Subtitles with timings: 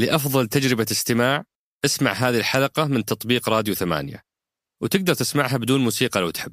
[0.00, 1.44] لأفضل تجربة استماع
[1.84, 4.24] اسمع هذه الحلقة من تطبيق راديو ثمانية.
[4.80, 6.52] وتقدر تسمعها بدون موسيقى لو تحب.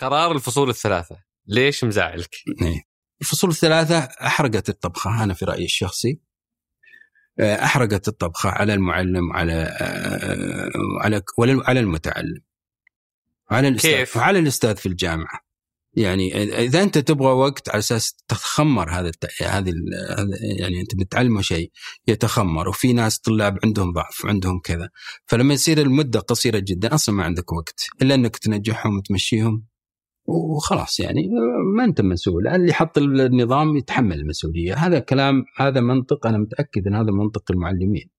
[0.00, 1.16] قرار الفصول الثلاثة.
[1.46, 2.82] ليش مزعلك؟ إيه.
[3.20, 6.20] الفصول الثلاثة أحرقت الطبخة أنا في رأيي الشخصي.
[7.40, 10.70] آه، أحرقت الطبخة على المعلم على آه،
[11.00, 12.42] على على المتعلم.
[13.50, 13.90] على الأستاذ.
[13.90, 15.40] كيف؟ على الأستاذ في الجامعة.
[15.94, 19.72] يعني إذا أنت تبغى وقت على أساس تخمر هذا هذه
[20.58, 21.70] يعني أنت بتعلمه شيء
[22.08, 24.88] يتخمر وفي ناس طلاب عندهم ضعف عندهم كذا.
[25.26, 29.64] فلما يصير المدة قصيرة جدا أصلا ما عندك وقت إلا أنك تنجحهم وتمشيهم.
[30.26, 31.28] وخلاص يعني
[31.76, 32.48] ما أنت مسؤول.
[32.48, 34.74] اللي حط النظام يتحمل المسؤولية.
[34.74, 38.10] هذا كلام هذا منطق أنا متأكد إن هذا منطق المعلمين.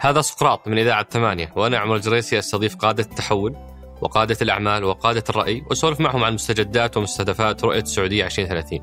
[0.00, 3.56] هذا سقراط من إذاعة ثمانية وأنا عمر الجريسي أستضيف قادة التحول
[4.00, 8.80] وقادة الأعمال وقادة الرأي وأسولف معهم عن مستجدات ومستهدفات رؤية السعودية 2030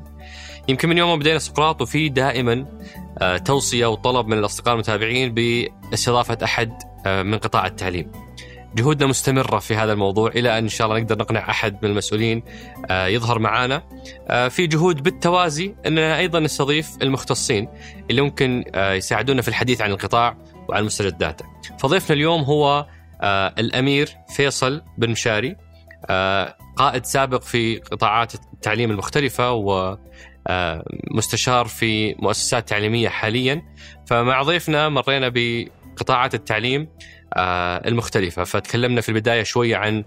[0.68, 2.66] يمكن من يوم ما بدينا سقراط وفي دائما
[3.18, 6.72] آه، توصية وطلب من الأصدقاء المتابعين باستضافة أحد
[7.06, 8.12] آه، من قطاع التعليم.
[8.74, 12.42] جهودنا مستمرة في هذا الموضوع إلى أن إن شاء الله نقدر نقنع أحد من المسؤولين
[12.90, 13.82] آه، يظهر معنا
[14.48, 17.68] في جهود بالتوازي أننا أيضا نستضيف المختصين
[18.10, 20.36] اللي ممكن يساعدونا في الحديث عن القطاع
[20.68, 21.44] وعن مستجداته
[21.78, 22.86] فضيفنا اليوم هو
[23.20, 25.56] آه الأمير فيصل بن مشاري
[26.10, 29.96] آه قائد سابق في قطاعات التعليم المختلفة و
[30.48, 30.84] آه،
[31.64, 33.62] في مؤسسات تعليمية حاليا.
[34.06, 36.88] فمع ضيفنا مرينا بقطاعات التعليم
[37.86, 38.44] المختلفة.
[38.44, 40.04] فتكلمنا في البداية شوية عن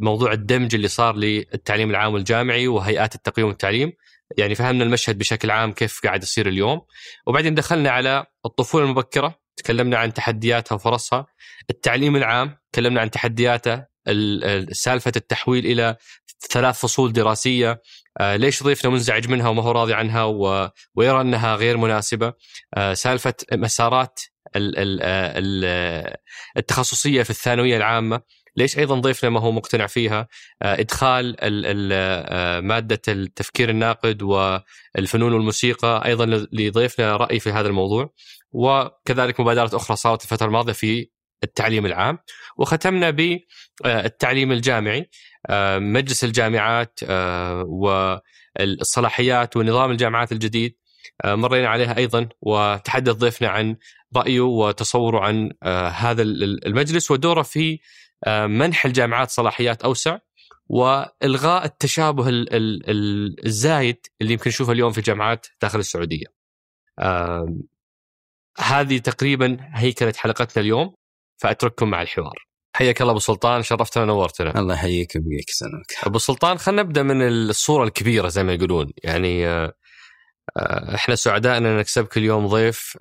[0.00, 3.92] موضوع الدمج اللي صار للتعليم العام والجامعي وهيئات التقييم والتعليم.
[4.38, 6.80] يعني فهمنا المشهد بشكل عام كيف قاعد يصير اليوم.
[7.26, 9.39] وبعدين دخلنا على الطفولة المبكرة.
[9.62, 11.26] تكلمنا عن تحدياتها وفرصها.
[11.70, 13.90] التعليم العام تكلمنا عن تحدياته
[14.72, 15.96] سالفة التحويل إلى
[16.50, 17.82] ثلاث فصول دراسية.
[18.20, 20.24] آه، ليش ضيفنا منزعج منها وما هو راضي عنها
[20.94, 22.32] ويرى أنها غير مناسبة.
[22.76, 24.20] آه، سالفة مسارات
[26.56, 28.20] التخصصية في الثانوية العامة.
[28.56, 30.28] ليش أيضا ضيفنا ما هو مقتنع فيها؟
[30.62, 31.36] آه، إدخال
[32.66, 38.10] مادة التفكير الناقد والفنون والموسيقى أيضا لضيفنا رأي في هذا الموضوع.
[38.52, 41.10] وكذلك مبادرات أخرى صارت الفترة الماضية في
[41.44, 42.18] التعليم العام
[42.56, 45.10] وختمنا بالتعليم الجامعي
[45.46, 47.64] آه، مجلس الجامعات آه،
[48.58, 50.76] والصلاحيات ونظام الجامعات الجديد
[51.24, 53.76] آه، مرينا عليها أيضا وتحدث ضيفنا عن
[54.16, 55.52] رأيه وتصوره عن
[55.92, 57.78] هذا المجلس ودوره في
[58.28, 60.18] منح الجامعات صلاحيات أوسع
[60.68, 62.24] وإلغاء التشابه
[63.44, 66.26] الزايد اللي يمكن نشوفه اليوم في الجامعات داخل السعودية.
[68.58, 70.94] هذه تقريبا هيكله حلقتنا اليوم
[71.42, 72.34] فأترككم مع الحوار.
[72.76, 74.58] حياك الله أبو سلطان شرفتنا ونورتنا.
[74.58, 76.06] الله يحييك ويبقيك سلامك.
[76.06, 79.74] أبو سلطان خلينا نبدأ من الصورة الكبيرة زي ما يقولون يعني آه،
[80.94, 82.96] إحنا سعداء اننا نكسبك اليوم ضيف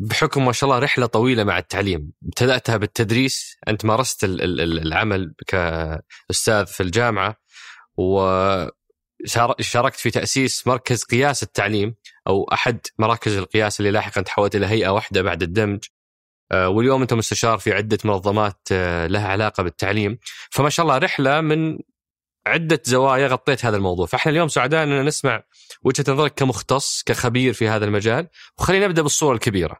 [0.00, 6.82] بحكم ما شاء الله رحلة طويلة مع التعليم ابتدأتها بالتدريس أنت مارست العمل كأستاذ في
[6.82, 7.36] الجامعة
[7.96, 11.94] وشاركت في تأسيس مركز قياس التعليم
[12.26, 15.84] أو أحد مراكز القياس اللي لاحقا تحولت إلى هيئة واحدة بعد الدمج.
[16.52, 20.18] آه، واليوم انت مستشار في عدة منظمات آه، لها علاقة بالتعليم.
[20.50, 21.78] فما شاء الله رحلة من
[22.46, 24.06] عدة زوايا غطيت هذا الموضوع.
[24.06, 25.42] فإحنا اليوم سعداء أننا نسمع
[25.82, 28.28] وجهة نظرك كمختص كخبير في هذا المجال.
[28.58, 29.76] وخلينا نبدأ بالصورة الكبيرة.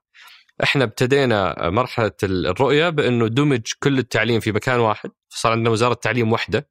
[0.63, 5.11] إحنا ابتدينا مرحلة الرؤية بأنه دمج كل التعليم في مكان واحد.
[5.29, 6.69] فصار عندنا وزارة تعليم واحدة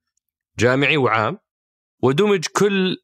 [0.59, 1.37] جامعي وعام
[2.03, 2.97] ودمج كل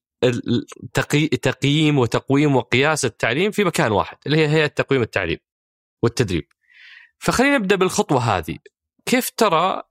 [1.41, 5.38] تقييم وتقويم وقياس التعليم في مكان واحد اللي هي هيئة تقويم التعليم
[6.03, 6.47] والتدريب.
[7.18, 8.58] فخلينا نبدأ بالخطوة هذه.
[9.06, 9.84] كيف ترى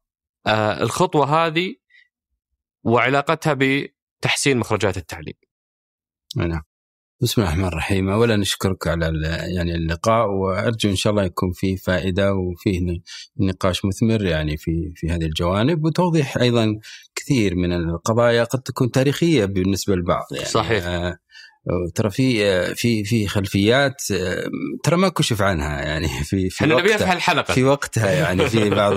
[0.47, 1.75] آه، الخطوة هذه
[2.85, 5.35] وعلاقتها بتحسين مخرجات التعليم؟
[6.37, 6.63] نعم.
[7.21, 9.07] بسم الله الرحمن الرحيم اولا نشكرك على
[9.57, 13.01] يعني اللقاء وأرجو إن شاء الله يكون فيه فائدة وفيه
[13.41, 16.79] نقاش مثمر يعني في في هذه الجوانب وتوضيح أيضا
[17.25, 20.87] كثير من القضايا قد تكون تاريخية بالنسبة للبعض يعني صحيح.
[20.87, 21.19] آه
[21.95, 24.45] ترى في آه، في في خلفيات آه،
[24.85, 27.55] ترى ما كشف عنها يعني في في إحنا نبيها في الحلقة.
[27.55, 28.95] في وقتها يعني في بعض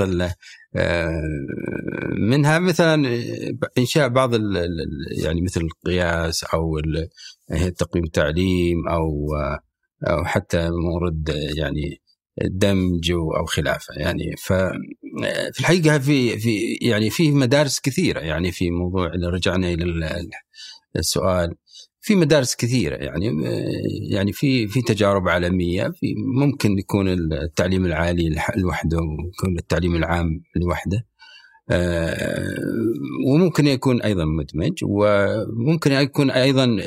[2.18, 3.20] منها مثلا
[3.78, 4.34] إنشاء بعض
[5.24, 6.80] يعني مثل القياس أو
[7.78, 9.28] تقويم التعليم أو
[10.08, 12.02] أو حتى مورد يعني
[12.42, 14.36] دمج أو خلافة يعني
[15.22, 19.84] ففي الحقيقة في في يعني في مدارس كثيرة يعني في موضوع إذا رجعنا إلى
[20.96, 21.56] السؤال
[22.02, 23.44] في مدارس كثيرة يعني
[24.12, 31.06] يعني في في تجارب عالمية في ممكن يكون التعليم العالي لوحده ويكون التعليم العام لوحده
[31.70, 32.58] آه،
[33.28, 36.78] وممكن يكون أيضا مدمج وممكن يكون أيضا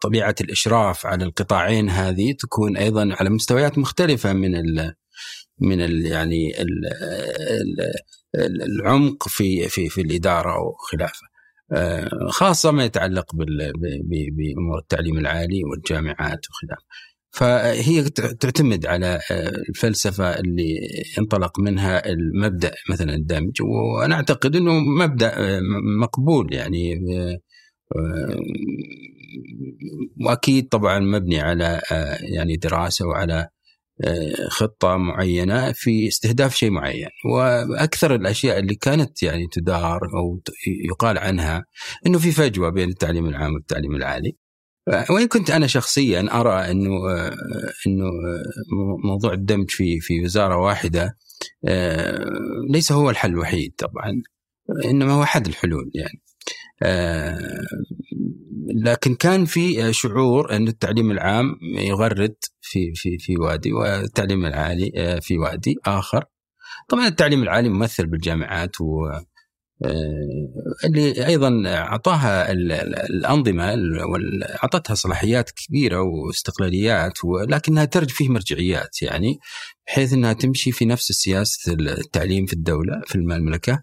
[0.00, 4.54] طبيعة الإشراف على القطاعين هذه تكون أيضا على مستويات مختلفة من
[5.60, 6.70] من ال يعني ال
[8.62, 11.26] العمق في في في الإدارة وخلافه.
[11.72, 16.84] آه، خاصة ما يتعلق بأمور التعليم العالي والجامعات وخلافة.
[17.30, 18.02] فهي
[18.40, 20.78] تعتمد على آه، الفلسفة اللي
[21.18, 25.60] انطلق منها المبدأ مثلا الدمج وأنا أعتقد إنه مبدأ آه،
[26.00, 26.94] مقبول يعني
[30.26, 31.80] وأكيد طبعا مبني على
[32.34, 33.48] يعني دراسة وعلى
[34.48, 37.08] خطة معينة في استهداف شيء معين.
[37.24, 40.42] وأكثر الأشياء اللي كانت يعني تدار أو
[40.90, 41.64] يقال عنها
[42.06, 44.36] إنه في فجوة بين التعليم العام والتعليم العالي.
[45.10, 46.90] وإن كنت أنا شخصيا أرى إنه
[47.86, 48.06] إنه
[49.04, 51.16] موضوع الدمج في في وزارة واحدة
[52.70, 54.22] ليس هو الحل الوحيد طبعا
[54.84, 56.20] إنما هو احد الحلول يعني.
[58.84, 65.18] لكن كان في شعور أن التعليم العام يغرد في في في وادي والتعليم العالي آه،
[65.18, 66.24] في وادي آخر.
[66.88, 69.10] طبعا التعليم العالي ممثل بالجامعات و
[70.84, 72.52] اللي أيضا أعطاها
[73.10, 73.74] الأنظمة
[74.62, 79.38] أعطتها صلاحيات كبيرة واستقلاليات ولكنها ترج فيه مرجعيات يعني
[79.86, 83.82] بحيث إنها تمشي في نفس سياسة التعليم في الدولة في المملكة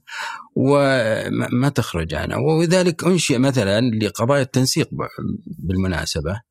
[0.56, 2.38] وما تخرج عنها.
[2.38, 4.90] ولذلك أنشئ مثلا لقضايا التنسيق
[5.46, 6.42] بالمناسبة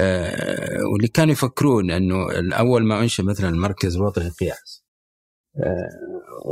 [0.00, 4.84] آه، واللي كانوا يفكرون إنه الأول ما أنشئ مثلا المركز الوطني للقياس
[5.58, 5.88] آه،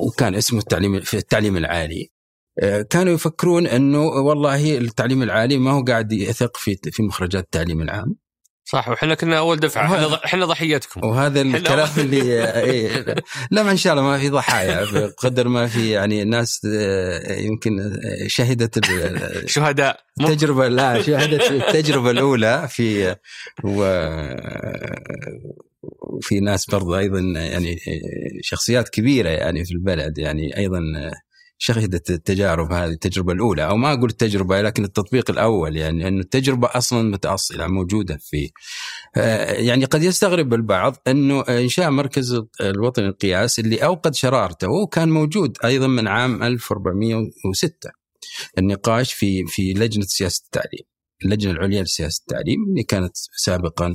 [0.07, 2.03] وكان اسمه التعليم في التعليم العالي.
[2.05, 2.12] آه،
[2.91, 8.17] كانوا يفكرون إنه والله التعليم العالي ما هو قاعد يثق في في مخرجات التعليم العام.
[8.65, 10.15] صح وحنا كنا أول دفعة.
[10.25, 11.05] إحنا ضحيتكم.
[11.05, 12.23] وهذا الكلام اللي
[12.65, 13.15] إيه
[13.51, 14.85] لا ما إن شاء الله ما في ضحايا.
[14.85, 18.85] بقدر ما في يعني ناس آه، يمكن آه، شهدت
[19.55, 20.01] شهداء.
[20.21, 23.17] التجربة لا شهدت التجربة الأولى في
[23.65, 23.85] و
[26.03, 27.77] وفي ناس برضه أيضا يعني
[28.43, 30.81] شخصيات كبيرة يعني في البلد يعني أيضا
[31.63, 36.69] شهدت التجارب هذه التجربة الأولى أو ما أقول التجربة لكن التطبيق الأول يعني أن التجربة
[36.73, 38.51] أصلا متأصلة موجودة في
[39.17, 45.59] آه، يعني قد يستغرب البعض أنه إنشاء مركز الوطني للقياس اللي أوقد شرارته وكان موجود
[45.65, 47.91] أيضا من عام 1406
[48.59, 50.87] النقاش في في لجنة سياسة التعليم
[51.25, 53.95] اللجنة العليا لسياسة التعليم اللي كانت سابقا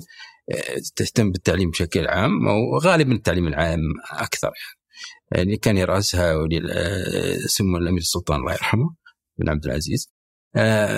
[0.52, 3.82] آه، تهتم بالتعليم بشكل عام وغالبا التعليم العام
[4.12, 4.87] أكثر يعني.
[5.36, 6.34] اللي كان يرأسها
[6.72, 8.96] آه، سمو الأمير السلطان الله يرحمه
[9.40, 10.17] بن عبد العزيز.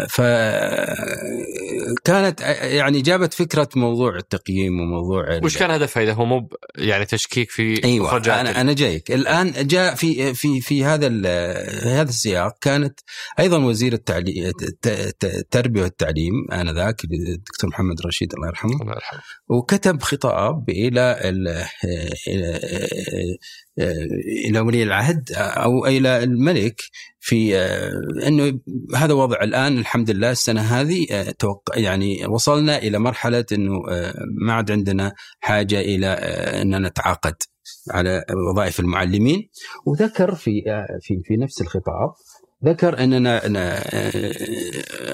[0.09, 1.31] فكانت
[2.61, 7.83] يعني جابت فكرة موضوع التقييم وموضوع وش كان هدفها إذا هو مو يعني تشكيك في
[7.83, 9.11] أيوه أنا أنا جايك.
[9.11, 11.07] الآن جاء في في في هذا
[11.83, 12.99] هذا السياق كانت
[13.39, 14.51] أيضا وزير التعليم
[15.23, 19.19] التربيه والتعليم آنذاك الدكتور محمد رشيد الله يرحمه الله يرحمه.
[19.49, 21.65] وكتب خطاب إلى إلى
[24.47, 26.81] إلى ولي العهد أو إلى الملك
[27.19, 27.57] في
[28.27, 28.59] إنه
[28.95, 33.71] هذا وضع الآن الحمد لله السنة هذه توقع يعني وصلنا إلى مرحلة إنه
[34.41, 36.07] ما عاد عندنا حاجة إلى
[36.61, 37.35] ان نتعاقد
[37.91, 39.49] على وظائف المعلمين
[39.85, 40.51] وذكر في
[41.01, 42.13] في في نفس الخطاب
[42.65, 43.45] ذكر إننا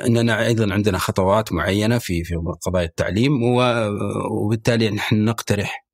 [0.07, 2.35] إننا أيضا عندنا خطوات معينة في في
[2.65, 3.31] قضايا التعليم
[4.31, 5.85] وبالتالي نحن نقترح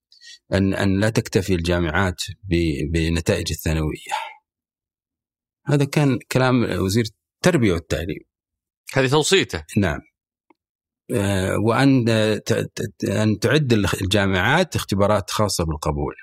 [0.54, 2.22] أن أن لا تكتفي الجامعات
[2.94, 4.12] بنتائج الثانوية.
[5.66, 8.20] هذا كان كلام وزير التربية والتعليم.
[8.94, 9.64] هذه توصيته.
[9.78, 10.00] نعم.
[11.14, 12.10] آه، وأن
[13.10, 16.14] أن تعد الجامعات اختبارات خاصة بالقبول.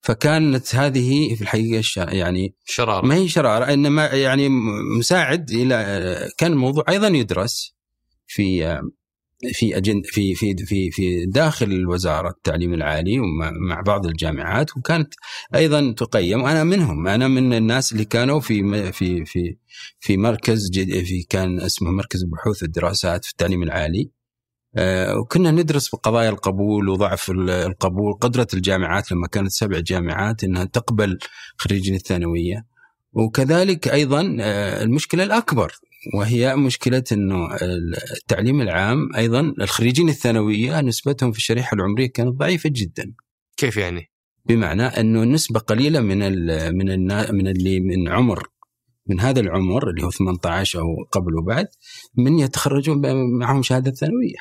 [0.00, 4.48] فكانت هذه في الحقيقة يعني شرارة ما هي شرارة إنما يعني
[4.98, 7.76] مساعد إلى كان الموضوع أيضا يدرس
[8.26, 8.80] في
[9.52, 15.14] في أجند في في في في داخل وزاره التعليم العالي ومع بعض الجامعات وكانت
[15.54, 19.56] أيضا تقيم وأنا منهم أنا من الناس اللي كانوا في في في
[20.00, 20.70] في مركز
[21.04, 24.10] في كان اسمه مركز البحوث والدراسات في التعليم العالي.
[24.78, 30.64] آه، وكنا ندرس في قضايا القبول وضعف القبول قدرة الجامعات لما كانت سبع جامعات أنها
[30.64, 31.18] تقبل
[31.58, 32.66] خريجين الثانوية.
[33.12, 35.72] وكذلك أيضا آه، المشكلة الأكبر
[36.14, 37.48] وهي مشكلة أنه
[38.12, 43.12] التعليم العام أيضا الخريجين الثانوية نسبتهم في الشريحة العمرية كانت ضعيفة جدا
[43.56, 44.10] كيف يعني؟
[44.44, 48.48] بمعنى أنه نسبة قليلة من ال من ال من اللي من عمر
[49.06, 51.68] من هذا العمر اللي هو 18 أو قبل وبعد
[52.14, 53.00] من يتخرجون
[53.38, 54.36] معهم شهادة ثانوية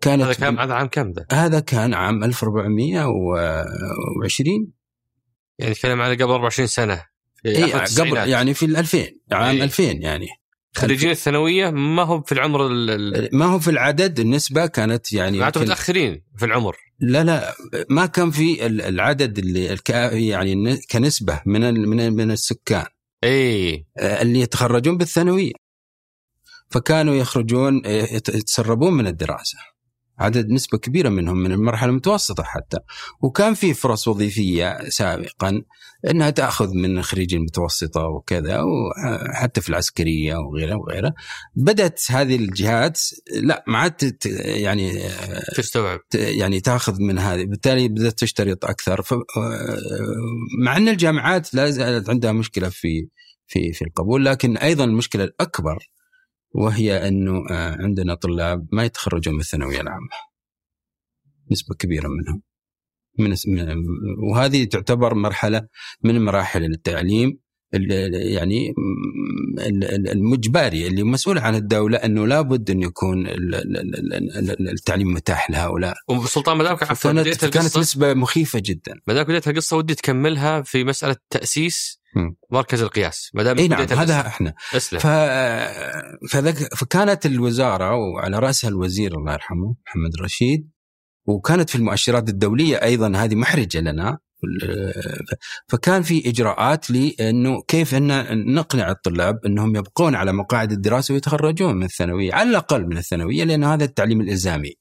[0.00, 4.72] كانت هذا كان هذا عام كم ذا؟ هذا كان عام 1420
[5.58, 7.04] يعني نتكلم عن قبل 24 سنة
[7.46, 8.98] اي قبل يعني في ال 2000
[9.32, 9.64] عام أي.
[9.64, 10.28] 2000 يعني
[10.76, 12.68] خريجين الثانويه ما هم في العمر
[13.32, 16.76] ما هم في العدد النسبة كانت يعني معناته متأخرين في العمر.
[17.00, 17.54] لا لا
[17.90, 19.78] ما كان في العدد اللي
[20.12, 22.86] يعني كنسبة من من من السكان.
[23.24, 25.52] اي اللي يتخرجون بالثانوية.
[26.70, 29.58] فكانوا يخرجون يتسربون من الدراسة.
[30.18, 32.78] عدد نسبة كبيرة منهم من المرحلة المتوسطة حتى.
[33.20, 35.62] وكان في فرص وظيفية سابقا
[36.10, 41.14] أنها تأخذ من خريج المتوسطة وكذا وحتى في العسكرية وغيرها وغيرها.
[41.56, 43.00] بدأت هذه الجهات
[43.34, 44.92] لا ما عاد يعني
[45.56, 46.00] تستوعب.
[46.14, 47.44] يعني تأخذ من هذه.
[47.44, 49.04] بالتالي بدأت تشترط أكثر.
[50.64, 53.08] مع أن الجامعات لا زالت عندها مشكلة في
[53.46, 55.78] في في القبول لكن أيضا المشكلة الأكبر
[56.54, 60.08] وهي أنه آه، عندنا طلاب ما يتخرجون من الثانوية العامة.
[61.50, 62.42] نسبة كبيرة منهم.
[63.18, 63.34] من
[64.30, 65.68] وهذه تعتبر مرحلة
[66.04, 67.38] من مراحل التعليم
[68.12, 68.74] يعني
[70.12, 73.26] المجبري اللي مسؤول عن الدولة أنه لابد أن يكون
[74.60, 75.94] التعليم متاح لهؤلاء.
[76.08, 79.00] وسلطان ما دامك كانت كانت نسبة مخيفة جدا.
[79.06, 82.01] ما دامك بديت القصة ودي تكملها في مسألة تأسيس
[82.50, 83.30] مركز القياس.
[83.34, 84.54] ما دام إي نعم هذا إحنا.
[84.74, 85.06] اسلم ف...
[86.32, 86.74] فذك...
[86.74, 90.70] فكانت الوزارة وعلى رأسها الوزير الله يرحمه محمد رشيد
[91.26, 94.18] وكانت في المؤشرات الدولية أيضا هذه محرجة لنا.
[95.68, 101.82] فكان في إجراءات لأنه كيف إن نقنع الطلاب إنهم يبقون على مقاعد الدراسة ويتخرجون من
[101.82, 104.74] الثانوية على الأقل من الثانوية لأن هذا التعليم الإلزامي.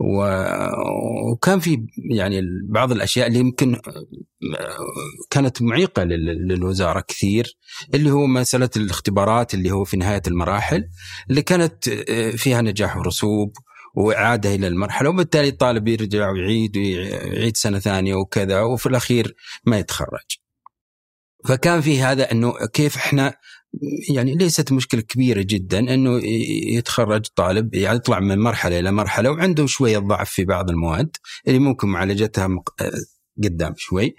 [0.00, 3.80] وكان في يعني بعض الأشياء اللي يمكن
[5.30, 7.56] كانت معيقة للوزارة كثير
[7.94, 10.84] اللي هو مسألة الاختبارات اللي هو في نهاية المراحل
[11.30, 11.88] اللي كانت
[12.36, 13.52] فيها نجاح ورسوب
[13.94, 19.34] وإعادة إلى المرحلة وبالتالي الطالب يرجع ويعيد ويعيد سنة ثانية وكذا وفي الأخير
[19.66, 20.38] ما يتخرج.
[21.44, 23.34] فكان في هذا إنه كيف إحنا
[24.14, 26.20] يعني ليست مشكلة كبيرة جدا إنه
[26.76, 31.16] يتخرج طالب يعني يطلع من مرحلة إلى مرحلة وعنده شوية ضعف في بعض المواد
[31.48, 32.48] اللي ممكن معالجتها
[33.44, 34.14] قدام شوي.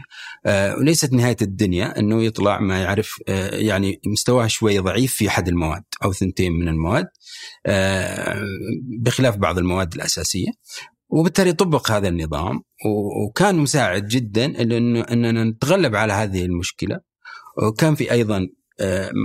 [0.46, 5.48] آه وليست نهاية الدنيا إنه يطلع ما يعرف آه يعني مستواه شوي ضعيف في أحد
[5.48, 7.08] المواد أو ثنتين من المواد
[7.66, 8.42] آه
[9.02, 10.50] بخلاف بعض المواد الأساسية.
[11.10, 12.62] وبالتالي طبق هذا النظام
[13.26, 17.00] وكان مساعد جدا إنه إننا نتغلب على هذه المشكلة.
[17.64, 18.48] وكان في أيضا آه،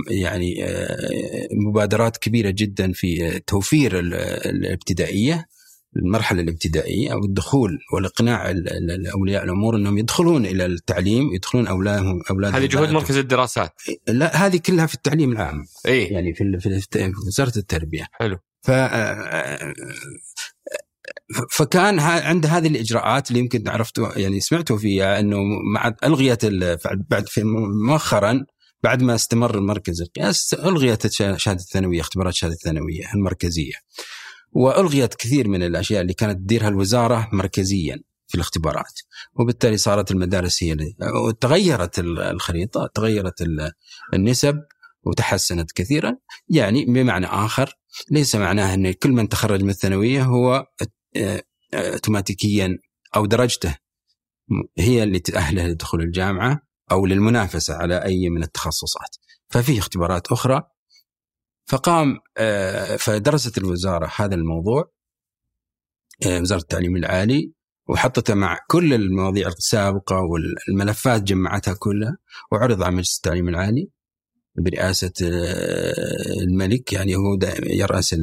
[0.09, 5.45] يعني آه، مبادرات كبيرة جدا في توفير الابتدائية
[5.95, 8.53] المرحلة الابتدائية أو الدخول والإقناع
[9.15, 13.71] أولياء الأمور إنهم يدخلون إلى التعليم يدخلون أولادهم أولادهم هذه جهود مركز الدراسات.
[14.07, 15.65] لا هذه كلها في التعليم العام.
[15.87, 16.03] إي.
[16.03, 18.07] يعني في في وزارة التربية.
[18.11, 18.37] حلو.
[18.61, 19.73] ف آه،
[21.51, 25.37] فكان عند هذه الإجراءات اللي يمكن عرفتوا يعني سمعتوا فيها إنه
[25.73, 26.45] مع الغيت
[27.09, 27.43] بعد في
[27.87, 28.45] مؤخرا
[28.85, 33.73] بعد ما استمر مركز القياس الغيت شهادة الثانوية اختبارات الشهاده الثانوية المركزية.
[34.51, 38.93] وألغيت كثير من الأشياء اللي كانت تديرها الوزارة مركزيا في الاختبارات.
[39.33, 40.77] وبالتالي صارت المدارس هي
[41.27, 43.43] وتغيرت الخريطة تغيرت
[44.13, 44.61] النسب
[45.03, 46.15] وتحسنت كثيرا.
[46.49, 47.73] يعني بمعنى آخر
[48.11, 50.65] ليس معناه إن كل من تخرج من الثانوية هو
[51.73, 52.77] اوتوماتيكيا
[53.15, 53.75] أو درجته
[54.77, 56.64] هي اللي تأهله لدخول الجامعة.
[56.91, 59.15] أو للمنافسة على أي من التخصصات.
[59.49, 60.63] ففي اختبارات أخرى
[61.65, 64.91] فقام آه، فدرست الوزارة هذا الموضوع
[66.25, 67.51] آه، وزارة التعليم العالي
[67.89, 72.17] وحطته مع كل المواضيع السابقة والملفات جمعتها كلها
[72.51, 73.89] وعرض على مجلس التعليم العالي
[74.57, 76.93] برئاسة آه، الملك.
[76.93, 78.15] يعني هو يرأس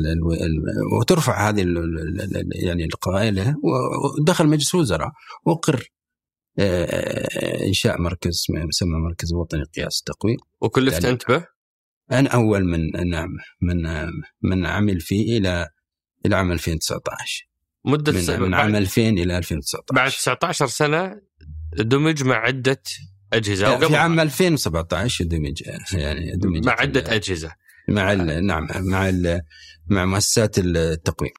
[1.00, 1.66] وترفع هذه
[2.54, 3.54] يعني القضايا له
[4.18, 5.10] ودخل مجلس الوزراء
[5.46, 5.88] وقر
[7.68, 10.36] إنشاء مركز يسمى مركز وطني قياس التقويم.
[10.60, 11.46] وكلفت يعني أنت به؟
[12.12, 13.28] أنا أول من نعم
[13.62, 14.06] من
[14.42, 15.68] من عمل فيه إلى
[16.26, 17.48] إلى عام 2019
[17.84, 21.20] مدة من, من عام 2000 إلى 2019 بعد 19 سنة
[21.76, 22.82] دمج مع عدة
[23.32, 27.52] أجهزة أو في عام 2017 دمج يعني دمج مع عدة أجهزة.
[27.88, 29.12] مع نعم مع
[29.86, 31.32] مع مؤسسات التقويم.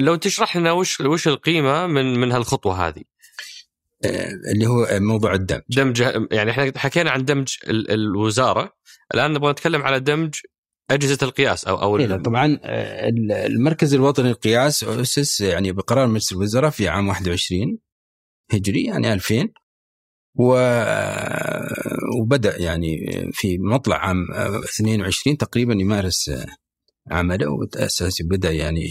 [0.00, 3.09] لو تشرح لنا وش وش القيمة من من هالخطوة هذه؟ آه،
[4.52, 5.62] اللي هو موضوع الدمج.
[5.68, 6.00] دمج
[6.32, 8.72] يعني إحنا حكينا عن دمج الوزارة.
[9.14, 10.34] الآن نبغى نتكلم على دمج
[10.90, 13.08] أجهزة القياس أو أو إيه طبعا آه،
[13.46, 17.78] المركز الوطني للقياس اسس يعني بقرار مجلس الوزراء في عام 21
[18.52, 19.48] هجري يعني 2000
[20.34, 20.54] و
[22.20, 22.96] وبدأ يعني
[23.32, 26.30] في مطلع عام 22 تقريبا يمارس
[27.10, 28.90] عمله وتاسس بدأ يعني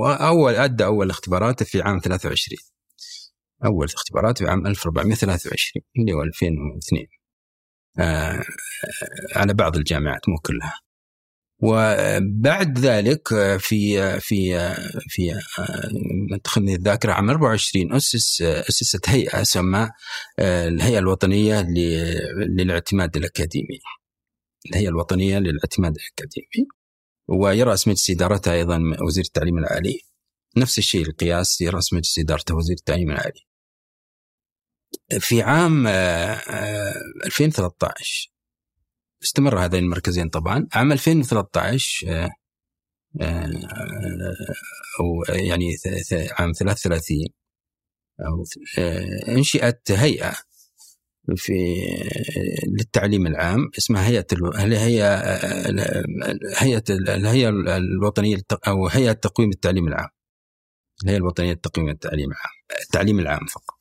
[0.00, 2.58] واول أدى أول اختباراته في عام 23
[3.64, 7.06] أول اختبارات في عام 1423 اللي هو 2002
[7.98, 8.44] آه
[9.36, 10.74] على بعض الجامعات مو كلها
[11.62, 14.58] وبعد ذلك في في
[15.08, 15.40] في
[16.44, 19.88] تخلني الذاكره عام 24 أسس أسست هيئة سمى
[20.40, 21.66] الهيئة الوطنية
[22.38, 23.78] للاعتماد الأكاديمي.
[24.70, 26.68] الهيئة الوطنية للاعتماد الأكاديمي
[27.28, 30.00] ويراس مجلس ادارتها أيضا وزير التعليم العالي.
[30.56, 33.47] نفس الشيء القياس يراس مجلس ادارته وزير التعليم العالي.
[35.10, 38.32] في عام 2013
[39.22, 40.66] استمر هذين المركزين طبعا.
[40.72, 42.30] عام 2013 آه،
[43.20, 43.50] آه،
[45.00, 45.76] أو يعني
[46.38, 47.18] عام 33
[48.20, 48.44] أو
[48.78, 50.34] آه، انشئت هيئة
[51.36, 51.52] في
[52.78, 55.02] للتعليم العام اسمها هيئة هي
[56.56, 58.36] هيئة الهيئة الوطنية
[58.68, 60.08] أو هيئة تقويم التعليم العام.
[61.04, 63.77] الهيئة الوطنية لتقويم التعليم العام التعليم العام فقط.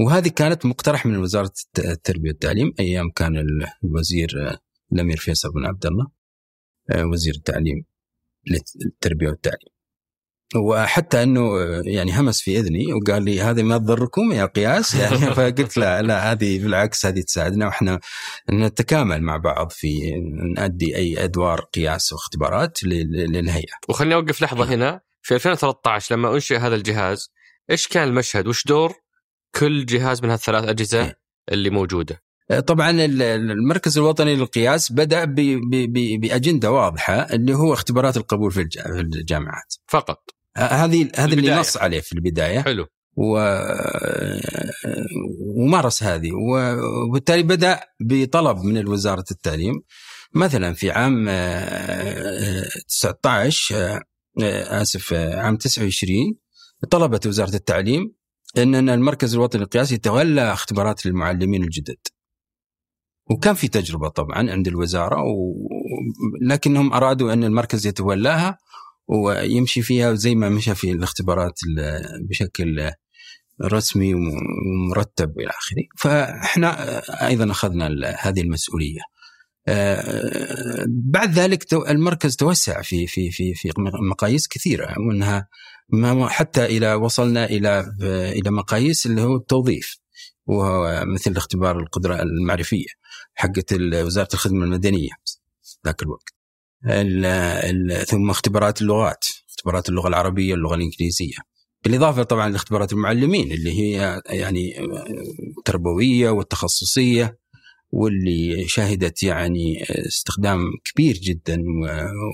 [0.00, 3.46] وهذه كانت مقترح من وزارة التربية والتعليم أيام كان
[3.84, 4.58] الوزير
[4.92, 6.06] الأمير فيصل بن عبد الله
[6.90, 7.84] آه، وزير التعليم
[8.80, 9.74] للتربيه والتعليم.
[10.56, 15.76] وحتى أنه يعني همس في إذني وقال لي هذه ما تضركم يا قياس يعني فقلت
[15.76, 18.00] لا لا هذه بالعكس هذه تساعدنا وإحنا
[18.52, 20.12] نتكامل مع بعض في
[20.56, 23.74] نؤدي أي أدوار قياس واختبارات للهيئة.
[23.88, 25.00] وخليني أوقف لحظة هنا.
[25.22, 27.30] في 2013 لما أنشئ هذا الجهاز
[27.70, 29.03] إيش كان المشهد؟ وش دور
[29.56, 31.18] كل جهاز من هالثلاث أجهزة إيه.
[31.52, 32.22] اللي موجودة.
[32.50, 35.24] آه، طبعا المركز الوطني للقياس بدأ
[36.18, 39.74] بأجندة واضحة اللي هو اختبارات القبول في الجامعات.
[39.88, 40.30] فقط.
[40.56, 42.60] آه، هذه هذه اللي نص عليه في البداية.
[42.60, 42.86] حلو.
[43.16, 43.38] و...
[45.56, 46.30] ومارس هذه.
[47.08, 49.74] وبالتالي بدأ بطلب من وزارة التعليم.
[50.34, 51.28] مثلا في عام
[52.88, 54.02] 19 آه،
[54.82, 56.36] آسف عام 29
[56.90, 58.14] طلبت وزارة التعليم
[58.58, 61.96] ان المركز الوطني للقياس يتولى اختبارات للمعلمين الجدد.
[63.30, 65.54] وكان في تجربة طبعا عند الوزارة و...
[66.42, 68.58] لكنهم أرادوا أن المركز يتولاها
[69.08, 71.60] ويمشي فيها زي ما مشى في الاختبارات
[72.28, 72.90] بشكل
[73.62, 79.00] رسمي ومرتب والى آخره، فإحنا أيضا أخذنا هذه المسؤولية.
[79.68, 83.72] آه، بعد ذلك المركز توسع في في في في
[84.10, 85.44] مقاييس كثيرة ما
[86.28, 87.94] حتى إلى وصلنا إلى
[88.38, 89.96] إلى مقاييس اللي هو التوظيف
[90.46, 92.86] وهو مثل اختبار القدرة المعرفية
[93.34, 95.10] حقت وزارة الخدمة المدنية
[95.86, 96.34] ذاك الوقت.
[96.86, 101.36] ال ال ثم اختبارات اللغات اختبارات اللغة العربية اللغة الإنجليزية.
[101.84, 104.80] بالإضافة طبعا لاختبارات المعلمين اللي هي يعني
[105.58, 107.38] التربوية والتخصصية
[107.92, 111.62] واللي شهدت يعني استخدام كبير جدا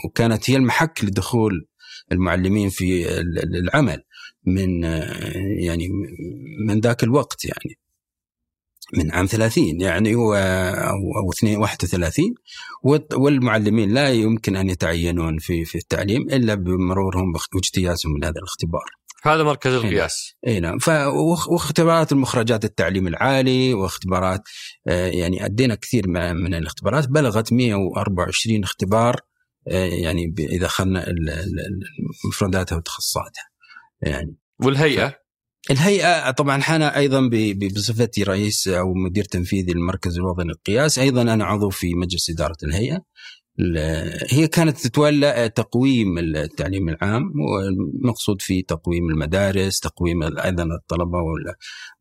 [0.07, 1.67] وكانت هي المحك لدخول
[2.13, 4.03] المعلمين في العمل
[4.47, 4.83] من
[5.59, 5.89] يعني
[6.67, 7.79] من ذاك الوقت يعني
[8.95, 12.35] من عام 30 يعني أو أو 31
[13.17, 18.85] والمعلمين لا يمكن أن يتعينون في في التعليم إلا بمرورهم واجتيازهم من هذا الاختبار.
[19.23, 20.35] هذا مركز القياس.
[20.47, 20.79] إي نعم
[21.49, 24.43] واختبارات المخرجات التعليم العالي واختبارات
[24.87, 29.21] آه، يعني أدينا كثير من الاختبارات بلغت 124 اختبار
[29.67, 31.07] يعني إذا أخذنا
[32.29, 33.45] مفرداتها وتخصصاتها
[34.03, 35.21] يعني والهيئة؟
[35.71, 37.31] الهيئة طبعا أنا أيضا
[37.77, 43.05] بصفتي رئيس أو مدير تنفيذي للمركز الوطني للقياس أيضا أنا عضو في مجلس إدارة الهيئة.
[44.31, 51.19] هي كانت تتولى تقويم التعليم العام والمقصود فيه تقويم المدارس تقويم أيضا الطلبة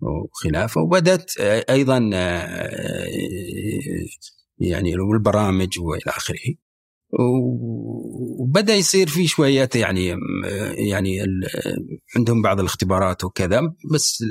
[0.02, 1.38] وخلافه وبدأت
[1.70, 3.08] أيضا آه،
[4.58, 6.56] يعني والبرامج وإلى آخره.
[8.40, 10.16] وبدأ يصير في شوية يعني
[10.90, 11.18] يعني
[12.16, 13.62] عندهم بعض الاختبارات وكذا
[13.94, 14.24] بس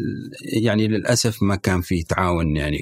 [0.63, 2.79] يعني للأسف ما كان في تعاون يعني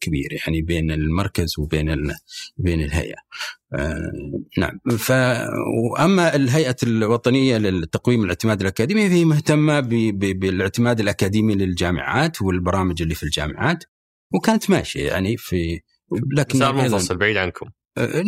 [0.00, 2.12] كبير يعني بين المركز وبين
[2.56, 3.16] بين الهيئة.
[3.74, 4.12] آه
[4.58, 5.12] نعم ف
[5.92, 9.80] وأما الهيئة الوطنية للتقويم الاعتماد الأكاديمي فهي مهتمة
[10.10, 13.84] بالاعتماد الأكاديمي للجامعات والبرامج اللي في الجامعات
[14.34, 15.80] وكانت ماشية يعني في
[16.36, 17.66] لكن صار منفصل بعيد عنكم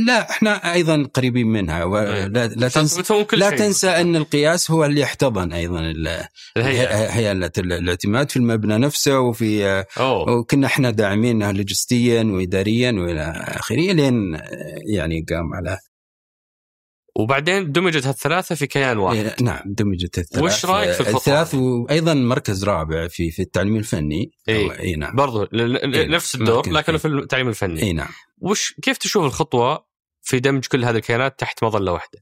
[0.06, 3.02] لا إحنا أيضا قريبين منها ولا لا, لا تنسى
[3.33, 5.80] لا تنسى أن القياس هو اللي يحتضن أيضا
[6.56, 10.33] هيئة الاعتماد في المبنى نفسه وفي أوه.
[10.33, 14.38] وكنا إحنا داعمينها لوجستيا واداريا وإلى آخره لين
[14.94, 15.78] يعني قام على
[17.16, 19.16] وبعدين دمجت هالثلاثة في كيان واحد.
[19.16, 24.30] إيه، نعم دمجت الثلاث وش رأيك في الثلاث؟ وأيضا مركز رابع في في التعليم الفني.
[24.48, 24.80] إيه.
[24.80, 25.16] اي نعم.
[25.16, 26.98] برضو ل- ل- إيه، نفس الدور لكنه.
[26.98, 27.83] في التعليم الفني.
[27.83, 28.09] اي نعم.
[28.40, 29.87] وش كيف تشوف الخطوة
[30.22, 32.18] في دمج كل هذه الكيانات تحت مظلة واحدة؟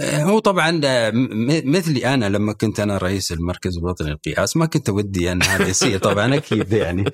[0.00, 1.10] آه، هو طبعا آه،
[1.64, 5.98] مثلي أنا لما كنت أنا رئيس المركز الوطني للقياس ما كنت ودي أن هذا يصير
[6.08, 7.04] طبعا أكيد يعني.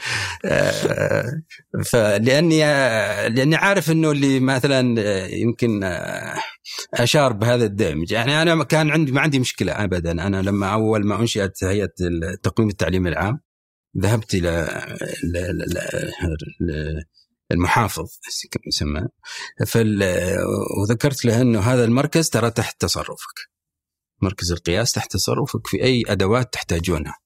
[0.44, 1.42] آه،
[1.84, 2.58] فلاني
[3.28, 5.00] لأني عارف إنه اللي مثلا
[5.34, 5.80] يمكن
[6.94, 8.12] أشار بهذا الدمج.
[8.12, 10.12] يعني أنا كان عندي ما عندي مشكلة ابدا.
[10.12, 11.92] أنا لما أول ما أنشئت هيئة
[12.42, 13.40] تقويم التعليم العام
[13.98, 14.68] ذهبت إلى
[17.50, 18.06] المحافظ
[18.66, 19.08] يسمى؟
[20.80, 23.48] وذكرت له إنه هذا المركز ترى تحت تصرفك.
[24.22, 27.18] مركز القياس تحت تصرفك في أي أدوات تحتاجونها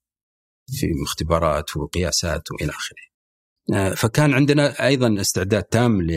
[0.70, 3.12] في اختبارات وقياسات وإلى آخره.
[3.74, 6.11] آه، فكان عندنا أيضا استعداد تام ل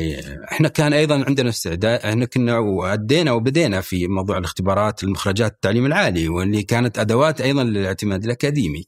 [0.51, 6.29] إحنا كان أيضا عندنا استعداد إحنا كنا وأدينا وبدينا في موضوع الاختبارات المخرجات التعليم العالي
[6.29, 8.85] واللي كانت أدوات أيضا للاعتماد الأكاديمي.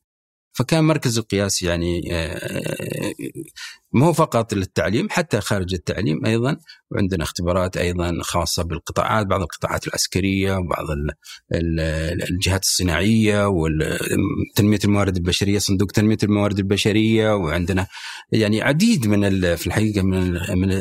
[0.53, 3.13] فكان مركز القياس يعني آه،
[3.97, 6.57] مو فقط للتعليم حتى خارج التعليم أيضا
[6.91, 11.11] وعندنا اختبارات أيضا خاصة بالقطاعات بعض القطاعات العسكرية وبعض ال-
[11.53, 17.87] ال- الجهات الصناعية وتنميه الموارد البشرية صندوق تنمية الموارد البشرية وعندنا
[18.31, 20.31] يعني عديد من في الحقيقة من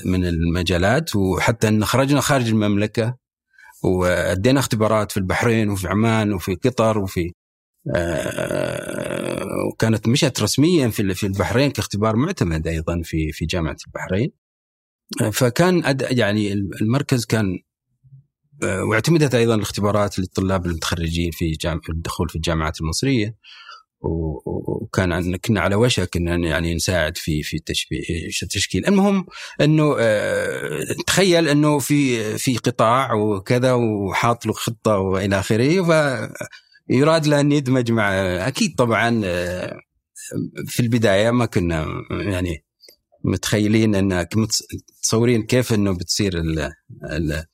[0.05, 1.17] من المجالات.
[1.17, 3.15] وحتى إن خرجنا خارج المملكة
[3.85, 7.33] وأدينا اختبارات في البحرين وفي عمان وفي قطر وفي
[9.73, 14.31] وكانت مشت رسميا في في البحرين كاختبار معتمد أيضا في في جامعة البحرين.
[15.23, 17.59] آه، فكان يعني المركز كان
[18.63, 23.37] آه، واعتمدت أيضا الاختبارات للطلاب المتخرجين في جامعه الدخول في الجامعات المصرية.
[24.01, 29.27] وكان كنا على وشك إن يعني نساعد في في تشبيه تشكيل المهم
[29.61, 35.83] إنه آه، تخيل إنه في في قطاع وكذا وحاط له خطة وإلى آخره.
[35.83, 35.91] ف
[36.89, 38.13] يراد له ان يدمج مع
[38.49, 39.77] أكيد طبعا آه،
[40.67, 42.65] في البداية ما كنا يعني
[43.25, 46.73] متخيلين ان متصورين كيف إنه بتصير ال-
[47.13, 47.45] ال-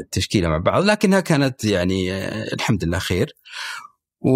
[0.00, 3.32] التشكيلة مع بعض لكنها كانت يعني آه، الحمد لله خير.
[4.22, 4.30] و...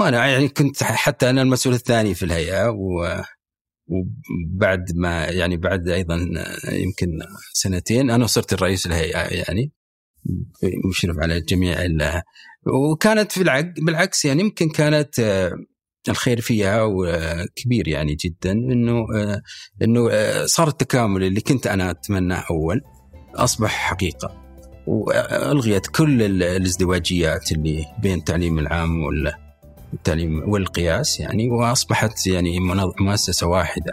[0.00, 3.22] وأنا يعني كنت حتى أنا المسؤول الثاني في الهيئة و...
[3.86, 6.16] وبعد ما يعني بعد أيضا
[6.72, 7.08] يمكن
[7.52, 9.72] سنتين أنا صرت الرئيس الهيئة يعني.
[10.90, 11.76] مشرف على جميع.
[12.66, 13.72] وكانت في العق...
[13.78, 15.52] بالعكس يعني يمكن كانت آه،
[16.08, 19.42] الخير فيها وكبير يعني جدا إنه آه،
[19.82, 22.80] إنه آه، صار التكامل اللي كنت أنا أتمناه أول
[23.34, 24.42] أصبح حقيقة
[24.86, 29.32] وألغيت كل ال- الازدواجيات اللي بين التعليم العام وال
[29.94, 32.58] التعليم والقياس يعني وأصبحت يعني
[33.00, 33.92] مؤسسة واحدة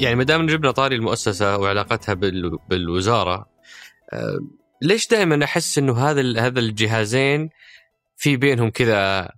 [0.00, 2.58] يعني ما دام جبنا طاري المؤسسة وعلاقتها بال...
[2.68, 3.46] بالوزارة
[4.12, 4.38] آه،
[4.82, 7.50] ليش دائما أحس إنه هذا هذا الجهازين
[8.16, 9.30] في بينهم كذا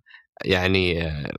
[0.44, 1.32] يعني آه،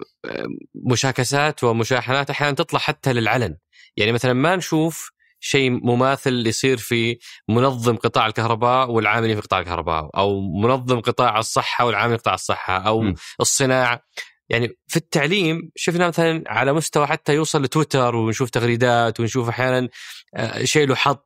[0.76, 3.58] مشاكسات ومشاحنات أحيانا تطلع حتى للعلن
[3.98, 7.18] يعني مثلا ما نشوف شيء مماثل يصير في
[7.50, 12.78] منظم قطاع الكهرباء والعاملين في قطاع الكهرباء أو منظم قطاع الصحة والعاملين في قطاع الصحة
[12.78, 13.16] أو م.
[13.40, 14.02] الصناعة
[14.50, 19.90] يعني في التعليم شفنا مثلا على مستوى حتى يوصل لتويتر ونشوف تغريدات ونشوف أحيانا
[20.36, 21.18] آه، شيء له حظ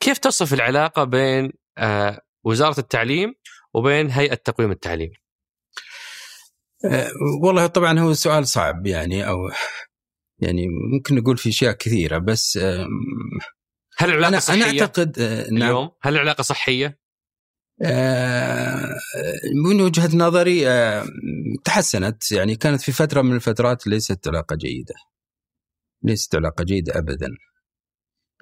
[0.00, 3.34] كيف تصف العلاقة بين آه، وزارة التعليم
[3.74, 5.10] وبين هيئة تقويم التعليم؟
[6.84, 7.08] آه،
[7.42, 9.36] والله طبعا هو سؤال صعب يعني أو
[10.38, 12.56] يعني ممكن نقول في أشياء كثيرة بس
[13.98, 16.98] هل العلاقة أنا صحية أنا اعتقد نعم اليوم؟ هل العلاقة صحية؟
[17.82, 18.94] آه،
[19.66, 21.04] من وجهة نظري آه،
[21.64, 22.32] تحسنت.
[22.32, 24.94] يعني كانت في فترة من الفترات ليست علاقة جيدة.
[26.02, 27.28] ليست علاقة جيدة ابدا.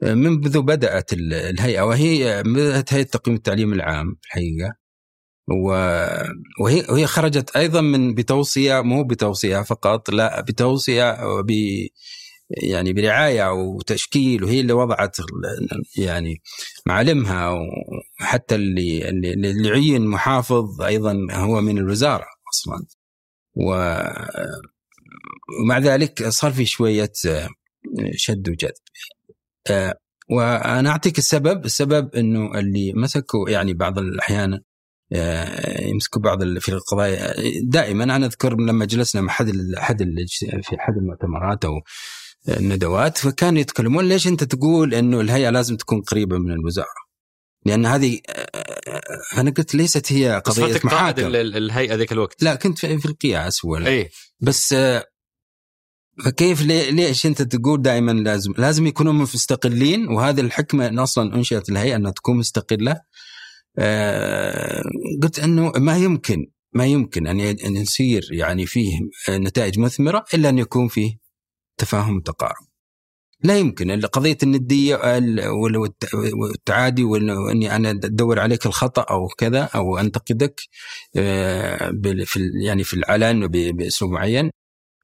[0.03, 4.75] آه، منذ بدأت ال- الهيئة وهي بدأت هيئة تقييم التعليم العام الحقيقة.
[6.61, 11.11] وهي وهي خرجت أيضا من بتوصية مو بتوصية فقط لا بتوصية
[12.51, 15.17] يعني برعاية وتشكيل وهي اللي وضعت
[15.99, 16.43] يعني
[16.87, 17.55] معالمها
[18.21, 22.87] وحتى اللي اللي عين محافظ أيضا هو من الوزارة أصلا.
[25.63, 27.13] ومع ذلك صار في شوية
[28.15, 28.73] شد وجذب.
[30.31, 34.61] وأنا أعطيك السبب السبب إنه اللي مسكوا يعني بعض الأحيان
[35.81, 37.35] يمسكوا بعض في القضايا.
[37.63, 40.03] دائما أنا أذكر لما جلسنا مع احد احد
[40.63, 41.73] في احد المؤتمرات أو
[42.49, 47.07] الندوات فكانوا يتكلمون ليش أنت تقول إنه الهيئة لازم تكون قريبة من الوزارة؟
[47.67, 48.21] لأن هذه
[49.37, 50.63] أنا قلت ليست هي قضية
[51.27, 52.43] ال- الهيئة ذيك الوقت.
[52.43, 54.09] لا كنت في في القياس ولا اي
[54.41, 55.05] بس آه،
[56.25, 61.97] فكيف ليش أنت تقول دائما لازم لازم يكونوا مستقلين؟ وهذه الحكمة إن أصلا أنشئت الهيئة
[61.97, 63.01] إنها تكون مستقلة.
[63.79, 64.83] آه،
[65.23, 68.91] قلت إنه ما يمكن ما يمكن أن يصير يعني فيه
[69.31, 71.26] نتائج مثمرة إلا أن يكون فيه
[71.79, 72.67] تفاهم وتقارب.
[73.43, 73.91] لا يمكن.
[73.91, 79.99] إلا قضية النديه ال- وال- والت- والتعادي وإني أنا أدور عليك الخطأ أو كذا أو
[79.99, 80.61] أنتقدك
[81.17, 81.93] آه،
[82.25, 84.51] في يعني في العلن بأسلوب معين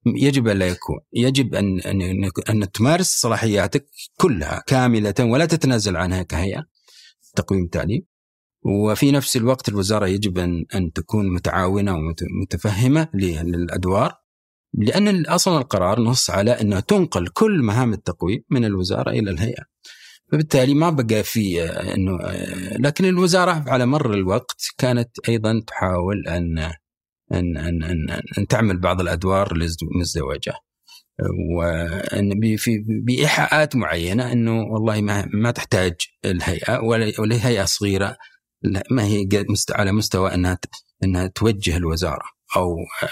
[0.06, 6.22] يجب أن لا يكون، يجب ان أن أن تمارس صلاحياتك كلها كاملة ولا تتنازل عنها
[6.22, 6.64] كهيئة.
[7.36, 8.02] تقويم تعليم
[8.64, 14.21] وفي نفس الوقت الوزارة يجب ان أن تكون متعاونة ومتفهمه للأدوار.
[14.74, 19.62] لأن أصلا القرار نص على انه تنقل كل مهام التقويم من الوزارة إلى الهيئة.
[20.32, 26.28] فبالتالي ما بقى في آه، إنه آه، لكن الوزارة على مر الوقت كانت أيضا تحاول
[26.28, 26.58] أن
[27.32, 30.54] أن أن أن, أن تعمل بعض الأدوار المزدوجه.
[31.56, 36.78] وأن في بإيحاءات معينة إنه والله ما ما تحتاج الهيئة
[37.18, 38.16] ولا هيئة صغيرة
[38.90, 39.24] ما هي
[39.70, 40.58] على مستوى إنها
[41.04, 42.24] إنها توجه الوزارة
[42.56, 43.08] أو هي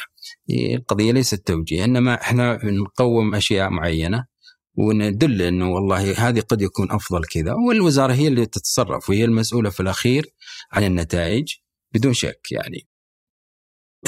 [0.50, 4.26] القضية ليست توجيه إنما إحنا نقوم أشياء معينة
[4.74, 9.80] وندل إنه والله هذه قد يكون أفضل كذا والوزارة هي اللي تتصرف وهي المسؤولة في
[9.80, 10.34] الأخير
[10.72, 11.54] عن النتائج
[11.94, 12.86] بدون شك يعني.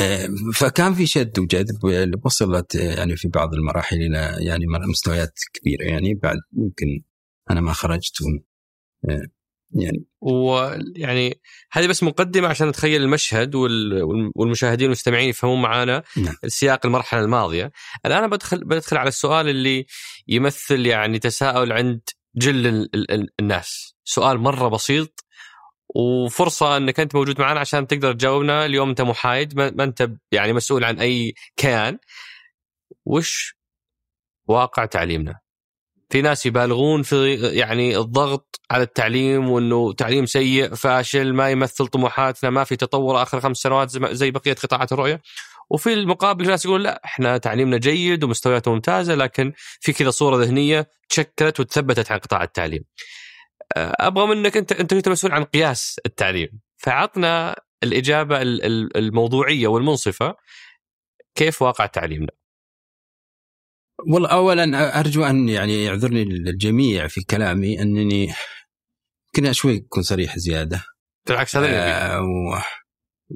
[0.00, 1.78] آه، فكان في شد وجذب
[2.24, 6.87] وصلت آه، يعني في بعض المراحل إلى يعني مستويات كبيرة يعني بعد يمكن
[7.50, 8.14] أنا ما خرجت
[9.74, 11.40] يعني ويعني
[11.72, 16.35] هذه بس مقدمة عشان نتخيل المشهد وال- والم- والمشاهدين والمستمعين يفهمون معنا نعم.
[16.46, 17.72] سياق المرحلة الماضية.
[18.06, 19.87] الآن بدخل بدخل على السؤال اللي
[20.28, 22.00] يمثل يعني تساؤل عند
[22.37, 23.94] جل ال- ال- ال- الناس.
[24.04, 25.24] سؤال مرة بسيط
[25.94, 30.85] وفرصة إنك أنت موجود معنا عشان تقدر تجاوبنا اليوم أنت محايد ما أنت يعني مسؤول
[30.85, 31.98] عن أي كيان.
[33.04, 33.56] وش
[34.48, 35.41] واقع تعليمنا؟
[36.12, 42.51] في ناس يبالغون في يعني الضغط على التعليم وإنه تعليم سيء فاشل ما يمثل طموحاتنا
[42.51, 45.20] ما في تطور آخر خمس سنوات زي- بقية قطاعات الرؤية
[45.70, 50.37] وفي المقابل في ناس يقول لا إحنا تعليمنا جيد ومستوياته ممتازة لكن في كذا صورة
[50.44, 52.85] ذهنية تشكلت وتثبتت عن قطاع التعليم.
[53.77, 59.66] أه، أبغى منك انت أنت كنت مسؤول عن قياس التعليم فعطنا الإجابة ال- ال- الموضوعية
[59.68, 60.35] والمنصفة
[61.35, 62.29] كيف واقع تعليمنا؟
[64.08, 68.32] والله اولا أرجو أن يعني يعذرني الجميع في كلامي أنني
[69.38, 70.84] يمكن شوي اكون صريح زيادة.
[71.28, 71.68] بالعكس هذا.
[71.68, 72.58] آه و...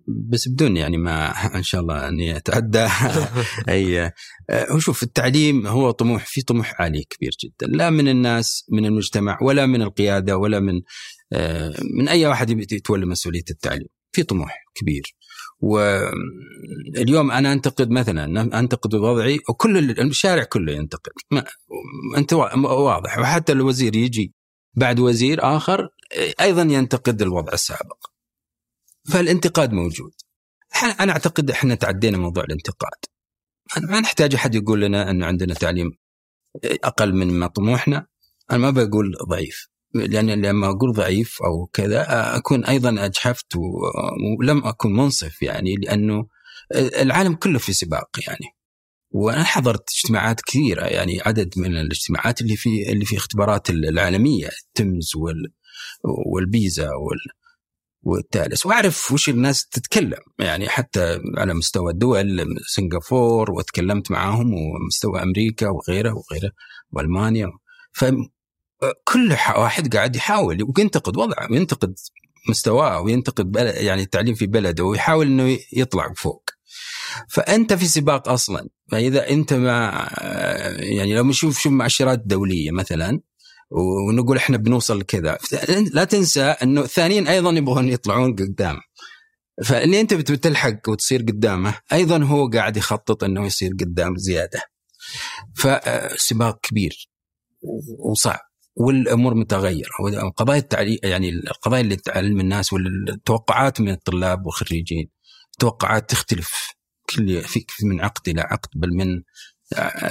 [0.09, 2.87] بس بدون يعني ما إن شاء الله أني أتعدى
[3.69, 4.13] أي آه،
[4.51, 7.67] هو شوف التعليم هو طموح في طموح عالي كبير جدا.
[7.67, 10.81] لا من الناس من المجتمع ولا من القيادة ولا من
[11.33, 13.89] آه، من أي واحد يتولى مسؤولية التعليم.
[14.13, 15.16] في طموح كبير.
[15.61, 21.13] واليوم أنا أنتقد مثلا أنتقد وضعي وكل الشارع كله ينتقد.
[21.31, 21.45] ما
[22.17, 23.19] أنت وا- واضح.
[23.19, 24.35] وحتى الوزير يجي
[24.75, 25.89] بعد وزير آخر
[26.41, 28.07] أيضا ينتقد الوضع السابق.
[29.13, 30.13] فالانتقاد موجود.
[31.01, 32.99] أنا أعتقد إحنا تعدينا موضوع الانتقاد.
[33.91, 35.91] ما نحتاج أحد يقول لنا ان عندنا تعليم
[36.65, 38.07] أقل من ما طموحنا
[38.51, 39.69] أنا ما بقول ضعيف.
[40.01, 42.07] لأن لما أقول ضعيف أو كذا
[42.37, 43.57] أكون أيضا أجحفت
[44.39, 46.27] ولم أكن منصف يعني لأنه
[46.75, 48.57] العالم كله في سباق يعني.
[49.11, 55.17] وأنا حضرت اجتماعات كثيرة يعني عدد من الاجتماعات اللي في اللي في اختبارات العالمية التمز
[55.17, 55.53] وال
[56.33, 57.19] والبيزا وال
[58.03, 58.67] والتالس.
[58.67, 66.15] وأعرف وش الناس تتكلم يعني حتى على مستوى الدول سنغافور وتكلمت معاهم ومستوى أمريكا وغيره
[66.15, 66.51] وغيره
[66.93, 67.51] وألمانيا.
[69.33, 71.95] ح- واحد قاعد يحاول وينتقد وضعه وينتقد
[72.49, 76.51] مستواه وينتقد بلد يعني التعليم في بلده ويحاول إنه يطلع فوق.
[77.29, 80.09] فأنت في سباق أصلا فإذا أنت ما
[80.79, 83.21] يعني لو نشوف شوف مؤشرات دولية مثلا
[83.71, 85.39] ونقول إحنا بنوصل لكذا
[85.93, 88.77] لا تنسى إنه الثانيين أيضا يبغون يطلعون قدام.
[89.65, 94.63] فاللي أنت بتلحق وتصير قدامه أيضا هو قاعد يخطط إنه يصير قدام زيادة.
[95.57, 97.11] فسباق كبير
[98.11, 98.41] وصعب.
[98.77, 99.91] والأمور متغيرة.
[100.25, 105.09] وقضايا التعليم يعني القضايا اللي تعلم الناس والتوقعات من الطلاب والخريجين.
[105.59, 106.51] توقعات تختلف
[107.11, 109.23] كل في من عقد إلى عقد بل من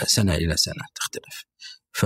[0.05, 1.45] سنة إلى سنة تختلف.
[1.93, 2.05] ف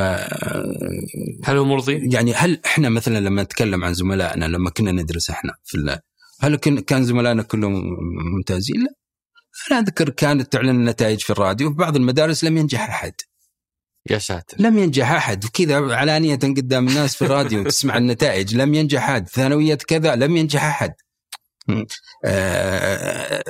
[1.43, 5.53] هل هو مرضي؟ يعني هل إحنا مثلا لما نتكلم عن زملائنا لما كنا ندرس إحنا
[5.63, 5.99] في
[6.41, 7.83] هل كن- كان زملائنا كلهم
[8.35, 8.89] ممتازين؟ لا.
[9.71, 13.13] أنا أذكر كانت تعلن النتائج في الراديو في بعض المدارس لم ينجح أحد.
[14.11, 14.57] يا ساتر.
[14.59, 15.45] لم ينجح أحد.
[15.45, 18.55] وكذا علانية قدام الناس في الراديو تسمع النتائج.
[18.55, 19.29] لم ينجح أحد.
[19.29, 20.15] ثانوية كذا.
[20.15, 20.93] لم ينجح أحد.
[22.25, 23.43] آه،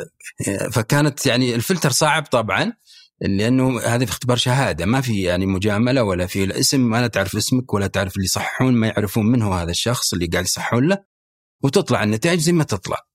[0.71, 2.73] فكانت يعني الفلتر صعب طبعا
[3.21, 4.85] لأنه هذا في اختبار شهادة.
[4.85, 6.79] ما في يعني مجاملة ولا في الاسم.
[6.79, 10.45] ما تعرف اسمك ولا تعرف اللي يصححون ما يعرفون من هو هذا الشخص اللي قاعد
[10.45, 10.97] يصححون له.
[11.63, 13.08] وتطلع النتائج زي ما تطلع.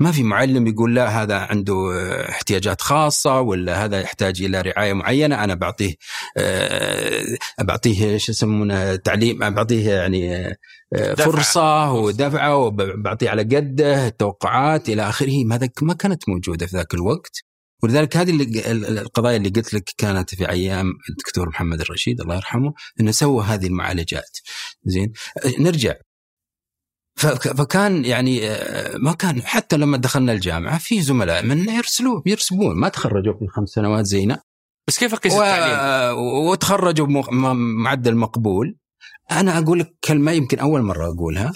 [0.00, 1.74] ما في معلم يقول لا هذا عنده
[2.28, 5.44] احتياجات خاصة ولا هذا يحتاج إلى رعاية معينة.
[5.44, 5.94] أنا بعطيه
[6.36, 7.24] آه،
[7.60, 10.46] بعطيه شو يسمونه تعليم بعطيه يعني
[10.94, 15.44] آه، فرصة ودفعة وبعطيه على قده التوقعات إلى آخره.
[15.82, 17.42] ما كانت موجودة في ذاك الوقت.
[17.82, 22.72] ولذلك هذه اللي القضايا اللي قلت لك كانت في أيام الدكتور محمد الرشيد الله يرحمه
[23.00, 24.38] إنه سوى هذه المعالجات.
[24.84, 25.12] زين
[25.58, 25.94] نرجع.
[27.16, 32.76] فكان يعني آه، ما كان حتى لما دخلنا الجامعة في زملاء من يرسلوا يرسبون.
[32.76, 34.42] ما تخرجوا في خمس سنوات زينا
[34.88, 35.42] بس كيف اقيس و...
[35.42, 38.76] التعليم؟ وتخرجوا بمعدل مقبول.
[39.30, 41.52] أنا أقول لك كلمة يمكن أول مرة أقولها.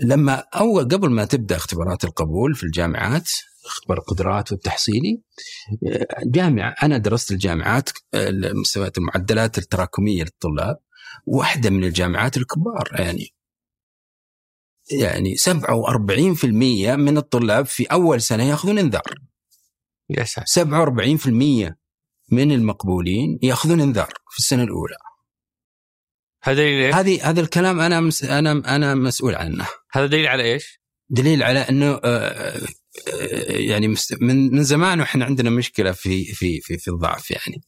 [0.00, 3.30] لما أول قبل ما تبدأ اختبارات القبول في الجامعات
[3.66, 5.22] اختبار القدرات والتحصيلي
[6.26, 7.88] جامعة أنا درست الجامعات
[8.54, 10.76] مستويات المعدلات التراكمية للطلاب
[11.26, 13.33] واحدة من الجامعات الكبار يعني.
[14.90, 16.44] يعني 47%
[16.96, 19.14] من الطلاب في أول سنة يأخذون إنذار.
[20.10, 20.46] يا ساتر.
[20.46, 21.74] 47%
[22.30, 24.96] من المقبولين يأخذون إنذار في السنة الأولى.
[26.42, 29.66] هذا دليل هذه هذا الكلام أنا مس أنا أنا مسؤول عنه.
[29.92, 33.88] هذا دليل على إيش؟ دليل على إنه آه، آه، يعني
[34.20, 37.62] من من زمان وإحنا عندنا مشكلة في في في في الضعف يعني.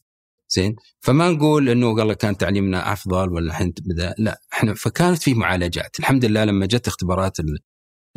[0.48, 3.74] زين؟ فما نقول إنه والله كان تعليمنا أفضل ولا الحين
[4.18, 5.98] لا إحنا فكانت في معالجات.
[5.98, 7.36] الحمد لله لما جت اختبارات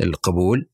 [0.00, 0.68] القبول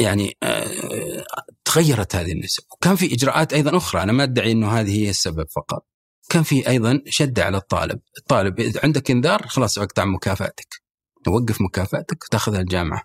[0.00, 1.24] يعني آه،
[1.64, 2.62] تغيرت هذه النسب.
[2.72, 4.02] وكان في إجراءات أيضا أخرى.
[4.02, 5.86] أنا ما أدعي إنه هذه هي السبب فقط.
[6.28, 8.00] كان في أيضا شده على الطالب.
[8.18, 10.82] الطالب إذا عندك إنذار خلاص اقطع مكافاتك.
[11.24, 13.02] توقف مكافاتك وتاخذها الجامعة.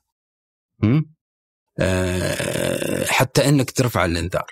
[1.79, 4.51] أه حتى إنك ترفع الإنذار.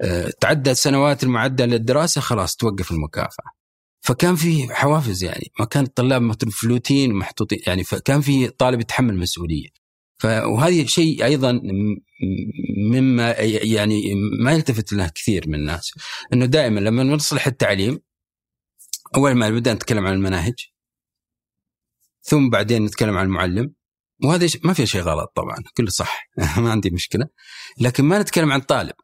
[0.00, 3.44] أه تعدى سنوات المعدل للدراسة خلاص توقف المكافأة.
[4.00, 9.68] فكان في حوافز يعني ما كان الطلاب مفلوتين ومحطوطين يعني فكان في طالب يتحمل مسؤولية.
[10.24, 11.60] وهذه شيء أيضا
[12.90, 13.30] مما
[13.62, 15.92] يعني ما يلتفت له كثير من الناس
[16.32, 18.00] إنه دائما لما نصلح التعليم
[19.16, 20.54] أول ما نبدأ نتكلم عن المناهج
[22.22, 23.74] ثم بعدين نتكلم عن المعلم.
[24.24, 27.26] وهذا ما في شيء غلط طبعا كله صح ما عندي مشكلة.
[27.80, 28.94] لكن ما نتكلم عن الطالب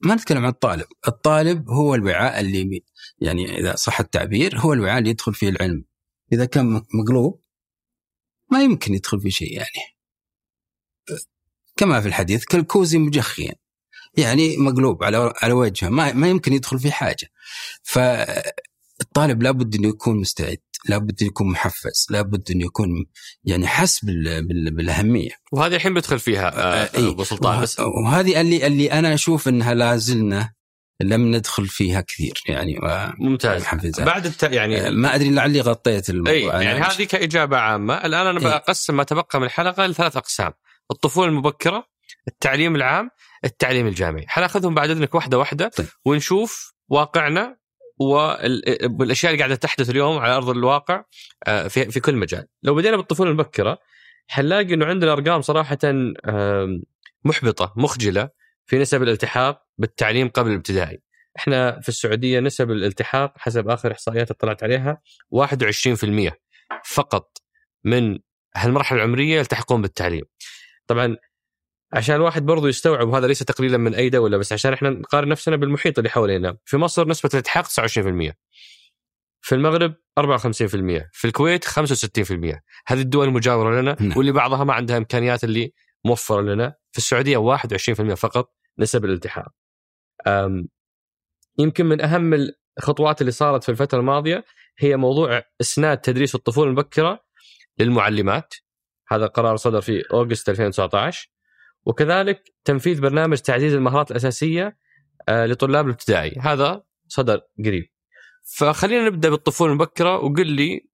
[0.00, 0.86] ما نتكلم عن الطالب.
[1.08, 2.82] الطالب هو الوعاء اللي
[3.18, 5.84] يعني إذا صح التعبير هو الوعاء اللي يدخل فيه العلم.
[6.32, 7.40] إذا كان مقلوب
[8.52, 9.96] ما يمكن يدخل فيه شيء يعني.
[11.76, 13.54] كما في الحديث كالكوز مجخيا.
[14.16, 17.30] يعني مقلوب على على وجهه ما ما يمكن يدخل فيه حاجة.
[17.82, 20.58] فالطالب لابد إنه يكون مستعد.
[20.88, 22.88] لابد يكون محفز لابد انه يكون
[23.44, 25.30] يعني حس بالأهمية.
[25.52, 29.74] وهذه الحين بدخل فيها آه آه أبو سلطان بس وهذه اللي اللي أنا أشوف إنها
[29.74, 30.56] لازلنا
[31.02, 32.78] لم ندخل فيها كثير يعني
[33.18, 33.64] ممتاز.
[33.98, 34.42] بعد الت...
[34.42, 36.32] يعني آه، ما أدري لعلي غطيت الموضوع.
[36.32, 37.94] أي يعني هذه كإجابة عامة.
[37.94, 40.52] الآن أنا بقسم ما تبقى من الحلقة لثلاث أقسام.
[40.90, 41.86] الطفولة المبكرة
[42.28, 43.10] التعليم العام
[43.44, 44.24] التعليم الجامعي.
[44.28, 45.86] حناخذهم بعد إذنك واحدة واحدة طيب.
[46.04, 47.56] ونشوف واقعنا
[47.98, 51.04] والأشياء اللي قاعدة تحدث اليوم على أرض الواقع
[51.46, 52.46] آه، في في كل مجال.
[52.62, 53.78] لو بدينا بالطفولة المبكرة
[54.28, 55.78] حنلاقي إنه عندنا ارقام صراحة
[57.24, 58.28] محبطة مخجلة
[58.66, 61.02] في نسب الالتحاق بالتعليم قبل الابتدائي.
[61.38, 66.32] إحنا في السعودية نسب الالتحاق حسب آخر إحصائيات اطلعت عليها 21%
[66.84, 67.38] فقط
[67.84, 68.18] من
[68.56, 70.24] هالمرحلة العمرية يلتحقون بالتعليم.
[70.86, 71.16] طبعا
[71.92, 75.56] عشان الواحد برضو يستوعب وهذا ليس تقليلا من أي دولة بس عشان إحنا نقارن نفسنا
[75.56, 76.56] بالمحيط اللي حوالينا.
[76.64, 78.32] في مصر نسبة الالتحاق 29%
[79.40, 80.24] في المغرب 54%
[81.12, 81.70] في الكويت 65%
[82.86, 84.18] هذه الدول المجاوره لنا نعم.
[84.18, 85.72] واللي بعضها ما عندها إمكانيات اللي
[86.04, 86.74] موفرة لنا.
[86.92, 89.48] في السعودية 21% فقط نسب الإلتحاق.
[91.58, 94.44] يمكن من أهم الخطوات اللي صارت في الفترة الماضية
[94.78, 97.24] هي موضوع إسناد تدريس الطفولة المبكرة
[97.78, 98.54] للمعلمات.
[99.08, 101.30] هذا قرار صدر في أوغست 2019
[101.86, 104.78] وكذلك تنفيذ برنامج تعزيز المهارات الأساسية
[105.28, 107.90] آه، لطلاب الابتدائي هذا صدر قريب
[108.56, 110.88] فخلينا نبدأ بالطفولة المبكرة وقل لي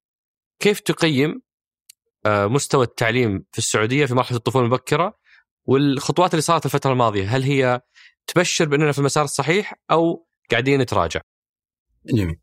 [0.58, 1.42] كيف تقيم
[2.26, 5.18] آه، مستوى التعليم في السعودية في مرحلة الطفولة المبكرة
[5.64, 7.80] والخطوات اللي صارت الفترة الماضية هل هي
[8.26, 11.20] تبشر بأننا في المسار الصحيح أو قاعدين نتراجع؟
[12.06, 12.36] جميل.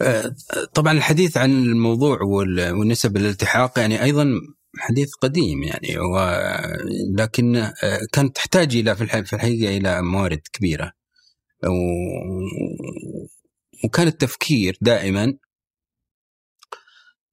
[0.00, 0.34] آه،
[0.74, 4.26] طبعا الحديث عن الموضوع والنسب الالتحاق يعني أيضا
[4.78, 5.96] حديث قديم يعني
[7.18, 7.72] لكن آه،
[8.12, 9.02] كانت تحتاج إلى في
[9.32, 10.92] الحقيقة إلى موارد كبيرة.
[13.84, 15.34] وكان التفكير دائما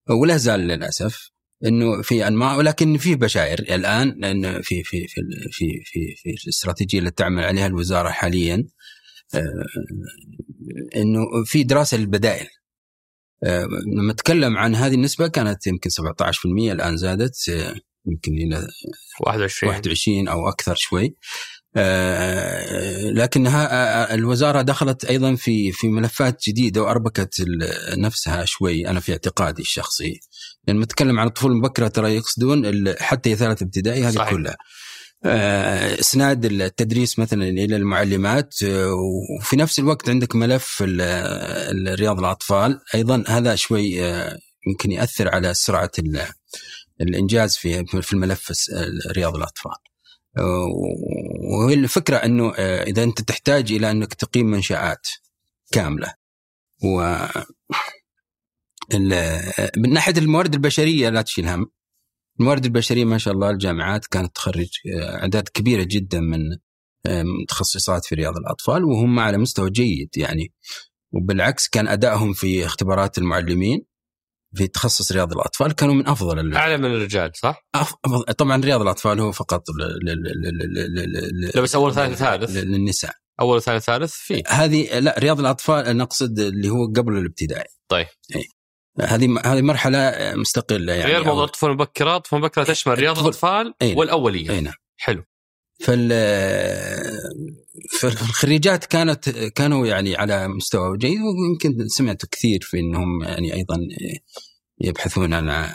[0.10, 1.32] ولا زال للأسف
[1.66, 5.22] إنه في انماء ولكن في بشائر الآن لأن في في في
[5.52, 8.68] في في, في الاستراتيجيه اللي تعمل عليها الوزارة حاليا
[9.36, 9.39] آه،
[10.96, 12.48] إنه في دراسة للبدائل.
[13.98, 17.76] لما أتكلم عن هذه النسبة كانت يمكن 17% الآن زادت آه،
[18.06, 18.68] يمكن إلى
[19.20, 21.16] 21 21 أو أكثر شوي.
[23.14, 27.46] لكنها الوزارة دخلت أيضا في في ملفات جديدة وأربكت
[27.98, 30.20] نفسها شوي أنا في اعتقادي الشخصي.
[30.68, 34.30] لما نتكلم عن الطفولة المبكرة ترى يقصدون حتى ثالث ابتدائي هذه صحيح.
[34.30, 34.52] كلها.
[34.52, 34.58] آه،
[35.26, 38.94] اسناد التدريس مثلا إلى المعلمات آه،
[39.40, 40.82] وفي نفس الوقت عندك ملف
[42.00, 42.82] رياض الأطفال.
[42.96, 45.92] أيضا هذا شوي آه، يمكن يأثر على سرعة
[47.02, 48.70] الإنجاز في في الملف
[49.12, 49.76] رياض الأطفال.
[51.54, 55.08] والفكرة إنه إذا أنت تحتاج إلى أنك تقيم منشآت
[55.72, 56.14] كاملة.
[56.84, 57.16] و
[59.78, 61.72] من ناحية الموارد البشرية لا تشيل هم.
[62.40, 66.40] الموارد البشرية ما شاء الله الجامعات كانت تخرج آه، أعداد كبيرة جدا من
[67.42, 70.54] متخصصات في رياض الأطفال وهم على مستوى جيد يعني.
[71.14, 73.86] وبالعكس كان أدائهم في اختبارات المعلمين
[74.56, 79.20] في تخصص رياض الأطفال كانوا من أفضل أعلى من الرجال صح؟ أفضل طبعا رياض الأطفال
[79.20, 79.64] هو فقط
[81.54, 82.50] لا بس أول ثالث ثالث.
[82.50, 83.14] للنساء.
[83.40, 87.70] أول ثالث ثالث في هذه لا رياض الأطفال نقصد اللي هو قبل الابتدائي.
[87.88, 88.08] طيب.
[88.36, 88.44] أي.
[89.00, 91.12] هذه هذه مرحلة مستقلة يعني.
[91.12, 93.98] غير موضوع الطفوله المبكره، الطفوله المبكره تشمل رياض الأطفال نعم.
[93.98, 94.52] والأولية.
[94.52, 94.74] اي نعم.
[94.98, 95.24] حلو.
[95.82, 96.10] فال
[98.00, 103.78] فالخريجات كانت كانوا يعني على مستوى جيد ويمكن سمعت كثير في إنهم يعني أيضا
[104.82, 105.68] يبحثون عن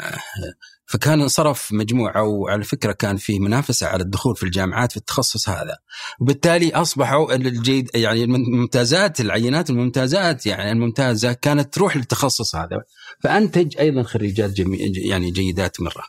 [0.86, 5.76] فكان انصرف مجموعة وعلى فكرة كان في منافسة على الدخول في الجامعات في التخصص هذا.
[6.20, 12.82] وبالتالي أصبحوا الجيد يعني الممتازات العينات الممتازات يعني الممتازة كانت تروح للتخصص هذا.
[13.22, 16.04] فأنتج أيضا خريجات جمي يعني جيدات مرة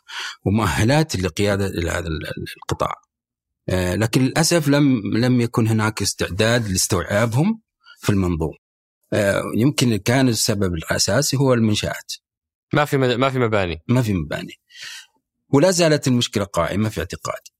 [0.45, 2.07] ومؤهلات لقيادة هذا
[2.57, 2.93] القطاع.
[3.69, 7.61] آه، لكن للأسف لم لم يكن هناك استعداد لاستوعابهم
[7.99, 8.53] في المنظوم
[9.13, 12.13] آه، يمكن كان السبب الأساسي هو المنشآت.
[12.73, 13.84] ما في ما في مباني.
[13.88, 14.53] ما في مباني.
[15.54, 17.52] ولا زالت المشكلة قائمة في اعتقادي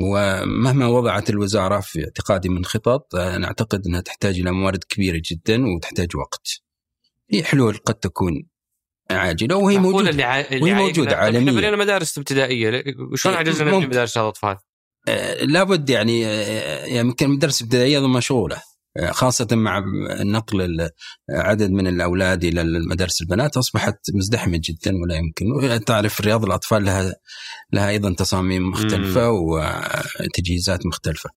[0.00, 5.66] ومهما وضعت الوزارة في اعتقادي من خطط أنا أعتقد أنها تحتاج إلى موارد كبيرة جدا
[5.66, 6.48] وتحتاج وقت.
[7.28, 8.46] في حلول قد تكون
[9.10, 10.10] عاجلة وهي موجودة.
[10.10, 11.52] اللي وهي موجودة عالميا.
[11.52, 12.84] بنينا مدارس ابتدائية.
[13.14, 14.56] شلون إيه، عجزنا نبني مدارس الاطفال؟
[15.08, 18.62] آه لابد يعني آه يعني يمكن المدارس الابتدائيه مشغولة.
[19.10, 19.84] خاصة مع
[20.20, 20.88] نقل
[21.30, 25.84] عدد من الأولاد إلى المدارس البنات أصبحت مزدحمة جدا ولا يمكن.
[25.84, 27.14] تعرف رياض الأطفال لها
[27.72, 31.30] لها أيضا تصاميم مختلفة وتجهيزات مختلفة.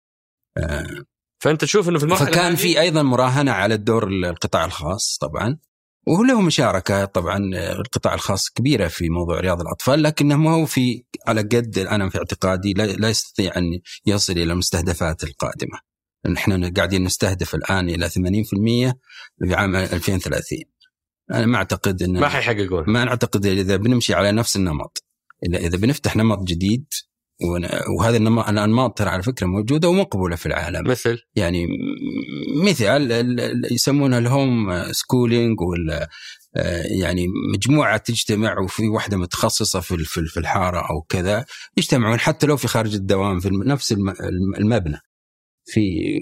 [1.40, 5.58] فأنت تشوف أنه في المرحلة فكان في أيضا مراهنة على الدور القطاع الخاص طبعا
[6.06, 11.04] وهو له مشاركة طبعا القطاع الخاص كبيرة في موضوع رياض الأطفال لكنه ما هو في
[11.26, 13.64] على قد أنا في اعتقادي لا يستطيع أن
[14.06, 15.78] يصل إلى المستهدفات القادمة.
[16.26, 18.12] نحن قاعدين نستهدف الآن إلى 80%
[19.48, 20.58] في عام 2030
[21.30, 25.04] أنا ما أعتقد إن ما حيحققون ما أعتقد إذا بنمشي على نفس النمط.
[25.54, 26.84] اذا بنفتح نمط جديد
[27.98, 30.90] وهذا النمط الأنماط ترى على فكرة موجودة ومقبولة في العالم.
[30.90, 31.66] مثل؟ يعني
[32.64, 33.12] مثال
[33.72, 36.08] يسمونها الهوم سكولينج ولا
[37.00, 41.44] يعني مجموعة تجتمع وفي واحدة متخصصة في في الحارة أو كذا
[41.76, 43.92] يجتمعون حتى لو في خارج الدوام في نفس
[44.58, 45.00] المبنى.
[45.68, 46.20] في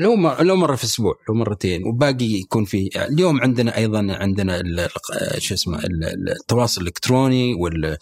[0.00, 4.62] لو لو مرة في الأسبوع لو مرتين وباقي يكون في اليوم عندنا أيضا عندنا
[5.38, 7.96] شو اسمه التواصل الإلكتروني وال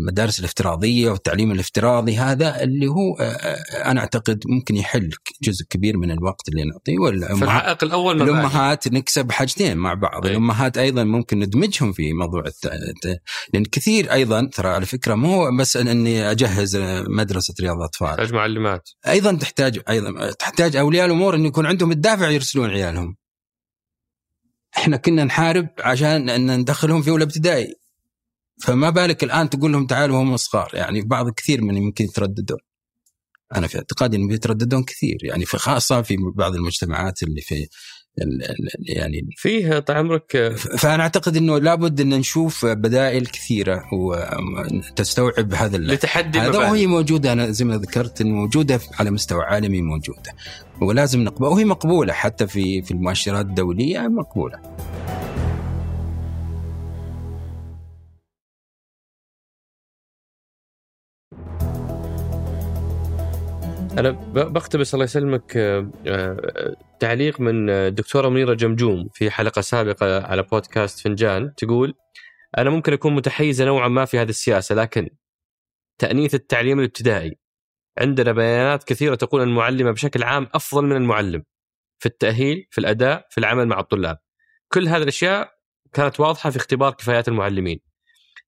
[0.00, 5.10] المدارس الافتراضية والتعليم الافتراضي هذا اللي هو آه، آه، أنا أعتقد ممكن يحل
[5.42, 6.98] جزء كبير من الوقت اللي نعطيه.
[6.98, 10.26] والامهات العائق الأول الأمهات نكسب حاجتين مع بعض.
[10.26, 10.30] أي.
[10.30, 13.20] الأمهات أيضا ممكن ندمجهم في موضوع الت...
[13.54, 16.76] لأن كثير أيضا ترى على فكرة مو بس إني أجهز
[17.08, 18.08] مدرسة رياض أطفال.
[18.08, 23.16] تحتاج معلمات أيضا تحتاج أيضا تحتاج أولياء الأمور إن يكون عندهم الدافع يرسلون عيالهم.
[24.76, 27.81] إحنا كنا نحارب عشان إن ندخلهم في أولى ابتدائي.
[28.60, 30.70] فما بالك الآن تقول لهم تعالوا هم صغار.
[30.74, 32.58] يعني بعض كثير من يمكن يترددون.
[33.56, 35.18] أنا في اعتقادي إنهم يترددون كثير.
[35.22, 37.66] يعني في خاصة في بعض المجتمعات اللي في
[38.88, 46.38] يعني فيه طال عمرك فأنا أعتقد إنه لابد إن نشوف بدائل كثيرة وتستوعب هذا لتحدي
[46.38, 47.32] هذا وهي موجودة.
[47.32, 50.34] أنا زي ما ذكرت إنه موجودة على مستوى عالمي موجودة.
[50.80, 52.12] ولازم نقبل وهي مقبولة.
[52.12, 54.58] حتى في في المؤشرات الدولية مقبولة.
[63.98, 70.42] أنا بقتبس الله يسلمك آه، آه، تعليق من الدكتوره منيرة جمجوم في حلقة سابقة على
[70.42, 71.94] بودكاست فنجان تقول
[72.58, 75.10] أنا ممكن أكون متحيزة نوعا ما في هذه السياسة لكن
[75.98, 77.38] تأنيث التعليم الابتدائي.
[77.98, 81.44] عندنا بيانات كثيرة تقول أن المعلمة بشكل عام أفضل من المعلم
[81.98, 84.18] في التأهيل في الأداء في العمل مع الطلاب.
[84.68, 85.50] كل هذه الأشياء
[85.92, 87.80] كانت واضحة في اختبار كفايات المعلمين.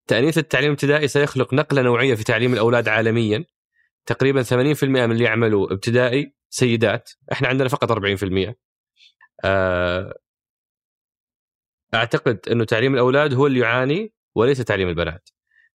[0.07, 3.45] تأنيث التعليم الابتدائي سيخلق نقلة نوعية في تعليم الأولاد عالميا.
[4.07, 7.11] تقريبا 80% من اللي يعملوا ابتدائي سيدات.
[7.33, 8.55] إحنا عندنا فقط 40%
[9.45, 10.15] آه،
[11.95, 15.29] أعتقد إنه تعليم الأولاد هو اللي يعاني وليس تعليم البنات.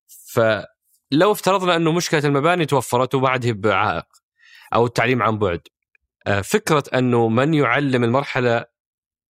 [0.08, 4.06] فلو افترضنا إنه مشكلة المباني توفرت وبعد هي بعائق
[4.74, 5.62] أو التعليم عن بعد
[6.28, 8.66] آه، فكرة إنه من يعلم المرحلة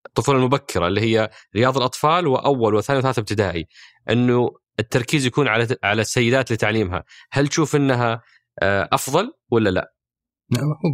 [0.07, 3.67] الطفوله المبكرة اللي هي رياض الأطفال وأول وثاني وثالث ابتدائي
[4.11, 8.23] إنه التركيز يكون على على السيدات لتعليمها، هل تشوف إنها
[8.63, 9.95] أفضل ولا لا؟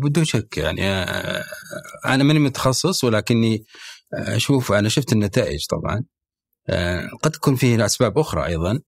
[0.02, 1.44] بدون شك يعني آه،
[2.06, 3.64] أنا ماني متخصص ولكني
[4.14, 6.04] أشوف أنا شفت النتائج طبعا.
[7.22, 8.80] قد تكون فيه اسباب أخرى أيضا.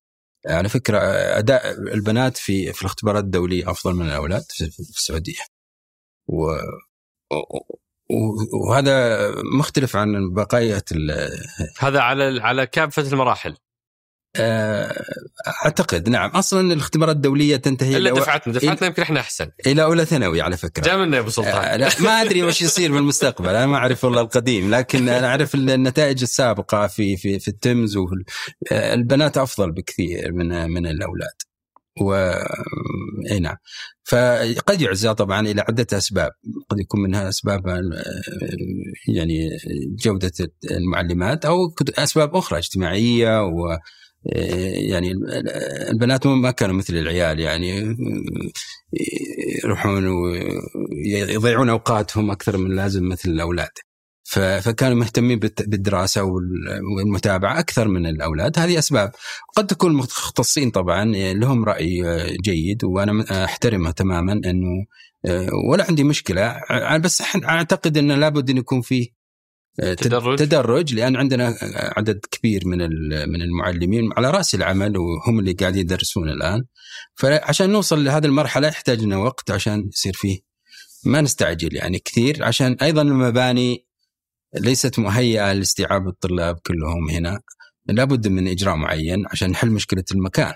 [0.46, 0.98] على فكرة
[1.38, 5.40] أداء البنات في في الاختبارات الدولية أفضل من الأولاد في السعودية.
[6.28, 6.56] و
[8.52, 9.18] وهذا
[9.58, 10.82] مختلف عن بقايا
[11.78, 13.56] هذا على على كافه المراحل؟ آه،
[15.64, 16.30] أعتقد نعم.
[16.30, 19.46] أصلا الاختبارات الدولية تنتهي إلا دفعتنا دفعتنا يمكن إحنا أحسن.
[19.66, 20.82] إلى أولى ثانوي على فكرة.
[20.82, 21.64] جاء منا يا أبو سلطان.
[21.64, 24.74] آه لا ما أدري وش يصير بالمستقبل أنا ما أعرف والله القديم.
[24.74, 31.36] لكن أنا أعرف النتائج السابقة في في في التمز والبنات أفضل بكثير من من الأولاد.
[32.00, 32.14] و
[33.30, 33.56] إي نعم.
[34.04, 36.30] فقد يعزى طبعا إلى عدة أسباب.
[36.68, 37.80] قد يكون منها أسباب آه،
[39.08, 39.48] يعني
[40.04, 40.32] جودة
[40.70, 41.56] المعلمات أو
[41.98, 43.78] أسباب أخرى اجتماعية و
[44.90, 45.12] يعني
[45.90, 47.96] البنات ما كانوا مثل العيال يعني
[49.64, 53.70] يروحون ويضيعون أوقاتهم أكثر من اللازم مثل الأولاد.
[54.60, 56.22] فكانوا مهتمين بالدراسة
[56.96, 58.58] والمتابعة أكثر من الأولاد.
[58.58, 59.12] هذه أسباب.
[59.56, 62.02] قد تكون المختصين طبعا لهم رأي
[62.44, 64.86] جيد وأنا أحترمه تماما إنه
[65.70, 66.60] ولا عندي مشكلة.
[66.98, 69.15] بس أعتقد إنه لابد إن يكون فيه
[69.76, 70.38] تدرج.
[70.38, 71.54] تدرج لأن عندنا
[71.96, 72.78] عدد كبير من
[73.28, 76.64] من المعلمين على رأس العمل وهم اللي قاعدين يدرسون الآن.
[77.14, 80.38] فعشان نوصل لهذه المرحلة يحتاج لنا وقت عشان يصير فيه.
[81.04, 83.86] ما نستعجل يعني كثير عشان أيضا المباني
[84.54, 87.40] ليست مهيئة لاستيعاب الطلاب كلهم هنا.
[87.86, 90.52] لابد من إجراء معين عشان نحل مشكلة المكان.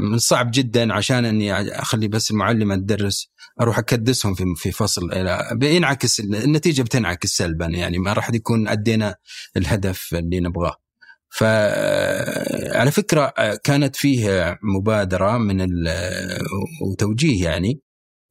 [0.00, 5.10] من صعب جدا عشان إني أخلي بس المعلمه تدرس أروح أكدسهم في في فصل
[5.52, 9.16] بينعكس النتيجة بتنعكس سلبا يعني ما راح يكون أدينا
[9.56, 10.76] الهدف اللي نبغاه.
[11.32, 11.44] ف
[12.74, 15.68] على فكرة كانت فيه مبادرة من
[16.82, 17.80] وتوجيه يعني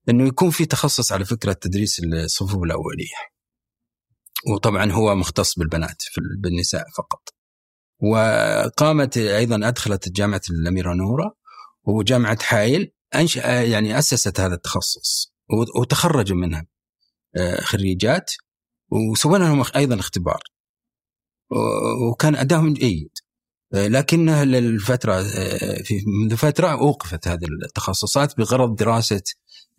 [0.09, 3.15] إنه يكون في تخصص على فكرة تدريس الصفوف الأولية.
[4.53, 6.03] وطبعا هو مختص بالبنات
[6.43, 7.29] بالنساء فقط.
[8.01, 11.35] وقامت أيضا أدخلت جامعة الأميرة نورة
[11.89, 15.33] وجامعة حائل انشا يعني أسست هذا التخصص
[15.75, 16.67] وتخرجوا منها
[17.35, 18.31] آه، خريجات
[18.91, 20.43] وسوينا لهم أيضا اختبار.
[22.09, 23.09] وكان ادائهم جيد.
[23.73, 29.21] آه، لكنها للفترة آه، في منذ فترة أوقفت هذه التخصصات بغرض دراسة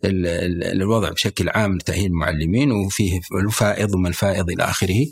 [0.03, 5.05] الوضع بشكل عام لتأهيل المعلمين وفيه الفائض وما الفائض إلى آخره.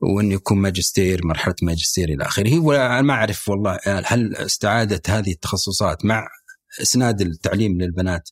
[0.00, 2.58] وإن يكون ماجستير مرحلة ماجستير إلى آخره.
[2.58, 6.28] وما ما أعرف والله هل استعاده هذه التخصصات مع
[6.82, 8.30] إسناد التعليم للبنات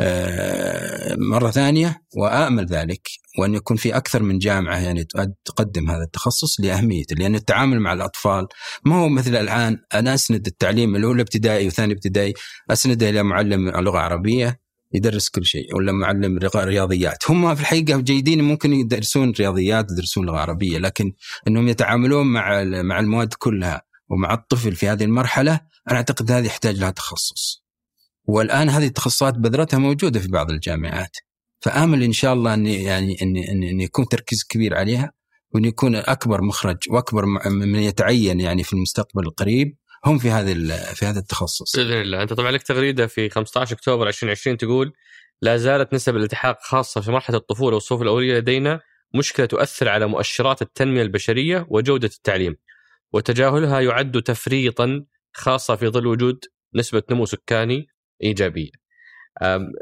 [0.00, 3.08] آه، مرة ثانية؟ وآمل ذلك
[3.38, 5.04] وأن يكون في أكثر من جامعة يعني
[5.44, 7.16] تقدم هذا التخصص لأهميته.
[7.16, 8.46] لأن التعامل مع الأطفال
[8.84, 12.34] ما هو مثل الآن أنا أسند التعليم الأولى ابتدائي وثاني ابتدائي
[12.70, 14.60] أسنده إلى معلم لغة عربية
[14.92, 17.30] يدرس كل شيء ولا معلم رياضيات.
[17.30, 21.12] هم في الحقيقة جيدين ممكن يدرسون رياضيات يدرسون لغة عربية لكن
[21.48, 25.60] إنهم يتعاملون مع مع المواد كلها ومع الطفل في هذه المرحلة
[25.90, 27.64] أنا أعتقد هذه يحتاج لها تخصص.
[28.24, 31.16] والآن هذه التخصصات بذرتها موجودة في بعض الجامعات.
[31.60, 35.12] فآمل إن شاء الله أن يعني أن أن, يكون تركيز كبير عليها
[35.54, 39.76] وأن يكون أكبر مخرج وأكبر من يتعين يعني في المستقبل القريب.
[40.08, 41.76] هم في هذا في هذا التخصص.
[41.76, 44.92] بإذن الله، أنت طبعا لك تغريدة في 15 أكتوبر 2020 تقول
[45.42, 48.80] لا زالت نسب الالتحاق خاصة في مرحلة الطفولة والصفوف الأولية لدينا
[49.14, 52.56] مشكلة تؤثر على مؤشرات التنمية البشرية وجودة التعليم
[53.12, 56.44] وتجاهلها يعد تفريطا خاصة في ظل وجود
[56.74, 57.86] نسبة نمو سكاني
[58.22, 58.87] إيجابية.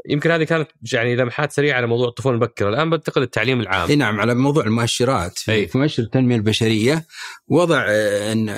[0.09, 3.89] يمكن هذه كانت يعني لمحات سريعة على موضوع الطفوله المبكرة، الآن بنتقل للتعليم العام.
[3.89, 7.05] إي نعم على موضوع المؤشرات في, في مؤشر التنمية البشرية
[7.47, 8.49] وضع آه، إن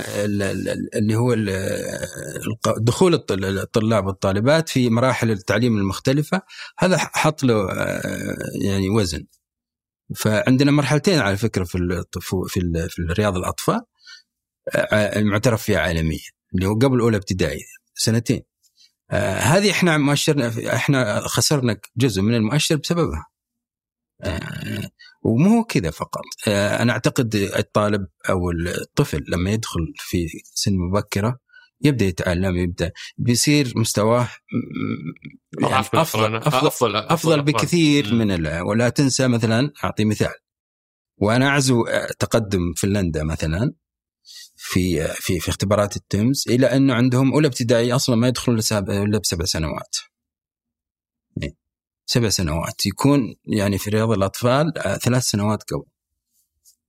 [0.95, 1.35] اللي هو
[2.77, 6.41] دخول الطلاب والطالبات في مراحل التعليم المختلفة
[6.77, 8.35] هذا حط له آه،
[8.65, 9.25] يعني وزن.
[10.15, 13.81] فعندنا مرحلتين على فكرة في في في رياض الأطفال
[14.75, 16.19] آه، المعترف فيها عالميا.
[16.55, 17.59] اللي هو قبل أولى ابتدائي
[17.93, 18.48] سنتين
[19.11, 23.25] آه هذه إحنا مؤشرنا إحنا خسرنا جزء من المؤشر بسببها.
[24.21, 24.89] آه
[25.23, 26.23] ومو كذا فقط.
[26.47, 31.39] آه أنا أعتقد الطالب أو الطفل لما يدخل في سن مبكرة
[31.81, 34.27] يبدأ يتعلم يبدأ بيصير مستواه
[35.61, 40.33] يعني أفضل, أفضل, أفضل, أفضل, أفضل بكثير من ولا تنسى مثلا أعطي مثال.
[41.17, 41.85] وأنا أعزو
[42.19, 43.73] تقدم فنلندا مثلا.
[44.61, 49.45] في في في اختبارات التمز إلى انه عندهم أولى ابتدائي أصلا ما يدخلون الا بسبع
[49.45, 49.95] سنوات.
[52.05, 55.83] سبع سنوات يكون يعني في رياض الأطفال آه، ثلاث سنوات قبل.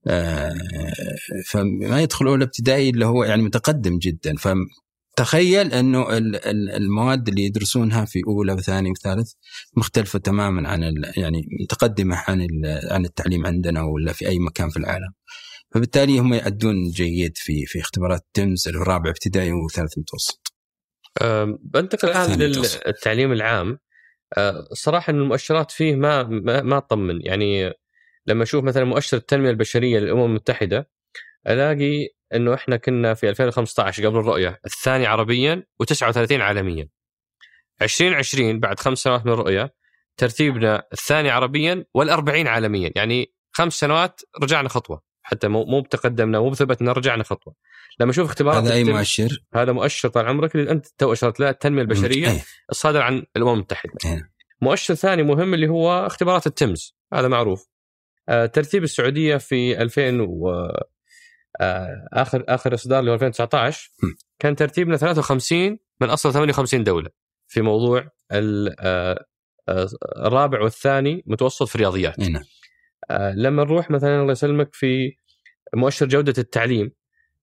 [0.07, 0.53] آه،
[1.47, 6.17] فما يدخل أولى ابتدائي اللي هو يعني متقدم جدا فتخيل أنه
[6.77, 9.31] المواد اللي يدرسونها في أولى وثاني وثالث
[9.77, 10.81] مختلفة تماما عن
[11.17, 12.47] يعني متقدمة عن
[12.91, 15.13] عن التعليم عندنا ولا في أي مكان في العالم.
[15.73, 20.53] فبالتالي هم يأدون جيد في في اختبارات تمز الرابع ابتدائي وثالث متوسط.
[21.63, 23.79] بنتقل الآن للتعليم العام.
[24.73, 27.25] صراحة المؤشرات فيه ما ما, ما تطمن.
[27.25, 27.73] يعني
[28.27, 30.89] لما أشوف مثلا مؤشر التنمية البشرية للأمم المتحدة
[31.47, 36.89] ألاقي إنه إحنا كنا في 2015 قبل الرؤية الثاني عربيا و39 عالميا.
[37.81, 39.73] 2020 بعد خمس سنوات من الرؤية
[40.17, 42.91] ترتيبنا الثاني عربيا وال40 عالميا.
[42.95, 45.10] يعني خمس سنوات رجعنا خطوة.
[45.23, 47.55] حتى مو مو بتقدمنا مو بثبتنا رجعنا خطوة
[47.99, 51.49] لما أشوف اختبارات هذا أي مؤشر؟ هذا مؤشر طال عمرك اللي أنت تو أشرت له
[51.49, 52.43] التنمية البشرية أيه.
[52.69, 54.31] الصادر عن الأمم المتحدة أيه.
[54.61, 57.67] مؤشر ثاني مهم اللي هو اختبارات التمز هذا معروف
[58.29, 60.49] آه ترتيب السعودية في 2000 و
[61.61, 63.91] آه اخر آخر إصدار اللي هو 2019
[64.39, 67.09] كان ترتيبنا 53 من أصل 58 دولة
[67.47, 69.25] في موضوع آه،
[70.17, 72.41] الرابع والثاني متوسط في الرياضيات نعم آه،
[73.35, 75.15] لما نروح مثلا الله يسلمك في
[75.75, 76.91] مؤشر جودة التعليم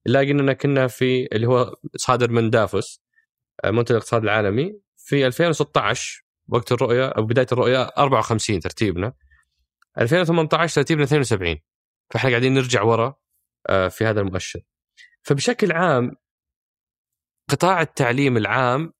[0.08, 3.02] نلاقي اننا كنا في اللي هو صادر من دافوس
[3.64, 9.12] آه، منتدى الاقتصاد العالمي في 2016 وقت الرؤية أو بداية الرؤية 54 ترتيبنا
[9.98, 11.56] 2018 ترتيبنا 72
[12.10, 13.14] فإحنا قاعدين نرجع ورا
[13.68, 14.60] آه، في هذا المؤشر.
[15.22, 16.12] فبشكل عام
[17.48, 18.92] قطاع التعليم العام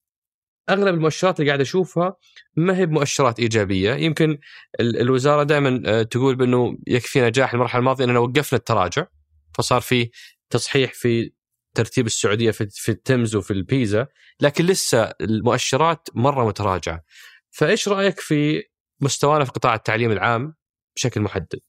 [0.70, 2.16] أغلب المؤشرات اللي قاعد أشوفها
[2.56, 3.94] ما هي بمؤشرات إيجابية.
[3.94, 4.38] يمكن
[4.80, 9.06] الوزارة دائما آه، تقول بأنه يكفي نجاح المرحلة الماضية اننا وقفنا التراجع
[9.54, 10.10] فصار في
[10.50, 11.32] تصحيح في
[11.74, 14.06] ترتيب السعودية في, في التمز وفي البيزا
[14.40, 17.04] لكن لسه المؤشرات مرة متراجعة.
[17.50, 18.62] فإيش رأيك في
[19.00, 20.54] مستوانا في قطاع التعليم العام
[20.96, 21.60] بشكل محدد؟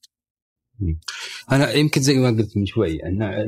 [1.52, 3.46] أنا يمكن زي ما قلت من شوي أن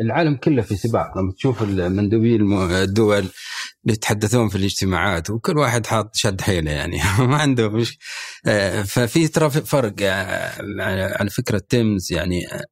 [0.00, 1.18] العالم كله في سباق.
[1.18, 3.28] لما تشوف المندوبين الدول
[3.92, 7.00] يتحدثون في الاجتماعات وكل واحد حاط شد حيله يعني.
[7.28, 7.98] ما عنده مش
[8.46, 10.52] آه، ففي ترى فرق آه،
[11.20, 12.64] على فكرة تيمز يعني آه،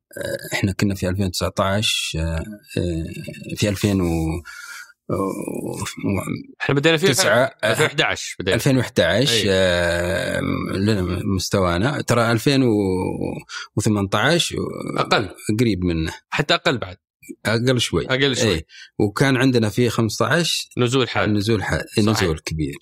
[0.52, 2.44] إحنا كنا في 2019
[3.56, 4.42] في 2000 و
[6.60, 8.54] إحنا بدينا في 2011 بدينا.
[8.56, 10.40] 2011 آه
[10.74, 11.02] لنا
[11.36, 12.00] مستوانا.
[12.02, 14.56] ترى 2018
[14.98, 15.28] أقل.
[15.60, 16.12] قريب منه.
[16.28, 16.96] حتى أقل بعد.
[17.46, 18.06] أقل شوي.
[18.06, 18.48] أقل شوي.
[18.48, 18.66] إيه.
[18.98, 22.74] وكان عندنا في 15 نزول حاد نزول حاد نزول كبير.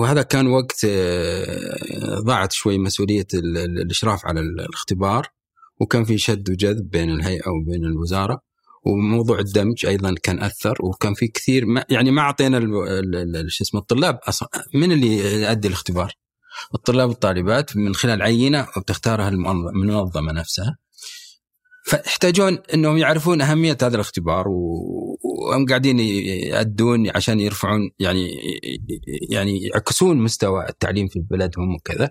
[0.00, 5.28] وهذا كان وقت آه، ضاعت شوي مسؤولية الإشراف على الاختبار.
[5.80, 8.40] وكان في شد وجذب بين الهيئة وبين الوزارة.
[8.84, 10.76] وموضوع الدمج أيضا كان أثر.
[10.80, 12.60] وكان في كثير ما يعني ما أعطينا
[13.48, 16.12] شو اسمه الطلاب أصلا من اللي يؤدي الاختبار؟
[16.74, 20.76] الطلاب والطالبات من خلال عينة وبتختارها المنظمة نفسها.
[21.86, 28.30] فيحتاجون إنهم يعرفون أهمية هذا الاختبار وهم قاعدين يأدون عشان يرفعون يعني
[29.30, 32.10] يعني يعكسون مستوى التعليم في بلدهم وكذا.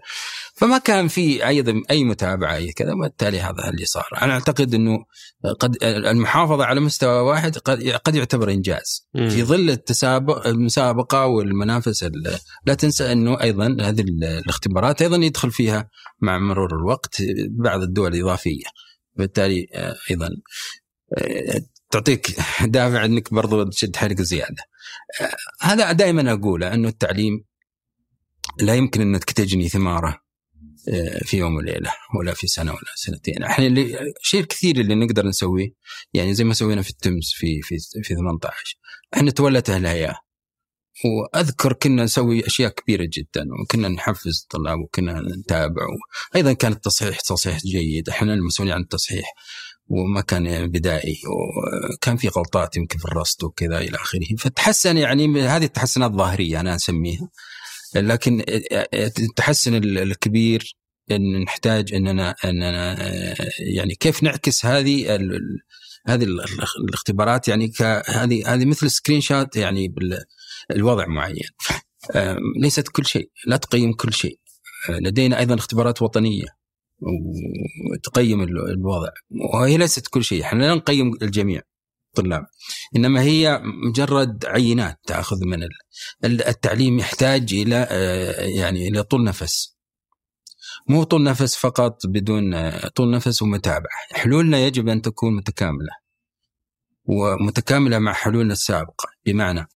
[0.53, 4.07] فما كان في أيضا أي متابعة أي كذا وبالتالي هذا اللي صار.
[4.21, 4.97] أنا أعتقد إنه
[5.59, 9.07] قد المحافظة على مستوى واحد قد قد يعتبر إنجاز.
[9.13, 9.29] مم.
[9.29, 12.11] في ظل التسابق المسابقة والمنافسه
[12.65, 15.89] لا تنسى إنه أيضا هذه الاختبارات أيضا يدخل فيها
[16.21, 18.65] مع مرور الوقت بعض الدول الإضافية.
[19.15, 20.29] بالتالي آه، أيضا
[21.17, 21.61] آه،
[21.91, 22.27] تعطيك
[22.75, 24.63] دافع إنك برضو تشد حيلك زيادة.
[25.21, 27.43] آه، هذا دائما أقوله انه التعليم
[28.59, 30.25] لا يمكن إنك تجني ثماره
[31.25, 35.69] في يوم وليلة ولا في سنة ولا سنتين، إحنا اللي شيء كثير اللي نقدر نسويه
[36.13, 38.77] يعني زي ما سوينا في التمز في في في 18
[39.13, 40.24] إحنا تولته الهيئه
[41.05, 45.87] وأذكر كنا نسوي أشياء كبيرة جدا وكنا نحفز الطلاب وكنا نتابع
[46.35, 49.33] أيضا كان التصحيح تصحيح جيد إحنا المسؤولين عن التصحيح
[49.87, 51.17] وما كان بدائي
[51.93, 54.35] وكان في غلطات يمكن في الرصد وكذا إلى آخره.
[54.39, 57.29] فتحسن يعني هذه التحسنات الظاهريه أنا أسميها.
[57.95, 58.43] لكن
[59.19, 60.75] التحسن الكبير
[61.11, 62.97] إن نحتاج إننا إننا
[63.59, 65.15] يعني كيف نعكس هذه
[66.07, 66.27] هذه
[66.79, 67.71] الاختبارات يعني
[68.07, 69.93] هذه هذه مثل سكرين شوت يعني
[70.69, 71.49] بالوضع معين.
[72.61, 74.39] ليست كل شيء لا تقيم كل شيء.
[74.89, 76.45] لدينا أيضا اختبارات وطنية
[77.91, 79.09] وتقيم الوضع.
[79.53, 81.61] وهي ليست كل شيء إحنا لا نقيم الجميع
[82.17, 82.45] الطلاب
[82.95, 85.59] إنما هي مجرد عينات تأخذ من
[86.25, 89.75] التعليم يحتاج إلى آه، يعني إلى طول نفس.
[90.87, 93.97] مو طول نفس فقط بدون آه، طول نفس ومتابعة.
[94.11, 95.91] حلولنا يجب أن تكون متكاملة.
[97.05, 99.07] ومتكاملة مع حلولنا السابقة.
[99.25, 99.67] بمعنى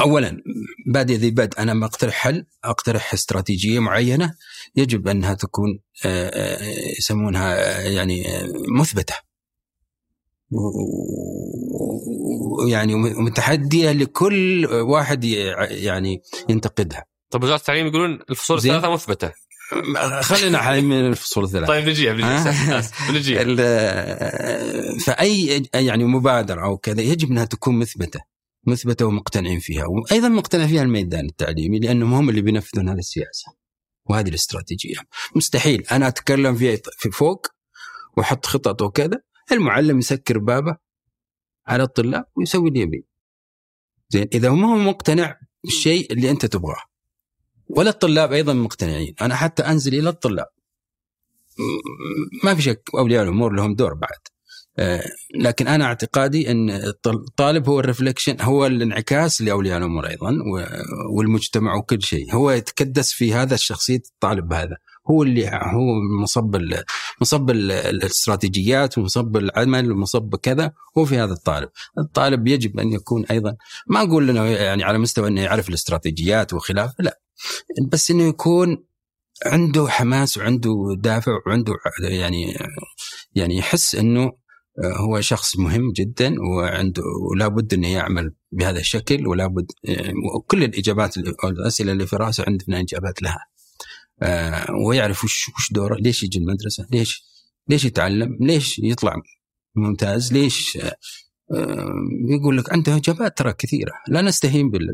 [0.00, 0.42] اولا
[0.86, 4.34] بادئ ذي بدء أنا ما أقترح حل أقترح استراتيجية معينة
[4.76, 6.58] يجب أنها تكون آه،
[6.98, 8.24] يسمونها يعني
[8.78, 9.14] مثبتة
[12.58, 17.04] ويعني متحدية لكل واحد يعني ينتقدها.
[17.30, 19.32] طيب وزارة التعليم يقولون الفصول الثلاثة مثبتة.
[20.20, 21.66] خلينا حاليا من الفصول الثلاثة.
[21.66, 22.80] طيب نجيها بنجيها
[25.06, 28.33] فأي يعني مبادرة أو كذا يجب أنها تكون مثبتة.
[28.66, 29.84] مثبته ومقتنعين فيها.
[29.86, 33.52] وأيضا مقتنع فيها الميدان التعليمي لأنهم هم اللي بينفذون هذه السياسة.
[34.06, 34.96] وهذه الاستراتيجية.
[35.36, 35.86] مستحيل.
[35.92, 37.46] أنا أتكلم في في فوق
[38.16, 39.20] وأحط خطط وكذا.
[39.52, 40.76] المعلم يسكر بابه
[41.66, 43.06] على الطلاب ويسوي اللي يبي
[44.08, 44.28] زين.
[44.34, 46.82] إذا ما هو مقتنع بالشيء اللي أنت تبغاه.
[47.68, 49.14] ولا الطلاب أيضا مقتنعين.
[49.20, 50.48] أنا حتى أنزل إلى الطلاب.
[52.44, 54.33] ما في شك أولياء الأمور لهم دور بعد.
[55.40, 56.70] لكن أنا اعتقادي إن
[57.06, 60.38] الطالب هو الرفلكشن هو الانعكاس لأولياء الأمور أيضا
[61.16, 62.34] والمجتمع وكل شيء.
[62.34, 64.76] هو يتكدس في هذا الشخصية الطالب هذا.
[65.10, 66.56] هو اللي هو مصب
[67.20, 71.68] مصب الاستراتيجيات ومصب العمل ومصب كذا هو في هذا الطالب.
[71.98, 73.56] الطالب يجب أن يكون أيضا
[73.86, 77.20] ما أقول إنه يعني على مستوى إنه يعرف الاستراتيجيات وخلافه لا.
[77.88, 78.84] بس إنه يكون
[79.46, 81.72] عنده حماس وعنده دافع وعنده
[82.10, 82.56] يعني
[83.34, 84.32] يعني يحس إنه
[84.84, 89.66] هو شخص مهم جدا وعنده ولا بد إنه يعمل بهذا الشكل ولا بد
[90.46, 93.46] كل الإجابات الأسئلة اللي في رأسه عندنا إجابات لها.
[94.22, 97.24] آه ويعرف وش وش دوره ليش يجي المدرسة ليش
[97.68, 99.14] ليش يتعلم ليش يطلع
[99.74, 100.96] ممتاز ليش آه,
[101.52, 101.94] آه،
[102.28, 104.86] يقول لك عنده إجابات ترى كثيرة لا نستهين بال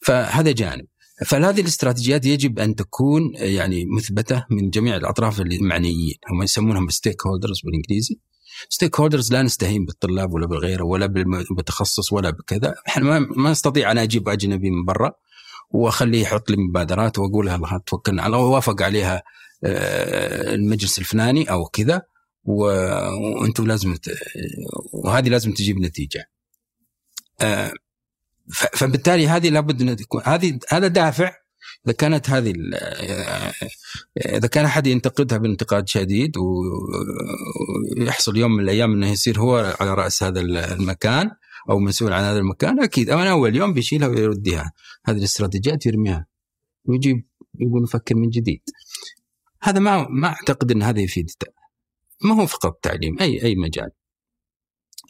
[0.00, 0.86] فهذا جانب.
[1.26, 8.20] فهذه الاستراتيجيات يجب أن تكون يعني مثبتة من جميع الأطراف المعنيين هم يسمونهم stakeholders بالإنجليزي.
[8.68, 11.06] stakeholders لا نستهين بالطلاب ولا بالغيره ولا
[11.50, 12.74] بالتخصص ولا بكذا.
[12.88, 15.12] إحنا ما نستطيع أن أجيب أجنبي من برا
[15.70, 19.22] وأخليه يحط لي مبادرات وأقول يلا توكلنا على وافق عليها
[19.64, 22.02] آه، المجلس الفلاني أو كذا.
[22.44, 23.96] وأنتم لازم
[24.92, 26.30] وهذه لازم تجيب نتيجة.
[27.40, 27.72] آه،
[28.52, 31.43] فبالتالي هذه لابد إن تكون هذه هذا دافع
[31.86, 32.54] إذا كانت هذه
[34.26, 36.32] إذا كان أحد ينتقدها بانتقاد شديد
[37.98, 41.30] ويحصل يوم من الأيام إنه يصير هو على رأس هذا المكان
[41.70, 43.10] أو مسؤول عن هذا المكان أكيد.
[43.10, 44.72] أنا أول يوم بيشيلها ويردها
[45.06, 46.26] هذه الاستراتيجيات يرميها.
[46.84, 47.26] ويجيب
[47.60, 48.62] يقول نفكر من جديد.
[49.62, 51.30] هذا ما ما أعتقد إن هذا يفيد.
[52.24, 53.90] ما هو فقط تعليم اي أي مجال.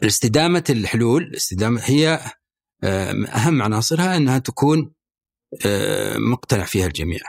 [0.02, 2.20] استدامة الحلول الاستدامه هي
[2.84, 4.92] آه، أهم عناصرها إنها تكون
[6.16, 7.20] مقتنع فيها الجميع.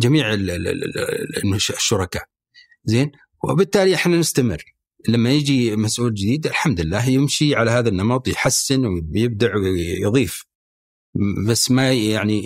[0.00, 0.34] جميع
[1.54, 2.24] الشركاء.
[2.84, 3.12] زين؟
[3.44, 4.62] وبالتالي إحنا نستمر.
[5.08, 10.44] لما يجي مسؤول جديد الحمد لله يمشي على هذا النمط يحسن ويبدع ويضيف.
[11.46, 12.42] بس ما يعني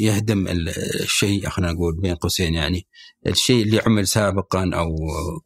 [0.00, 2.86] يهدم الشيء خلينا نقول بين قوسين يعني
[3.26, 4.96] الشيء اللي عمل سابقا أو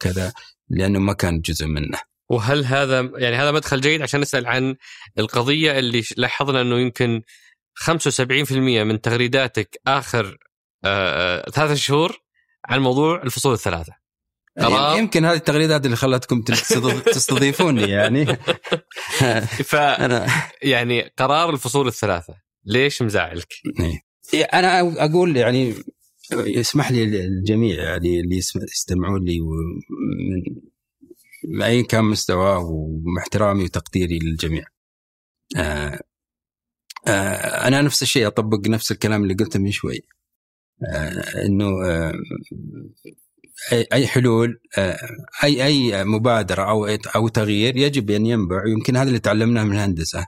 [0.00, 0.32] كذا
[0.68, 1.98] لأنه ما كان جزء منه.
[2.28, 4.76] وهل هذا يعني هذا مدخل جيد؟ عشان نسأل عن
[5.18, 7.22] القضية اللي لاحظنا إنه يمكن
[7.74, 8.52] 75%
[8.84, 10.38] من تغريداتك آخر
[10.84, 12.16] آه، آه، ثلاثة شهور
[12.64, 13.92] عن موضوع الفصول الثلاثة.
[14.60, 16.42] قرار يمكن هذه التغريدات اللي خلتكم
[17.14, 18.26] تستضيفوني يعني
[19.64, 19.72] ف
[20.62, 23.48] يعني قرار الفصول الثلاثة ليش مزعلك؟
[24.34, 24.44] إيه.
[24.44, 25.74] أنا أقول يعني
[26.32, 29.38] يسمح لي الجميع يعني اللي يستمعون لي
[31.48, 32.58] من أي كان مستواه
[33.16, 34.64] واحترامي وتقديري للجميع.
[37.06, 40.00] آه أنا نفس الشيء أطبق نفس الكلام اللي قلته من شوي.
[40.94, 42.12] آه إنه آه
[43.72, 44.60] اي حلول
[45.44, 48.66] اي أي مبادرة أو أو تغيير يجب أن ينبع.
[48.66, 50.26] يمكن هذا اللي تعلمناه من الهندسة.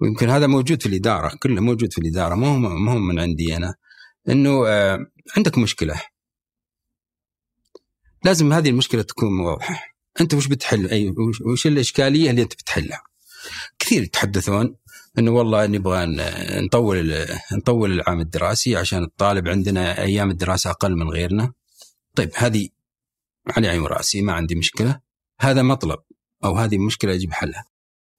[0.00, 3.74] ويمكن هذا موجود في الإدارة كله موجود في الإدارة مو مو من عندي أنا.
[4.28, 4.66] إنه
[5.36, 6.02] عندك مشكلة.
[8.24, 9.84] لازم هذه المشكلة تكون واضحة.
[10.20, 11.14] أنت وش بتحل؟ أي
[11.52, 13.02] وش الإشكالية اللي أنت بتحلها؟
[13.78, 14.76] كثير يتحدثون
[15.18, 16.06] إنه والله نبغى
[16.60, 21.52] نطول نطول العام الدراسي عشان الطالب عندنا أيام الدراسة أقل من غيرنا.
[22.16, 22.68] طيب هذه
[23.56, 25.00] على عين راسي ما عندي مشكلة.
[25.40, 25.98] هذا مطلب
[26.44, 27.64] أو هذه مشكلة يجب حلها.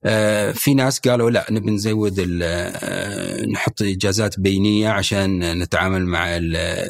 [0.06, 6.88] آه، في ناس قالوا لا نبي نزود آه، نحط إجازات بينية عشان نتعامل مع على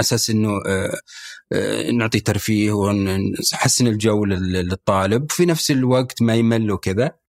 [0.00, 0.60] أساس إنه
[1.92, 5.30] نعطي ترفيه ونحسن الجو للطالب.
[5.30, 7.23] في نفس الوقت ما يمل وكذا.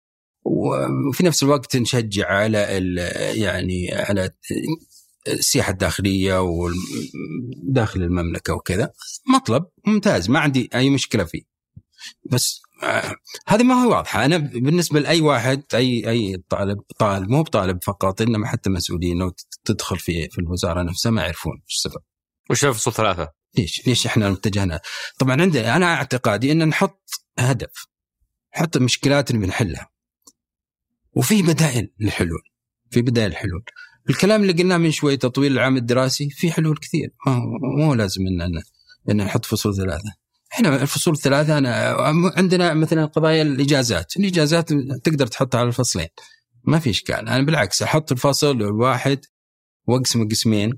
[0.44, 2.58] وفي نفس الوقت نشجع على
[3.34, 4.30] يعني على
[5.28, 8.90] السياحة الداخلية وداخل المملكة وكذا.
[9.34, 11.42] مطلب ممتاز ما عندي أي مشكلة فيه.
[12.30, 13.14] بس آه
[13.46, 18.20] هذه ما هو واضحه أنا بالنسبة لأي واحد أي أي طالب طالب مو بطالب فقط
[18.20, 19.32] إنما حتى مسؤولين لو
[19.64, 22.02] تدخل في في الوزارة نفسها ما يعرفون إيش السبب.
[22.50, 23.28] وش الفصول ثلاثة؟
[23.58, 24.80] ليش؟ ليش إحنا اتجهنا؟
[25.18, 27.86] طبعا عندي أنا أعتقادي إن نحط هدف
[28.56, 29.91] نحط المشكلات اللي بنحلها.
[31.14, 32.42] وفي بدائل للحلول
[32.90, 33.64] في بدائل الحلول
[34.10, 37.14] الكلام اللي قلناه من شوي تطويل العام الدراسي في حلول كثير.
[37.26, 37.40] ما
[37.76, 38.62] مو لازم إن
[39.10, 40.12] إن نحط فصول ثلاثة.
[40.52, 41.96] إحنا الفصول الثلاثة انا
[42.36, 44.16] عندنا مثلا قضايا الإجازات.
[44.16, 44.72] الإجازات
[45.04, 46.08] تقدر تحطها على الفصلين.
[46.64, 47.28] ما في إشكال.
[47.28, 49.18] أنا بالعكس أحط الفصل الواحد
[49.86, 50.72] وأقسمه قسمين.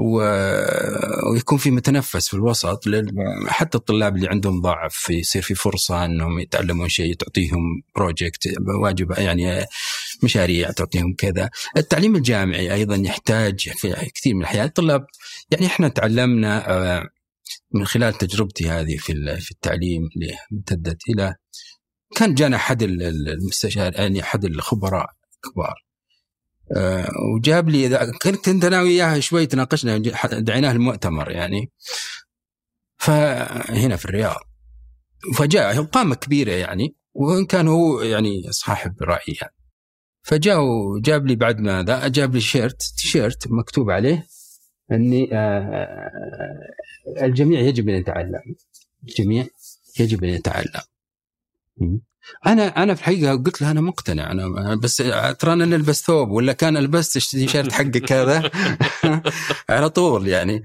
[0.00, 2.88] ويكون في متنفس في الوسط
[3.48, 8.48] حتى الطلاب اللي عندهم ضعف يصير في فرصة إنهم يتعلمون شيء تعطيهم بروجكت
[8.82, 9.64] واجب يعني
[10.22, 11.50] مشاريع تعطيهم كذا.
[11.76, 14.64] التعليم الجامعي أيضا يحتاج في كثير من الأحيان.
[14.64, 15.06] الطلاب
[15.50, 17.08] يعني إحنا تعلمنا آه،
[17.74, 21.34] من خلال تجربتي هذه في في التعليم اللي امتدت إلى
[22.16, 25.74] كان جانا أحد المستشار يعني أحد الخبراء الكبار.
[25.74, 25.89] آه،
[27.36, 31.72] وجاب لي كنت أنا وياه شوي تناقشنا دعيناه المؤتمر يعني.
[32.96, 34.40] فهنا في الرياض.
[35.36, 39.54] فجاء قامة كبيرة يعني وإن كان هو يعني صاحب رأي يعني.
[40.22, 44.26] فجاء وجاب لي بعد ما ذا جاب لي shirt تيشيرت مكتوب عليه
[44.92, 46.00] إني آه
[47.22, 48.56] الجميع يجب أن يتعلم.
[49.08, 49.46] الجميع
[50.00, 50.82] يجب أن يتعلم.
[52.46, 54.96] أنا أنا في الحقيقة قلت له أنا مقتنع أنا بس
[55.38, 58.50] ترى أنا نلبس ثوب ولا كان لبست التيشيرت حقك هذا؟
[59.70, 60.62] على طول يعني.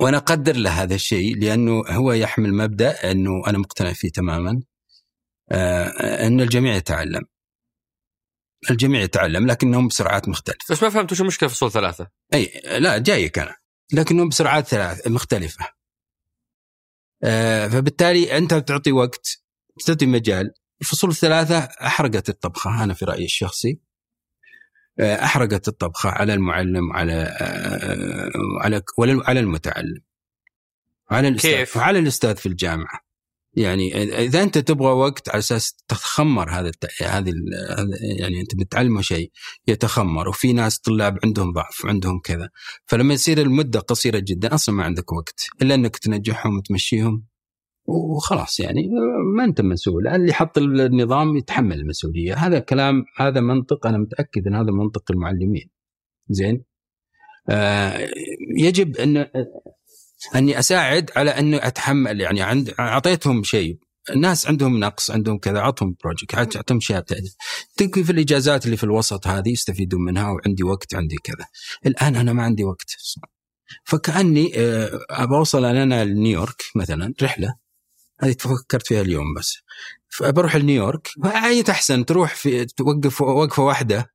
[0.00, 4.62] وأنا أقدر له هذا الشيء لأنه هو يحمل مبدأ أنه أنا مقتنع فيه تماما.
[5.50, 7.22] آه أن الجميع يتعلم.
[8.70, 10.58] الجميع يتعلم لكنهم بسرعات مختلفة.
[10.70, 13.56] بس ما فهمت وش المشكلة في فصول ثلاثة؟ أي لا جايك أنا.
[13.92, 15.68] لكنهم بسرعات ثلاث مختلفة.
[17.24, 19.40] آه فبالتالي أنت تعطي وقت
[19.84, 20.52] تعطي مجال.
[20.80, 22.84] الفصول الثلاثة أحرقت الطبخة.
[22.84, 23.80] أنا في رأيي الشخصي
[25.00, 30.00] آه، أحرقت الطبخة على المعلم على آه، على على المتعلم.
[31.10, 31.50] على الأستاذ.
[31.50, 33.00] كيف؟ على الأستاذ في الجامعة.
[33.54, 36.70] يعني إذا أنت تبغى وقت على أساس تخمر هذا
[37.00, 37.32] هذه
[38.18, 39.30] يعني أنت بتعلمه شيء
[39.68, 42.48] يتخمر وفي ناس طلاب عندهم ضعف عندهم كذا.
[42.86, 47.29] فلما يصير المدة قصيرة جدا أصلا ما عندك وقت إلا أنك تنجحهم وتمشيهم.
[47.84, 48.88] وخلاص يعني
[49.36, 50.08] ما أنت مسؤول.
[50.08, 52.34] اللي حط النظام يتحمل المسؤولية.
[52.34, 55.70] هذا كلام هذا منطق أنا متأكد إن هذا منطق المعلمين.
[56.28, 56.64] زين؟
[57.48, 58.08] آه
[58.56, 59.26] يجب أن
[60.34, 63.78] أني أساعد على انه أتحمل يعني عند أعطيتهم شيء.
[64.10, 67.04] الناس عندهم نقص عندهم كذا أعطهم project أعطهم اشياء
[67.76, 71.46] تكفي في الإجازات اللي في الوسط هذه يستفيدون منها وعندي وقت عندي كذا.
[71.86, 72.96] الآن أنا ما عندي وقت.
[73.84, 77.54] فكأني آه، ابى اوصل أنا لنيويورك مثلا رحلة.
[78.20, 79.58] هذه فكرت فيها اليوم بس.
[80.20, 84.12] بروح لنيويورك اي احسن تروح في توقف وقفة واحدة.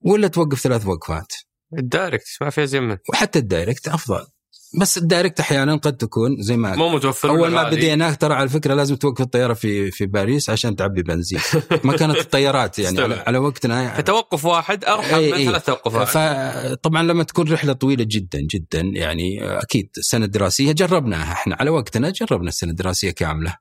[0.00, 1.32] ولا توقف ثلاث وقفات.
[1.78, 4.26] ال direct ما فيها زي من وحتى ال direct أفضل.
[4.74, 8.48] بس ال direct أحيانا قد تكون زي ما مو متوفر أول ما بدينا ترى على
[8.48, 11.40] فكرة لازم توقف الطيارة في في باريس عشان تعبي بنزين.
[11.84, 14.00] ما كانت الطيارات يعني على, على وقتنا.
[14.00, 19.90] توقف واحد ارحم من ثلاث توقفات فطبعا لما تكون رحلة طويلة جدا جدا يعني أكيد
[19.98, 21.56] السنة الدراسيه جربناها إحنا.
[21.60, 23.56] على وقتنا جربنا السنة الدراسية كاملة.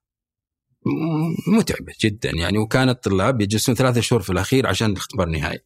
[1.48, 2.58] متعبة جدا يعني.
[2.58, 5.60] وكان الطلاب يجلسون ثلاثة شهور في الأخير عشان الاختبار النهائي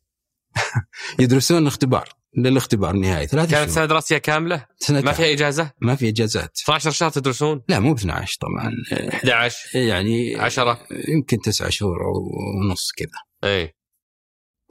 [1.19, 3.27] يدرسون الاختبار للاختبار النهائي.
[3.27, 6.57] ثلاث كانت سنة دراسية كاملة؟ سنة ما فيها إجازة؟ ما في إجازات.
[6.63, 8.71] 12 شهر تدرسون؟ لا مو ب 12 طبعا.
[9.13, 13.51] 11 يعني 10 يمكن تسعة شهور ونص كذا.
[13.51, 13.75] اي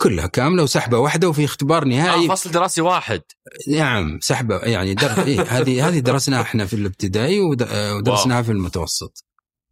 [0.01, 2.25] كلها كاملة وسحبة واحدة وفي اختبار نهائي.
[2.25, 3.23] آه فصل دراسي واحد.
[3.69, 5.25] نعم سحبة يعني در...
[5.25, 9.25] إيه هذه هذه درسناها إحنا في الابتدائي ودرسناها في المتوسط.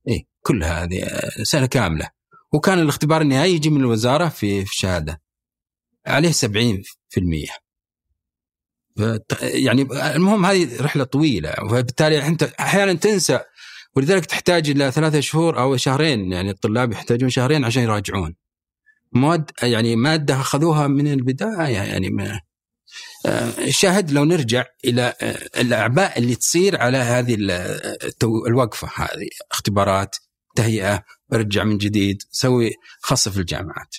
[0.08, 1.08] اي كلها هذه
[1.42, 2.10] سنة كاملة.
[2.52, 5.22] وكان الاختبار النهائي يجي من الوزارة في الشهاده
[6.06, 6.36] عليه 70%
[9.42, 13.40] يعني المهم هذه رحلة طويلة فبالتالي أنت أحيانا تنسى
[13.96, 18.34] ولذلك تحتاج إلى ثلاثة شهور أو شهرين يعني الطلاب يحتاجون شهرين عشان يراجعون.
[19.12, 22.40] مواد يعني مادة أخذوها من البداية يعني ما
[23.58, 25.14] الشاهد لو نرجع إلى
[25.56, 27.36] الأعباء اللي تصير على هذه
[28.46, 30.16] الوقفة هذه اختبارات
[30.56, 33.96] تهيئة برجع من جديد سوي خاصه في الجامعات.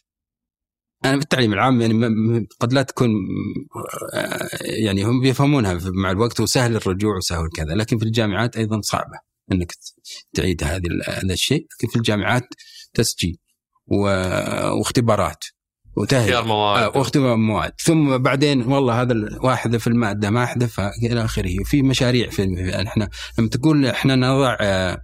[1.05, 3.09] أنا في التعليم العام يعني قد لا تكون
[4.61, 9.19] يعني هم بيفهمونها مع الوقت وسهل الرجوع وسهل كذا لكن في الجامعات أيضا صعبة
[9.51, 9.73] إنك
[10.33, 12.43] تعيد هذه هذا الشيء لكن في الجامعات
[12.93, 13.37] تسجيل
[13.87, 15.43] واختبارات
[15.97, 16.83] وتهيئ مواد.
[16.83, 17.71] آه واختبار مواد.
[17.79, 21.61] ثم بعدين والله هذا واحد في المادة ما احذف إلى آخره.
[21.61, 22.43] وفي مشاريع في
[22.87, 25.01] إحنا لما تقول إحنا نضع آه،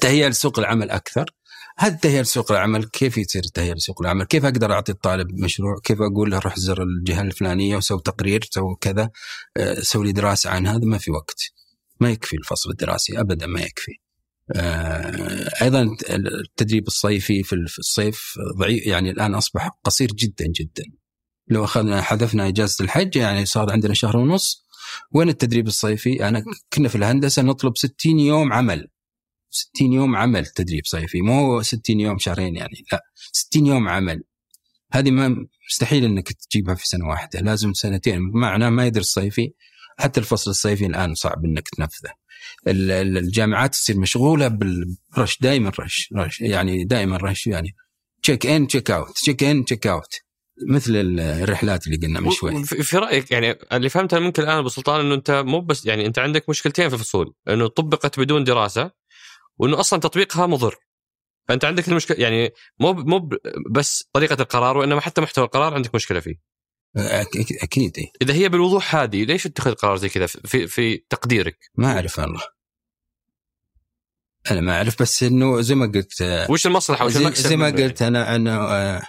[0.00, 1.30] تهيئه لسوق العمل أكثر
[1.78, 5.98] هذه التهيئه لسوق العمل كيف يصير التهيئه لسوق العمل؟ كيف أقدر أعطي الطالب مشروع؟ كيف
[6.00, 9.10] أقول له روح زر الجهة الفلانية وسوي تقرير سوي كذا
[9.56, 11.42] آه، سوي لي دراسة عن هذا ما في وقت.
[12.00, 13.92] ما يكفي الفصل الدراسي ابدا ما يكفي.
[14.54, 20.84] آه، أيضا التدريب الصيفي في الصيف ضعيف يعني الآن أصبح قصير جدا جدا.
[21.48, 24.66] لو اخذنا حذفنا إجازة الحج يعني صار عندنا شهر ونص
[25.12, 28.88] وين التدريب الصيفي؟ انا كنا في الهندسة نطلب 60 يوم عمل
[29.50, 34.22] 60 يوم عمل تدريب صيفي مو 60 يوم شهرين يعني لا 60 يوم عمل.
[34.92, 39.52] هذه ما مستحيل إنك تجيبها في سنة واحدة لازم سنتين معناه ما يدرس صيفي
[39.98, 42.12] حتى الفصل الصيفي الآن صعب إنك تنفذه.
[42.66, 47.74] الجامعات تصير مشغولة بالرش دائما رش, رش يعني دائما رش يعني.
[48.22, 50.14] check in check out check in check out
[50.68, 52.64] مثل الرحلات اللي قلنا من شوي.
[52.64, 56.18] في رأيك يعني اللي فهمته منك الآن أبو سلطان إنه أنت مو بس يعني أنت
[56.18, 58.90] عندك مشكلتين في الفصول إنه طبقت بدون دراسة
[59.58, 60.76] وإنه أصلا تطبيقها مضر.
[61.48, 62.50] فأنت عندك المشكلة يعني
[62.80, 63.30] مو مو
[63.70, 66.34] بس طريقة القرار وإنما حتى محتوى القرار عندك مشكلة فيه.
[66.96, 68.10] أكيد أكيد إيه.
[68.22, 72.42] إذا هي بالوضوح هذه ليش تتخذ قرار زي كذا في في تقديرك؟ ما أعرف والله.
[74.50, 78.02] أنا ما أعرف بس إنه زي ما قلت وش المصلحة؟ وش المكسب زي ما قلت
[78.02, 79.02] أنا أنا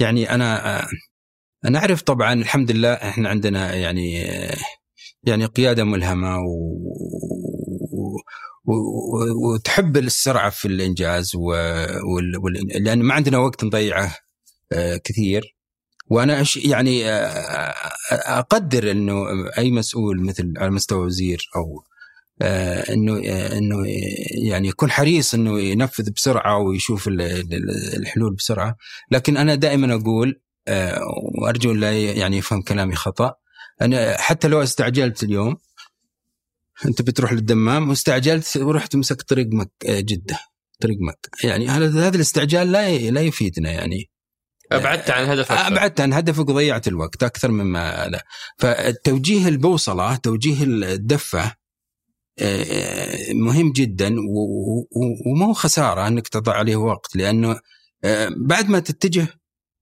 [0.00, 0.80] يعني أنا
[1.64, 4.22] أنا أعرف طبعا الحمد لله إحنا عندنا يعني
[5.22, 6.78] يعني قيادة ملهمة و
[9.42, 11.54] وتحب السرعة في الإنجاز و...
[12.80, 14.16] لأن ما عندنا وقت نضيعه
[14.72, 15.56] آه، كثير.
[16.10, 19.26] وأنا يعني آه، آه، أقدر إنه
[19.58, 21.84] أي مسؤول مثل على مستوى وزير أو
[22.92, 23.18] إنه
[23.58, 23.84] إنه
[24.48, 27.08] يعني يكون حريص إنه ينفذ بسرعة ويشوف
[27.96, 28.76] الحلول بسرعة.
[29.10, 30.40] لكن أنا دائما أقول
[31.42, 33.34] وأرجو لا يعني يفهم كلامي خطأ.
[33.82, 35.56] أنا حتى لو استعجلت اليوم
[36.86, 40.38] أنت بتروح للدمام واستعجلت ورحت مسكت طريق مك جدة
[40.80, 41.48] طريق مكة.
[41.48, 44.10] يعني هذا الاستعجال لا لا يفيدنا يعني.
[44.72, 45.52] أبعدت عن هدفك.
[45.52, 48.24] أبعدت عن هدفك وضيعت الوقت أكثر مما لا.
[48.58, 51.54] فالتوجيه البوصلة توجيه الدفة
[52.40, 54.14] آه، مهم جدا
[55.26, 57.60] ومو خسارة أنك تضع عليه وقت لأنه
[58.04, 59.26] آه، بعد ما تتجه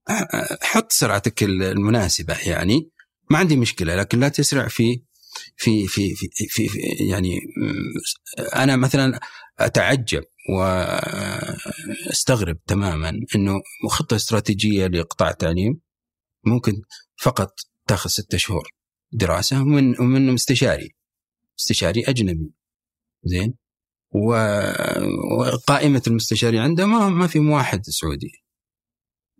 [0.09, 2.89] آه، حط سرعتك المناسبة يعني.
[3.29, 5.01] ما عندي مشكلة لكن لا تسرع في
[5.55, 6.67] في في في, في,
[7.09, 7.39] يعني
[8.55, 9.19] أنا مثلا
[9.59, 10.23] أتعجب
[12.09, 15.79] وأستغرب تماما إنه خطة استراتيجية لقطاع التعليم
[16.45, 16.73] ممكن
[17.17, 17.53] فقط
[17.87, 18.69] تاخذ ستة شهور
[19.11, 20.97] دراسة من من مستشاري
[21.59, 22.53] استشاري أجنبي.
[23.23, 23.53] زين؟
[25.39, 28.31] وقائمة المستشاري عنده ما ما في واحد سعودي.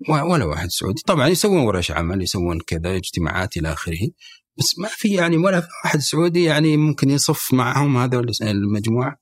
[0.10, 1.02] ولا واحد سعودي.
[1.08, 4.10] طبعا يسوون ورش عمل يسوون كذا اجتماعات إلى آخره.
[4.58, 9.20] بس ما في يعني ولا واحد سعودي يعني ممكن يصف معهم هذول المجموعة.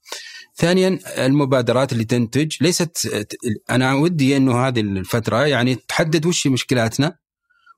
[0.55, 3.25] ثانيا المبادرات اللي تنتج ليست
[3.69, 7.17] أنا ودي إنه هذه الفترة يعني تحدد وش مشكلاتنا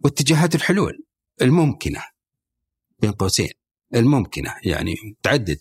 [0.04, 1.04] واتجاهات الحلول
[1.42, 2.04] الممكنة.
[3.00, 3.50] بين قوسين.
[3.96, 5.60] الممكنة يعني تعدد.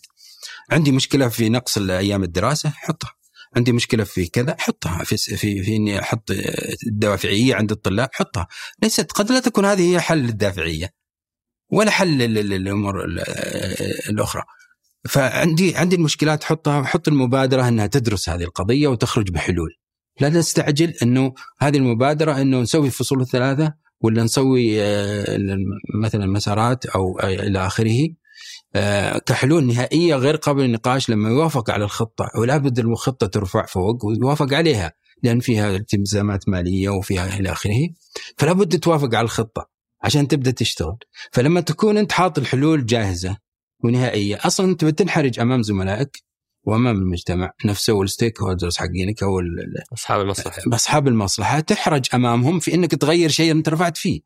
[0.71, 3.13] عندي مشكلة في نقص أيام الدراسة حطها.
[3.55, 5.03] عندي مشكلة في كذا حطها.
[5.03, 6.31] في في في إني أحط
[6.87, 8.47] الدافعية عند الطلاب حطها.
[8.83, 10.93] ليست قد لا تكون هذه هي حل الدافعية.
[11.71, 13.05] ولا حل للأمور
[14.09, 14.43] الأخرى.
[15.09, 19.69] فعندي عندي المشكلات حطها حط المبادرة أنها تدرس هذه القضية وتخرج بحلول.
[20.21, 25.37] لا نستعجل إنه هذه المبادرة إنه نسوي الفصول الثلاثة ولا نسوي آه،
[26.01, 28.07] مثلا مسارات أو إلى آخره
[28.75, 32.29] آه، كحلول نهائية غير قابله للنقاش لما يوافق على الخطة.
[32.39, 34.93] ولا بد الخطه ترفع فوق ويوافق عليها
[35.23, 37.89] لأن فيها التزامات مالية وفيها إلى آخره.
[38.37, 39.76] فلا بد توافق على الخطة.
[40.07, 40.97] عشان تبدأ تشتغل.
[41.31, 43.37] فلما تكون أنت حاط الحلول جاهزة
[43.83, 46.23] ونهائية أصلا أنت بتنحرج أمام زملائك
[46.63, 49.39] وأمام المجتمع نفسه وال stakeholders حقينك أو
[49.93, 50.61] أصحاب المصلحة.
[50.73, 54.21] أصحاب المصلحة تحرج أمامهم في إنك تغير شيء أنت رفعت فيه.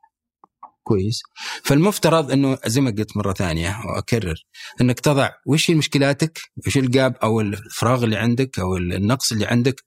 [0.84, 1.22] كويس.
[1.64, 4.46] فالمفترض إنه زي ما قلت مرة ثانية وأكرر
[4.82, 9.46] إنك تضع وش هي مشكلاتك؟ وش ال gap أو الفراغ اللي عندك أو النقص اللي
[9.46, 9.84] عندك؟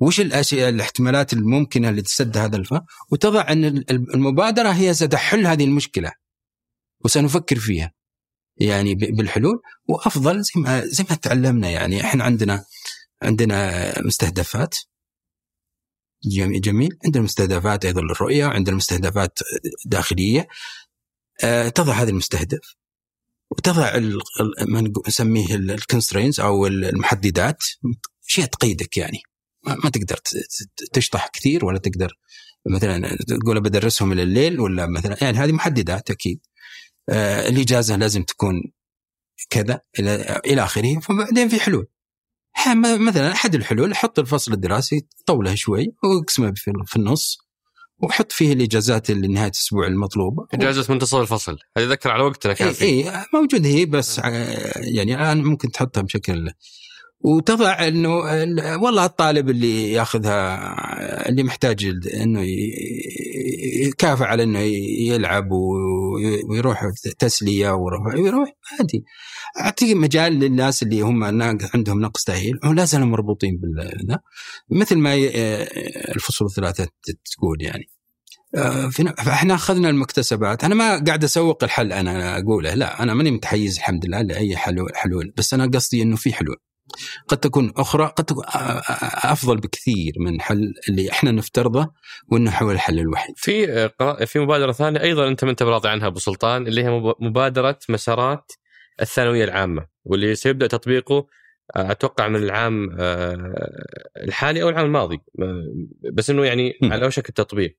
[0.00, 2.80] وش الأشياء الاحتمالات الممكنة لتسد هذا الفراغ
[3.10, 6.12] وتضع أن المبادرة هي ستحل هذه المشكلة.
[7.04, 7.92] وسنفكر فيها.
[8.56, 9.60] يعني بالحلول.
[9.88, 12.00] وأفضل زي ما زي ما تعلمنا يعني.
[12.00, 12.64] إحنا عندنا
[13.22, 14.74] عندنا مستهدفات.
[16.60, 16.98] جميل.
[17.04, 18.46] عندنا مستهدفات أيضا للرؤية.
[18.46, 19.38] وعندنا مستهدفات
[19.86, 20.48] داخلية.
[21.44, 22.74] آه، تضع هذا المستهدف.
[23.50, 23.98] وتضع
[24.68, 27.58] ما نسميه الكونسترينز أو المحددات.
[28.28, 29.22] اشياء تقيدك يعني.
[29.66, 30.20] ما تقدر
[30.92, 32.18] تشطح كثير ولا تقدر
[32.66, 36.40] مثلا تقول بدرسهم إلى الليل ولا مثلا يعني هذه محددات أكيد.
[37.08, 38.62] آه الإجازة لازم تكون
[39.50, 41.86] كذا إلى إلى آخره فبعدين في حلول.
[42.76, 46.52] مثلا أحد الحلول حط الفصل الدراسي طوله شوي واقسمه
[46.86, 47.38] في النص
[48.02, 50.46] وحط فيه الإجازات اللي نهايه الأسبوع المطلوبة.
[50.54, 51.58] إجازة منتصف الفصل.
[51.76, 54.28] هذه ذكر على وقتنا كان اي إيه موجود هي بس آه.
[54.76, 56.50] يعني الآن ممكن تحطها بشكل
[57.24, 58.08] وتضع إنه
[58.82, 62.42] والله الطالب اللي ياخذها اللي محتاج إنه
[63.86, 64.58] يكافئ على إنه
[65.08, 65.48] يلعب
[66.50, 66.84] ويروح
[67.18, 69.04] تسلية ويروح عادي.
[69.60, 71.24] اعطي مجال للناس اللي هم
[71.74, 74.18] عندهم نقص تأهيل لا زالوا مربوطين بال
[74.70, 75.14] مثل ما
[76.14, 76.88] الفصول الثلاثة
[77.36, 77.88] تقول يعني.
[79.16, 80.64] فإحنا أخذنا المكتسبات.
[80.64, 85.32] أنا ما قاعد أسوق الحل أنا أقوله لا أنا ماني متحيز الحمد لله لأي حلول
[85.36, 86.56] بس أنا قصدي إنه في حلول.
[87.28, 88.44] قد تكون أخرى قد تكون
[89.24, 91.92] أفضل بكثير من حل اللي إحنا نفترضه
[92.28, 93.34] وإنه هو الحل الوحيد.
[93.38, 93.88] في
[94.26, 96.90] في مبادرة ثانية أيضا أنت ما أنت براضي عنها أبو سلطان اللي هي
[97.20, 98.52] مبادرة مسارات
[99.00, 101.26] الثانوية العامة واللي سيبدأ تطبيقه
[101.70, 102.88] أتوقع من العام
[104.16, 105.18] الحالي أو العام الماضي
[106.12, 107.78] بس إنه يعني على وشك التطبيق.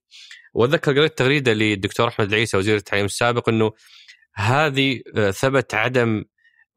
[0.54, 3.72] وأتذكر قريت تغريدة للدكتور أحمد العيسى وزير التعليم السابق إنه
[4.34, 5.00] هذه
[5.30, 6.24] ثبت عدم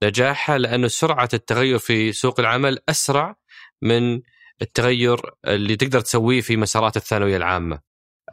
[0.03, 3.35] نجاحها لأنه سرعة التغير في سوق العمل أسرع
[3.81, 4.21] من
[4.61, 7.79] التغير اللي تقدر تسويه في مسارات الثانوية العامة.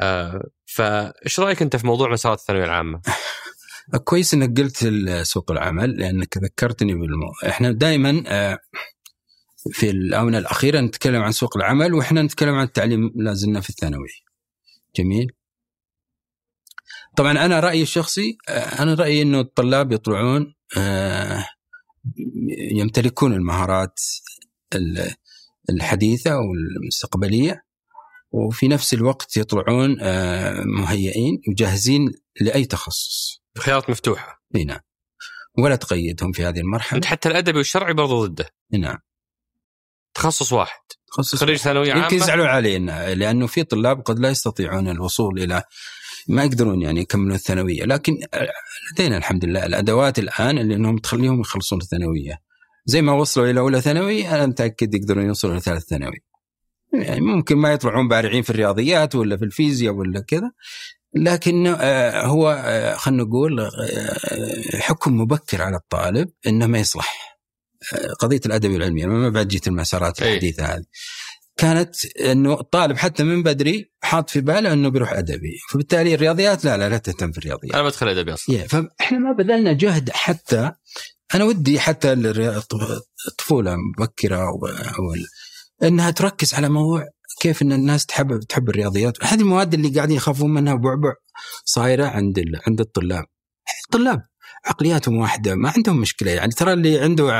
[0.00, 3.00] آه فإيش رأيك أنت في موضوع مسارات الثانوية العامة؟
[4.04, 4.88] كويس إنك قلت
[5.22, 8.58] سوق العمل لأنك ذكرتني بالموضوع إحنا دائما آه،
[9.72, 14.08] في الآونة الأخيرة نتكلم عن سوق العمل وإحنا نتكلم عن التعليم لازلنا في الثانوي.
[14.96, 15.32] جميل؟
[17.16, 21.46] طبعا أنا رأيي الشخصي آه، أنا رأيي إنه الطلاب يطلعون آه،
[22.72, 24.00] يمتلكون المهارات
[25.70, 27.66] الحديثة والمستقبلية
[28.30, 33.42] وفي نفس الوقت يطلعون آه، مهيئين وجاهزين لأي تخصص.
[33.58, 34.42] خيارات مفتوحه.
[34.56, 34.80] إي نعم.
[35.58, 36.96] ولا تقيدهم في هذه المرحلة.
[36.96, 38.50] أنت حتى الأدبي والشرعي برضو ضده.
[38.72, 38.98] نعم.
[40.14, 40.80] تخصص واحد.
[41.06, 45.62] تخصص خريج ثانوية عامة يمكن يزعلوا علينا لأنه في طلاب قد لا يستطيعون الوصول إلى
[46.28, 47.84] ما يقدرون يعني يكملون الثانوية.
[47.84, 48.18] لكن
[48.92, 52.40] لدينا الحمد لله الأدوات الآن اللي إنهم تخليهم يخلصون الثانوية.
[52.86, 56.22] زي ما وصلوا إلى أولى ثانوي أنا متأكد يقدرون يوصلوا إلى ثالث ثانوي.
[56.92, 60.50] يعني ممكن ما يطلعون بارعين في الرياضيات ولا في الفيزياء ولا كذا
[61.14, 63.70] لكن آه، هو آه، خلينا نقول آه،
[64.78, 67.36] حكم مبكر على الطالب إنه ما يصلح.
[68.18, 70.30] قضية الأدب والعلمي ما بعد جيت المسارات إيه.
[70.30, 70.84] الحديثة هذه.
[71.56, 75.58] كانت إنه الطالب حتى من بدري حاط في باله إنه بيروح أدبي.
[75.70, 77.74] فبالتالي الرياضيات لا لا لا تهتم في الرياضيات.
[77.74, 78.58] أنا بدخل أدبي أصلا.
[78.58, 78.66] Yeah.
[78.68, 80.72] فإحنا ما بذلنا جهد حتى
[81.34, 82.12] أنا ودي حتى
[83.28, 85.14] الطفولة مبكرة أو
[85.82, 87.04] إنها تركز على موضوع
[87.40, 89.24] كيف إن الناس تحب تحب الرياضيات.
[89.24, 91.12] هذه المواد اللي قاعدين يخافون منها بعبع
[91.64, 93.24] صايرة عند عند الطلاب.
[93.84, 94.22] الطلاب
[94.66, 96.30] عقلياتهم واحدة ما عندهم مشكلة.
[96.30, 97.30] يعني ترى اللي عنده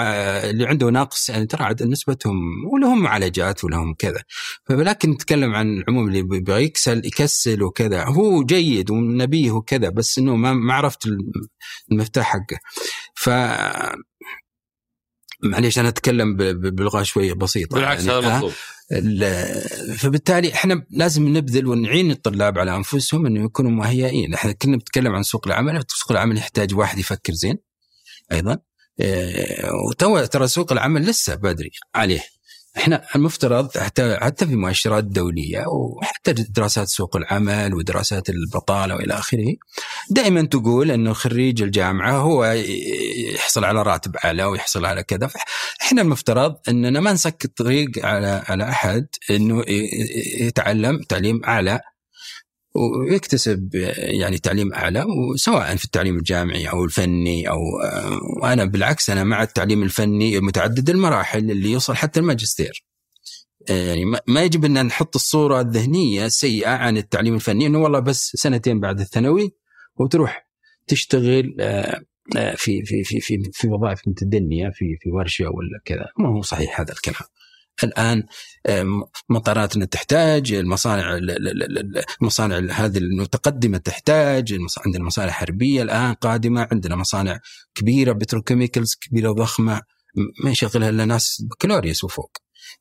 [0.50, 2.36] اللي عنده نقص يعني ترى نسبتهم
[2.72, 4.22] ولهم معالجات ولهم كذا.
[4.70, 8.04] ولكن نتكلم عن العموم اللي بيبغى يكسل يكسل وكذا.
[8.04, 11.08] هو جيد ونبيه وكذا بس إنه ما عرفت
[11.92, 12.58] المفتاح حقه.
[13.14, 13.30] ف
[15.42, 16.36] معليش أنا أتكلم
[16.70, 18.52] بلغة شوي بسيطة بالعكس يعني هذا مطلوب.
[19.96, 25.22] فبالتالي إحنا لازم نبذل ونعين الطلاب على أنفسهم إنه يكونوا مهيئين، إحنا كنا بنتكلم عن
[25.22, 27.58] سوق العمل، سوق العمل يحتاج واحد يفكر زين
[28.32, 28.58] أيضا
[29.00, 32.35] آه وتو ترى سوق العمل لسه بدري عليه.
[32.76, 39.46] إحنا المفترض حتى حتى في مؤشرات دوليه وحتى دراسات سوق العمل ودراسات البطالة وإلى آخره
[40.10, 42.44] دائما تقول إنه خريج الجامعة هو
[43.34, 45.30] يحصل على راتب أعلى ويحصل على كذا.
[45.82, 49.64] إحنا المفترض إننا ما نسكت الطريق على على أحد إنه
[50.40, 51.80] يتعلم تعليم أعلى
[52.76, 57.58] ويكتسب يعني تعليم أعلى وسواء في التعليم الجامعي أو الفني أو
[58.42, 62.84] وأنا بالعكس أنا مع التعليم الفني متعدد المراحل اللي يوصل حتى الماجستير.
[63.68, 68.80] يعني ما يجب أن نحط الصورة الذهنية السيئه عن التعليم الفني إنه والله بس سنتين
[68.80, 69.56] بعد الثانوي
[69.96, 70.48] وتروح
[70.86, 71.54] تشتغل
[72.56, 76.80] في في في في في وظائف متدنية في في ورشة ولا كذا ما هو صحيح
[76.80, 77.28] هذا الكلام.
[77.84, 78.22] الآن
[79.28, 81.18] مطاراتنا تحتاج المصانع
[82.20, 87.40] المصانع هذه المتقدمة تحتاج عندنا مصانع حربية الآن قادمة عندنا مصانع
[87.74, 89.80] كبيرة بتروكيميكلز كبيرة ضخمه
[90.44, 92.36] ما يشغلها إلا ناس بكالوريوس وفوق.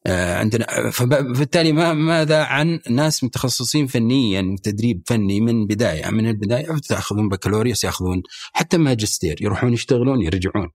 [0.08, 6.68] آه، عندنا فبالتالي ما ماذا عن ناس متخصصين فنيا تدريب فني من بداية من البداية
[6.92, 8.22] ياخذون بكالوريوس يأخذون
[8.54, 10.70] حتى ماجستير يروحون يشتغلون يرجعون.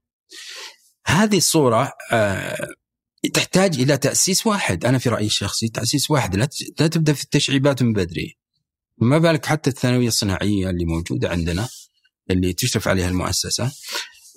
[1.06, 2.68] هذه الصورة آه،
[3.28, 4.84] تحتاج إلى تأسيس واحد.
[4.84, 6.36] أنا في رأيي الشخصي تأسيس واحد.
[6.36, 6.48] لا
[6.80, 8.36] لا تبدأ في التشعيبات من بدري.
[8.98, 11.68] ما بالك حتى الثانوية الصناعية اللي موجودة عندنا
[12.30, 13.72] اللي تشرف عليها المؤسسة.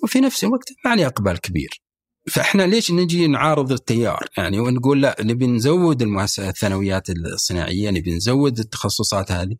[0.02, 1.84] وفي نفس الوقت ما عليها إقبال كبير.
[2.26, 8.58] فإحنا ليش نجي نعارض التيار؟ يعني ونقول لا نبي نزود المؤسسات الثانويات الصناعية نبي نزود
[8.58, 9.56] التخصصات هذه.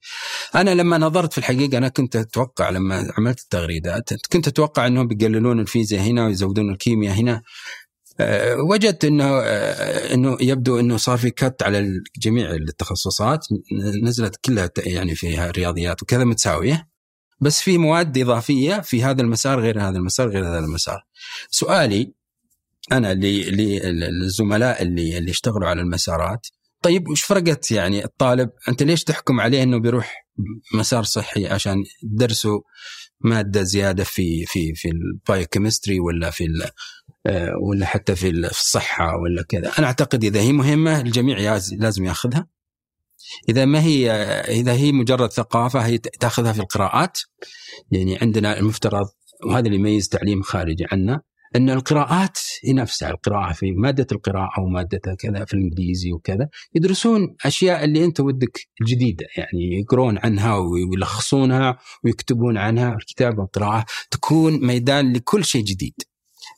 [0.54, 5.60] أنا لما نظرت في الحقيقة أنا كنت أتوقع لما عملت التغريدات كنت أتوقع إنهم بيقللون
[5.60, 7.42] الفيزياء هنا ويزودون الكيمياء هنا.
[8.70, 13.46] وجدت إنه أه إنه يبدو إنه صار في كت على جميع التخصصات
[14.02, 16.88] نزلت كلها يعني فيها رياضيات وكذا متساوية.
[17.40, 21.06] بس في مواد إضافية في هذا المسار غير هذا المسار غير هذا المسار.
[21.50, 22.14] سؤالي
[22.92, 26.46] أنا للزملاء اللي اللي اشتغلوا على المسارات.
[26.82, 30.26] طيب وش فرقت يعني الطالب؟ أنت ليش تحكم عليه إنه بيروح
[30.74, 32.60] مسار صحي عشان درسوا
[33.24, 36.70] مادة زيادة في في في البايوكيمستري ولا في
[37.26, 39.72] آه، ولا حتى في الصحة ولا كذا.
[39.78, 42.46] أنا أعتقد إذا هي مهمة الجميع لازم ياخذها.
[43.48, 44.10] إذا ما هي
[44.48, 47.18] إذا هي مجرد ثقافة هي تاخذها في القراءات
[47.90, 49.06] يعني عندنا المفترض
[49.46, 51.22] وهذا اللي يميز تعليم خارجي عنا
[51.56, 58.04] أن القراءات نفسها القراءة في مادة القراءة وماده كذا في الإنجليزي وكذا يدرسون أشياء اللي
[58.04, 65.64] أنت ودك الجديدة يعني يقرون عنها ويلخصونها ويكتبون عنها الكتابة والقراءه تكون ميدان لكل شيء
[65.64, 65.94] جديد.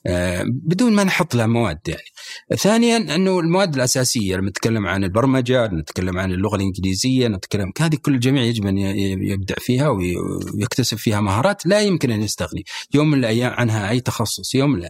[0.07, 2.09] آه، بدون ما نحط لها مواد يعني.
[2.57, 8.13] ثانيا إنه المواد الأساسية لما نتكلم عن البرمجة، نتكلم عن اللغة الإنجليزية، نتكلم هذه كل
[8.13, 12.63] الجميع يجب أن يبدع فيها ويكتسب فيها مهارات لا يمكن أن يستغني
[12.93, 14.89] يوم من الأيام عنها أي تخصص يوم لا.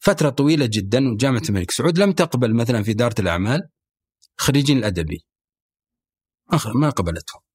[0.00, 3.60] فترة طويلة جدا وجامعة الملك سعود لم تقبل مثلا في إدارة الأعمال
[4.36, 5.24] خريجين الأدبي.
[6.74, 7.47] ما قبلتهم.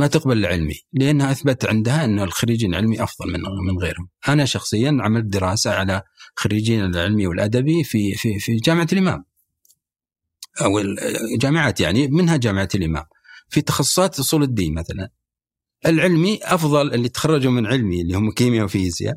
[0.00, 4.08] ما تقبل العلمي لأنها أثبت عندها أن الخريجين العلمي أفضل من من غيرهم.
[4.28, 6.02] أنا شخصيا عملت دراسة على
[6.36, 9.24] خريجين العلمي والأدبي في في في جامعة الإمام.
[10.60, 10.78] أو
[11.34, 13.04] الجامعات يعني منها جامعة الإمام.
[13.48, 15.10] في تخصصات أصول الدين مثلا.
[15.86, 19.14] العلمي أفضل اللي تخرجوا من علمي اللي هم كيمياء وفيزياء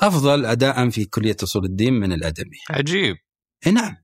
[0.00, 2.58] أفضل اداء في كلية أصول الدين من الأدبي.
[2.70, 3.16] عجيب.
[3.66, 3.96] نعم.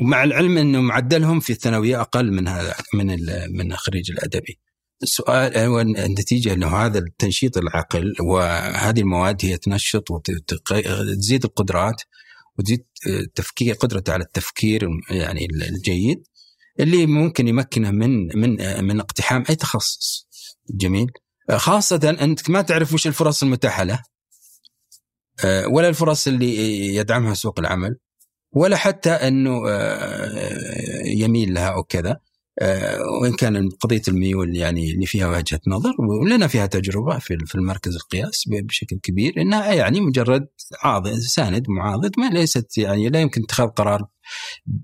[0.00, 3.06] ومع العلم إنه معدلهم في الثانوية أقل من هذا من
[3.58, 4.58] من خريج الأدبي.
[5.02, 12.02] السؤال هو النتيجة أنه هذا التنشيط العقل وهذه المواد هي تنشط وتزيد القدرات
[12.58, 12.84] وتزيد
[13.34, 16.26] تفكير قدرته على التفكير يعني الجيد
[16.80, 20.26] اللي ممكن يمكنه من من من اقتحام أي تخصص.
[20.70, 21.10] جميل.
[21.50, 24.02] خاصة أنت ما تعرف وش الفرص المتاحة له
[25.70, 26.56] ولا الفرص اللي
[26.94, 27.96] يدعمها سوق العمل
[28.52, 29.52] ولا حتى إنه
[31.06, 32.10] يميل لها أو كذا.
[32.10, 32.31] آه،
[33.20, 37.94] وإن كان قضية الميول يعني اللي فيها وجهة نظر ولنا فيها تجربة في في المركز
[37.94, 40.48] القياس بشكل كبير إنها يعني مجرد
[40.82, 44.06] عاضد ساند معاضد ما ليست يعني لا يمكن اتخاذ قرار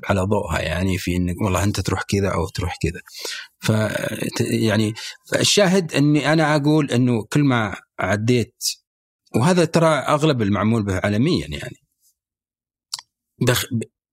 [0.05, 3.01] على ضوءها يعني في إنك والله أنت تروح كذا أو تروح كذا.
[3.59, 3.73] ف
[4.41, 4.95] يعني
[5.41, 8.65] الشاهد إني أنا أقول إنه كل ما عديت
[9.37, 11.77] وهذا ترى أغلب المعمول به عالميا يعني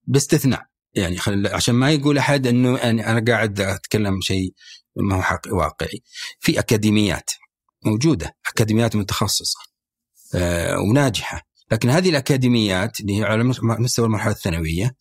[0.08, 0.66] باستثناء
[0.96, 1.48] يعني خل...
[1.48, 4.54] عشان ما يقول أحد إنه أنا قاعد أتكلم شيء
[4.96, 6.04] ما هو حق واقعي.
[6.40, 7.30] في أكاديميات
[7.86, 9.60] موجودة أكاديميات متخصصة
[10.36, 11.42] آه وناجحة.
[11.72, 14.96] لكن هذه الأكاديميات اللي هي على مستوى المرحلة الثانوية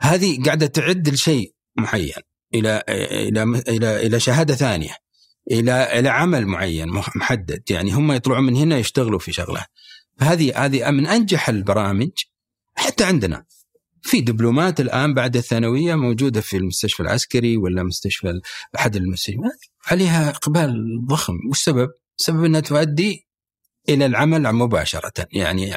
[0.00, 2.22] هذه قاعدة تعد لشيء معين
[2.54, 4.96] إلى إلى إلى إلى شهادة ثانية
[5.50, 7.62] إلى إلى عمل معين محدد.
[7.70, 9.66] يعني هم يطلعون من هنا يشتغلوا في شغلة.
[10.18, 12.10] فهذه هذه من أنجح البرامج
[12.76, 13.44] حتى عندنا.
[14.06, 18.40] في دبلومات الآن بعد الثانوية موجودة في المستشفى العسكري ولا مستشفى
[18.78, 20.74] أحد المستشفيات عليها إقبال
[21.06, 21.88] ضخم والسبب؟
[22.18, 23.26] السبب إنها تؤدي
[23.88, 25.74] إلى العمل مباشرة يعني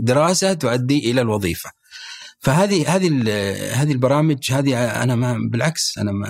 [0.00, 1.70] دراسة تؤدي إلى الوظيفة.
[2.38, 3.08] فهذه هذه
[3.82, 6.28] هذه البرامج هذه أنا ما بالعكس أنا ما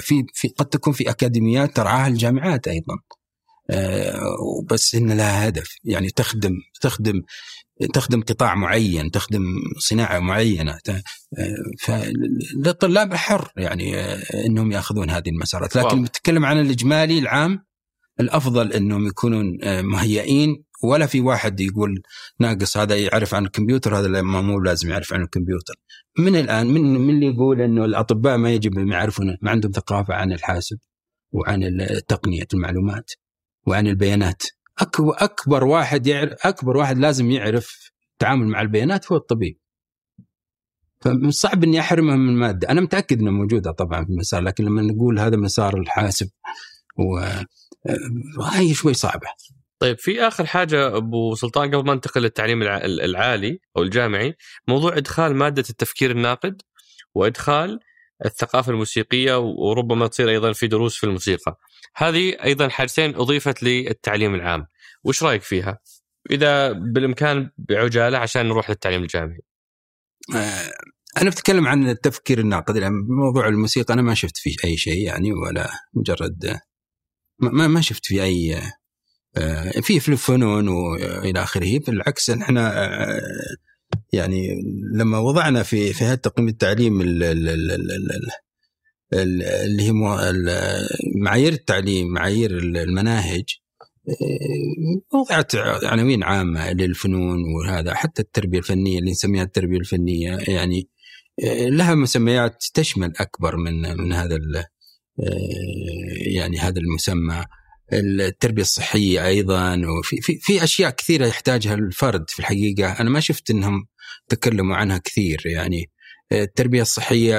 [0.00, 2.94] في في قد تكون في أكاديميات ترعاها الجامعات أيضا.
[3.70, 7.22] آه، بس إن لها هدف يعني تخدم تخدم
[7.94, 9.42] تخدم قطاع معين تخدم
[9.78, 10.78] صناعة معينة
[11.80, 13.96] فالطلاب حر يعني
[14.46, 15.76] إنهم يأخذون هذه المسارات.
[15.76, 17.64] لكن نتكلم عن الإجمالي العام
[18.20, 20.64] الأفضل إنهم يكونون آه، مهيئين.
[20.84, 22.02] ولا في واحد يقول
[22.40, 25.74] ناقص هذا يعرف عن الكمبيوتر هذا ما مو لازم يعرف عن الكمبيوتر.
[26.18, 30.14] من الآن من من اللي يقول إنه الأطباء ما يجب أن يعرفون ما عندهم ثقافة
[30.14, 30.78] عن الحاسب
[31.32, 33.10] وعن تقنية المعلومات
[33.66, 34.42] وعن البيانات.
[34.78, 39.58] اكبر أكبر واحد يعرف أكبر واحد لازم يعرف التعامل مع البيانات هو الطبيب
[41.00, 44.82] فمن صعب إني أحرمه من الماده، أنا متأكد انها موجودة طبعا في المسار لكن لما
[44.82, 46.30] نقول هذا مسار الحاسب
[46.98, 47.18] و
[48.42, 49.26] هي شوي صعبة.
[49.78, 54.36] طيب في آخر حاجة أبو سلطان قبل ما ننتقل للتعليم العالي أو الجامعي
[54.68, 56.62] موضوع إدخال مادة التفكير الناقد
[57.14, 57.80] وإدخال
[58.24, 61.58] الثقافة الموسيقية وربما تصير أيضا في دروس في الموسيقى.
[61.96, 64.66] هذه أيضا حاجتين أضيفت للتعليم العام،
[65.04, 65.78] وش رأيك فيها؟
[66.30, 69.40] إذا بالإمكان بعجالة عشان نروح للتعليم الجامعي.
[70.34, 70.72] آه،
[71.22, 75.32] أنا بتكلم عن التفكير الناقد يعني موضوع الموسيقى أنا ما شفت فيه أي شيء يعني
[75.32, 76.60] ولا مجرد
[77.38, 78.62] ما ما شفت فيه أي
[79.36, 83.20] آه، في في الفنون والى آخره بالعكس إحنا آه،
[84.12, 84.62] يعني
[84.94, 87.00] لما وضعنا في في هذا تقييم التعليم
[89.12, 89.92] اللي هي
[91.16, 93.44] معايير التعليم معايير المناهج
[95.14, 100.88] وضعت عناوين عامة للفنون وهذا حتى التربية الفنية اللي نسميها التربية الفنية يعني
[101.44, 104.66] آه، لها مسميات تشمل أكبر من من هذا آه،
[106.36, 107.44] يعني هذا المسمى.
[107.92, 112.92] التربية الصحية أيضا وفي في, في أشياء كثيرة يحتاجها الفرد في الحقيقة.
[112.92, 113.86] أنا ما شفت أنهم
[114.28, 115.90] تكلموا عنها كثير يعني
[116.32, 117.38] التربية الصحية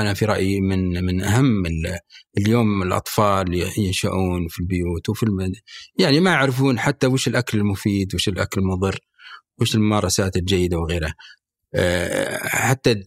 [0.00, 1.62] أنا في رأيي من من أهم
[2.38, 5.52] اليوم الأطفال ينشؤون في البيوت وفي المد...
[5.98, 8.98] يعني ما يعرفون حتى وش الأكل المفيد وش الأكل المضر
[9.60, 11.14] وش الممارسات الجيدة وغيرها.
[12.42, 13.02] حتى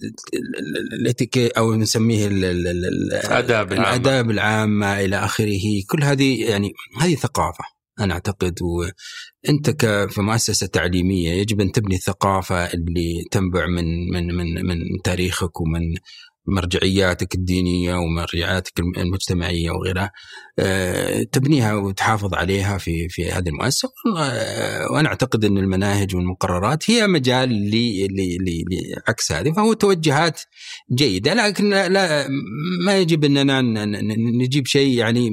[0.94, 3.90] الاتيكيت أو نسميه الآداب العامة.
[3.90, 5.84] الآداب العامة إلى آخره.
[5.90, 7.64] كل هذه يعني هذه ثقافة
[8.00, 9.70] أنا أعتقد وأنت
[10.16, 15.82] كمؤسسه تعليمية يجب أن تبني الثقافة اللي تنبع من من من من تاريخك ومن
[16.48, 20.04] مرجعياتك الدينية ومرجعياتك المجتمعية وغيرها.
[20.04, 20.12] آه،
[21.32, 23.90] تبنيها وتحافظ عليها في في هذه المؤسسة.
[24.92, 27.72] وأنا أعتقد إن المناهج والمقررات هي مجال
[29.08, 30.42] لعكس هذه فهو توجهات
[30.94, 31.34] جيدة.
[31.34, 32.28] لكن لا
[32.86, 33.62] ما يجب إننا
[34.42, 35.32] نجيب شيء يعني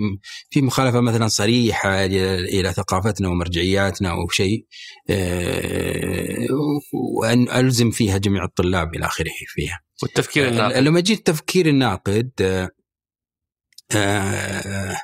[0.50, 4.66] في مخالفة مثلا صريحة إلى ثقافتنا ومرجعياتنا أو شيء
[5.10, 6.46] آه،
[7.18, 9.80] وأن ألزم فيها جميع الطلاب إلى آخره فيها.
[10.02, 10.76] والتفكير الناقد.
[10.76, 12.70] لما جيت التفكير الناقد آه،
[13.96, 14.96] آه،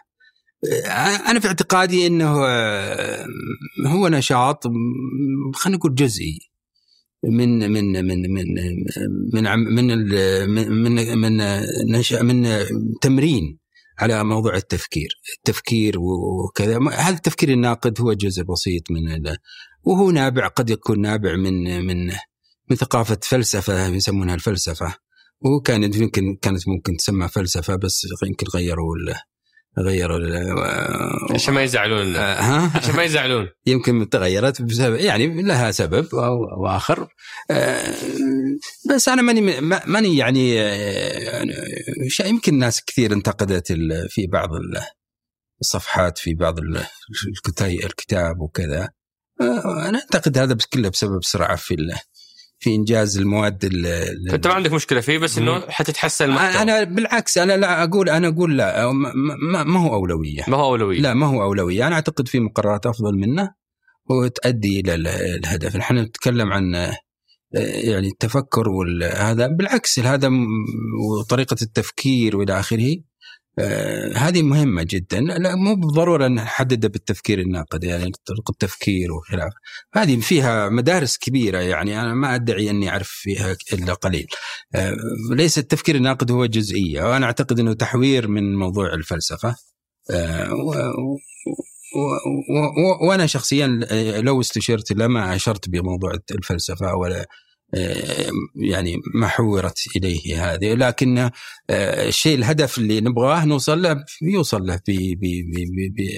[1.29, 3.27] أنا في اعتقادي إنه آه،
[3.87, 4.65] هو نشاط
[5.55, 6.39] خلينا نقول جزئي.
[7.25, 8.55] من من من من
[9.35, 9.45] من
[9.75, 11.61] من من من
[11.93, 12.65] نشأ من
[13.01, 13.59] تمرين
[13.99, 15.09] على موضوع التفكير.
[15.39, 16.79] التفكير وكذا.
[16.93, 19.35] هذا التفكير الناقد هو جزء بسيط من
[19.85, 22.07] وهو نابع قد يكون نابع من من
[22.71, 24.95] من ثقافة فلسفة يسمونها الفلسفة.
[25.41, 28.95] وكانت يمكن كانت ممكن تسمى فلسفة بس يمكن غيروا
[29.79, 30.19] غيروا
[31.35, 32.17] عشان ما يزعلون.
[32.17, 33.49] آه، ها؟ عشان ما يزعلون.
[33.67, 37.09] يمكن تغيرت بسبب يعني لها سبب أو آخر.
[37.51, 37.95] آه،
[38.91, 41.45] بس أنا ماني ماني يعني آه،
[42.25, 43.73] يمكن ناس كثير انتقدت
[44.09, 44.49] في بعض
[45.61, 46.55] الصفحات في بعض
[47.63, 48.89] الكتاب وكذا.
[49.41, 51.77] أنا أعتقد هذا كله بسبب سرعه في
[52.59, 53.69] في إنجاز المواد
[54.31, 58.29] فأنت ما عندك مشكلة فيه بس إنه حتتحسن المحتوى أنا بالعكس أنا لا أقول أنا
[58.29, 60.45] أقول لا ما, ما هو أولوية.
[60.49, 61.01] ما هو أولوية.
[61.01, 61.87] لا ما هو أولوية.
[61.87, 63.55] أنا أعتقد في مقررات أفضل منه
[64.11, 65.77] وتؤدي إلى الهدف.
[65.77, 66.75] نحن نتكلم عن
[67.85, 70.31] يعني التفكر وهذا بالعكس هذا
[71.21, 72.93] وطريقة التفكير وإلى آخره.
[72.93, 72.97] آه
[74.17, 75.21] هذه مهمة جدا.
[75.21, 79.57] لا مو بالضرورة نحددها بالتفكير الناقد يعني طرق التفكير وخلافه
[79.95, 84.27] هذه فيها مدارس كبيرة يعني أنا ما أدعي أني أعرف فيها إلا قليل.
[84.75, 84.97] آه
[85.31, 89.55] ليس التفكير الناقد هو جزئية وأنا أعتقد أنه تحوير من موضوع الفلسفة.
[90.11, 90.53] آه
[91.97, 97.27] و وأنا شخصيا آه، لو استشرت لما أشرت بموضوع الفلسفة ولا
[98.55, 100.75] يعني ما حورت إليه هذه.
[100.75, 101.31] لكن آه،
[102.09, 104.81] الشيء الهدف اللي نبغاه نوصل له يوصل له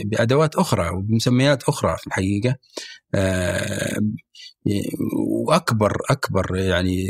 [0.05, 2.57] بأدوات أخرى وبمسميات أخرى في الحقيقة.
[3.15, 3.99] آه،
[5.47, 7.07] وأكبر أكبر يعني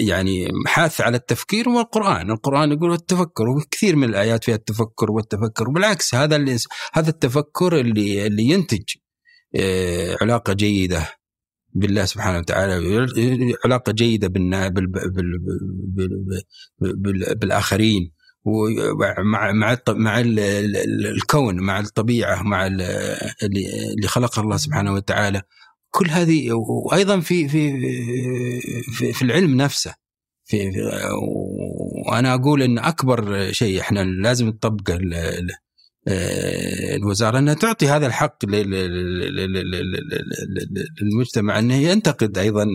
[0.00, 5.68] يعني حاث على التفكير هو القرآن، القرآن يقول التفكر وكثير من الآيات فيها التفكر والتفكر.
[5.68, 6.56] وبالعكس هذا اللي
[6.94, 8.84] هذا التفكر اللي اللي ينتج
[9.56, 11.17] آه، علاقة جيدة
[11.74, 13.06] بالله سبحانه وتعالى
[13.64, 14.28] علاقة جيدة
[17.36, 18.12] بالآخرين
[18.44, 25.42] ومع مع مع الكون مع الطبيعة مع اللي خلقها الله سبحانه وتعالى.
[25.90, 27.80] كل هذه وأيضا في في
[28.98, 29.94] في, في العلم نفسه.
[30.44, 30.78] في, في
[32.08, 34.98] وأنا أقول إن أكبر شيء إحنا لازم نطبقه
[36.08, 38.44] الوزاره انها تعطي هذا الحق
[41.02, 42.66] للمجتمع انه ينتقد أيضا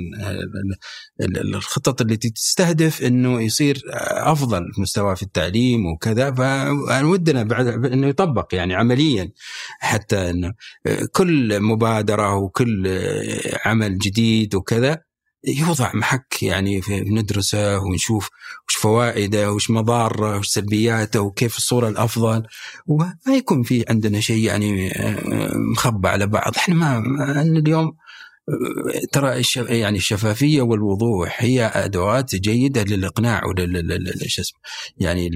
[1.21, 8.75] الخطط التي تستهدف انه يصير افضل مستوى في التعليم وكذا فودنا بعد انه يطبق يعني
[8.75, 9.31] عمليا
[9.79, 10.53] حتى انه
[11.11, 12.99] كل مبادره وكل
[13.65, 15.12] عمل جديد وكذا
[15.47, 18.29] يوضع محك يعني ندرسه ونشوف
[18.67, 22.43] وش فوائده وش مضاره وش سلبياته وكيف الصورة الأفضل.
[22.87, 26.55] وما يكون في عندنا شيء يعني آه، مخبى على بعض.
[26.57, 27.85] إحنا ما اليوم
[28.49, 34.07] آه، ترى يعني الشفافية والوضوح هي أدوات جيدة للإقناع ولل
[34.39, 34.59] اسمه
[34.97, 35.27] يعني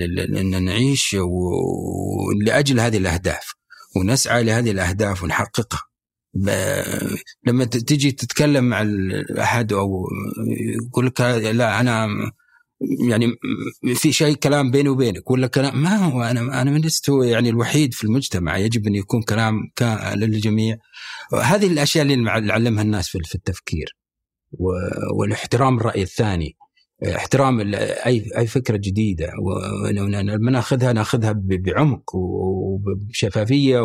[0.41, 1.17] إن نعيش
[2.45, 3.53] لأجل هذه الأهداف
[3.95, 5.86] ونسعى لهذه الأهداف ونحققها.
[7.47, 8.87] لما تجي تتكلم مع
[9.39, 10.07] أحد أو
[10.85, 12.07] يقول لك لا أنا
[13.09, 13.27] يعني
[13.95, 18.03] في شيء كلام بيني وبينك ولا كلام ما هو أنا أنا لست يعني الوحيد في
[18.03, 19.71] المجتمع يجب أن يكون كلام
[20.15, 20.77] للجميع.
[21.41, 23.95] هذه الأشياء اللي نعلمها الناس في التفكير
[25.19, 26.55] والاحترام الرأي الثاني
[27.15, 29.31] احترام اي أي فكرة جديدة.
[29.43, 33.79] ولما ناخذها ناخذها بعمق وبشفافية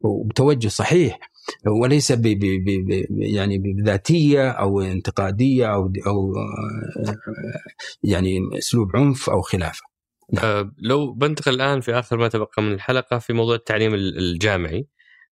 [0.00, 1.18] وبتوجه صحيح
[1.66, 6.34] وليس ب ب ب يعني بذاتية أو انتقادية أو أو
[8.02, 9.82] يعني أسلوب عنف أو خلافة.
[10.32, 10.44] نعم.
[10.44, 14.86] أه لو بنتقل الآن في آخر ما تبقى من الحلقة في موضوع التعليم الجامعي.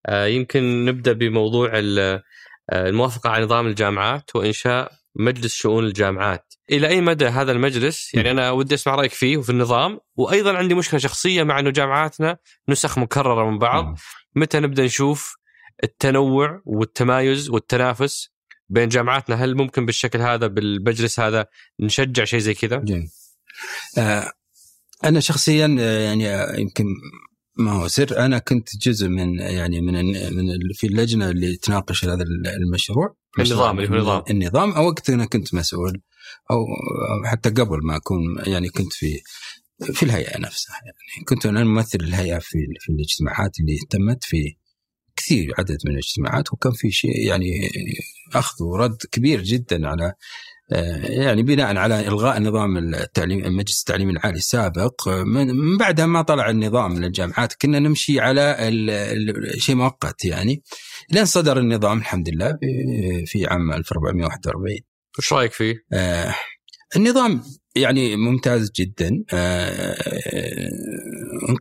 [0.07, 2.23] أه يمكن نبدأ بموضوع آه،
[2.73, 6.55] الموافقة على نظام الجامعات وإنشاء مجلس شؤون الجامعات.
[6.70, 9.99] إلى أي مدى هذا المجلس؟ يعني أنا ودي أسمع رأيك فيه وفي النظام.
[10.16, 12.36] وأيضا عندي مشكلة شخصية مع إنه جامعاتنا
[12.69, 13.99] نسخ مكررة من بعض.
[14.35, 15.36] متى نبدأ نشوف
[15.85, 18.28] التنوع والتمايز والتنافس
[18.69, 21.47] بين جامعاتنا؟ هل ممكن بالشكل هذا بالمجلس هذا
[21.81, 23.09] نشجع شيء زي كذا؟ جميل.
[23.98, 24.32] آه
[25.05, 26.85] أنا شخصيا آه، يعني آه، يمكن
[27.56, 28.19] ما هو سر.
[28.19, 29.94] أنا كنت جزء من يعني من
[30.36, 32.24] من في اللجنة اللي تناقش هذا
[32.62, 33.16] المشروع.
[33.39, 34.23] النظام اللي هو النظام.
[34.31, 34.73] النظام.
[34.73, 36.01] أو وقت أنا كنت مسؤول
[36.51, 36.66] أو
[37.24, 39.20] حتى قبل ما أكون يعني كنت في
[39.83, 44.57] في الهيئة نفسها يعني كنت أنا ممثل الهيئة في في الاجتماعات اللي تمت في
[45.17, 47.71] كثير عدد من الاجتماعات وكان في شيء يعني
[48.35, 50.13] أخذ ورد كبير جدا على
[51.03, 56.93] يعني بناء على إلغاء نظام التعليم مجلس التعليم العالي السابق من بعدها ما طلع النظام
[56.93, 58.57] من الجامعات كنا نمشي على
[59.59, 60.63] شيء مؤقت يعني
[61.11, 62.59] لين صدر النظام الحمد لله
[63.27, 64.77] في عام 1441
[65.19, 66.35] وش رأيك فيه؟ آه
[66.97, 67.43] النظام
[67.77, 69.25] يعني ممتاز جدا.
[69.33, 69.97] آه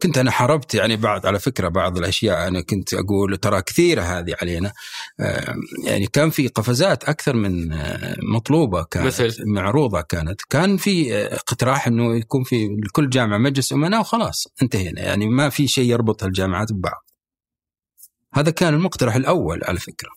[0.01, 4.35] كنت أنا حاربت يعني بعض على فكرة بعض الأشياء أنا كنت أقول ترى كثيرة هذه
[4.41, 4.71] علينا.
[5.19, 10.41] آه يعني كان في قفزات أكثر من آه مطلوبة كانت مثل؟ معروضة كانت.
[10.49, 15.01] كان في آه، اقتراح إنه يكون في لكل جامعة مجلس أمناء وخلاص انتهينا.
[15.01, 17.09] يعني ما في شيء يربط الجامعات ببعض.
[18.33, 20.09] هذا كان المقترح الأول على فكرة.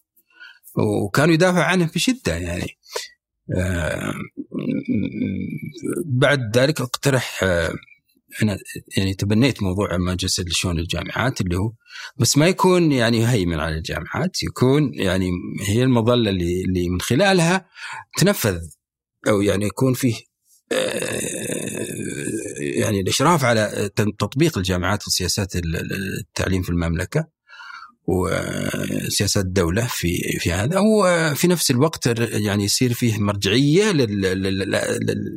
[0.76, 2.62] وكانوا يدافع عنه بشدة يعني.
[2.62, 2.75] آه،
[6.04, 7.72] بعد ذلك اقترح آه،
[8.42, 8.58] أنا
[8.96, 11.72] يعني تبنيت موضوع مجلس شؤون الجامعات اللي هو
[12.16, 15.30] بس ما يكون يعني هيمن على الجامعات يكون يعني
[15.66, 17.68] هي المظلة اللي اللي من خلالها
[18.18, 18.58] تنفذ
[19.28, 20.14] أو يعني يكون فيه
[20.72, 21.86] آه،
[22.58, 27.35] يعني الإشراف على تطبيق الجامعات وسياسات التعليم في المملكة.
[28.06, 33.92] وسياسات الدولة في في هذا وفي نفس الوقت يعني يصير فيه مرجعية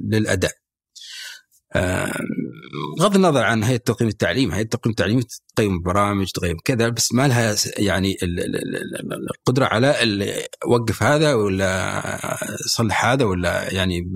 [0.10, 0.52] للأداء.
[3.00, 5.22] بغض النظر عن هيئة تقييم التعليم، هيئة تقييم التعليم
[5.56, 8.18] تقيم برامج تقيم كذا بس ما لها يعني
[9.40, 9.96] القدرة على
[10.68, 12.02] وقف هذا ولا
[12.66, 14.12] صلح هذا ولا يعني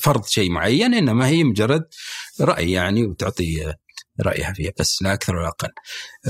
[0.00, 1.84] فرض شيء معين إنما هي مجرد
[2.40, 3.74] رأي يعني وتعطي
[4.20, 5.70] رأيها فيها بس لا أكثر ولا أقل.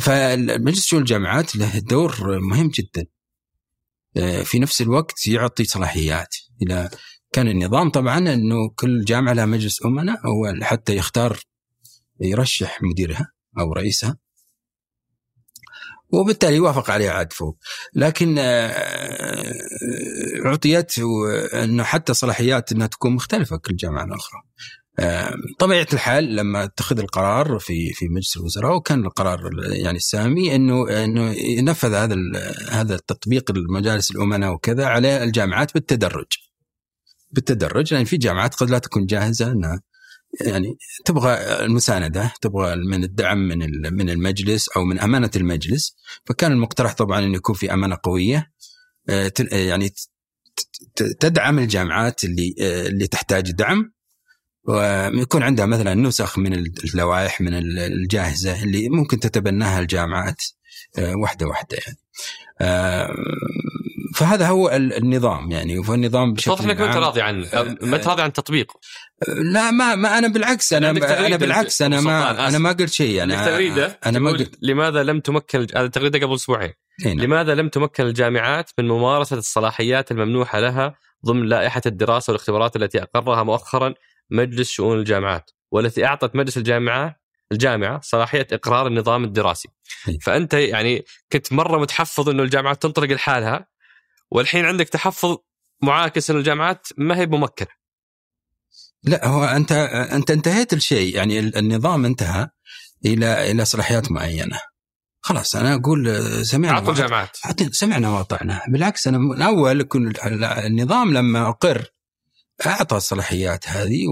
[0.01, 3.07] فالمجلس شؤون الجامعات له دور مهم جدا.
[4.17, 6.91] آه، في نفس الوقت يعطي صلاحيات إلى
[7.33, 11.41] كان النظام طبعا إنه كل جامعة لها مجلس أمناء هو حتى يختار
[12.21, 14.17] يرشح مديرها أو رئيسها
[16.13, 17.59] وبالتالي يوافق عليها عاد فوق
[17.95, 18.75] لكن آه،
[20.47, 20.99] اعطيت
[21.55, 24.43] انه حتى صلاحيات إنها تكون مختلفة كل جامعة أخرى
[25.59, 29.41] طبيعة الحال لما اتخذ القرار في في مجلس الوزراء وكان القرار
[29.73, 32.17] يعني السامي إنه إنه ينفذ هذا
[32.71, 36.27] هذا التطبيق المجالس الأمناء وكذا على الجامعات بالتدرج.
[37.31, 39.83] بالتدرج لأن في جامعات قد لا تكون جاهزة إنها
[40.41, 41.35] يعني تبغى
[41.65, 43.59] المساندة تبغى من الدعم من
[43.95, 48.53] من المجلس أو من أمانة المجلس فكان المقترح طبعا إنه يكون في أمانة قوية
[49.09, 49.91] آه، يعني
[50.97, 53.94] تدعم الجامعات اللي آه، اللي تحتاج دعم
[54.65, 56.53] ويكون عندها مثلا نسخ من
[56.85, 60.43] اللوائح من الجاهزة اللي ممكن تتبناها الجامعات
[60.99, 61.99] آه، واحدة واحدة يعني.
[64.15, 67.47] فهذا هو النظام يعني والنظام بشكل واضح إنك ما أنت راضي عنه
[67.83, 68.81] ما أنت راضي عن تطبيقه
[69.29, 73.45] لا ما, ما أنا بالعكس أنا أنا بالعكس أنا ما أنا ما قلت شيء أنا
[73.45, 76.73] تغريدة أنا ما قلت لماذا لم تمكن هذا تغريدة قبل أسبوعين.
[77.05, 77.21] نعم.
[77.21, 80.95] لماذا لم تمكن الجامعات من ممارسة الصلاحيات الممنوحة لها
[81.27, 83.95] ضمن لائحة الدراسة والاختبارات التي أقرها مؤخرا
[84.31, 89.69] مجلس شؤون الجامعات والتي أعطت مجلس الجامعة الجامعة صلاحية إقرار النظام الدراسي.
[90.23, 93.67] فأنت يعني كنت مرة متحفظ إنه الجامعات تنطلق لحالها
[94.31, 95.37] والحين عندك تحفظ
[95.83, 97.69] معاكس ان الجامعات ما هي ممكنه.
[99.03, 99.73] لا هو أنت
[100.13, 102.49] أنت انتهيت الشيء يعني النظام انتهى
[103.07, 104.61] إلى إلى صلاحيات معينة.
[105.21, 107.37] خلاص أنا أقول سمعنا اعطوا الجامعات
[107.73, 110.13] سمعنا واطعنا بالعكس أنا من أول كن
[110.67, 111.94] النظام لما أقر
[112.67, 114.07] أعطى الصلاحيات هذه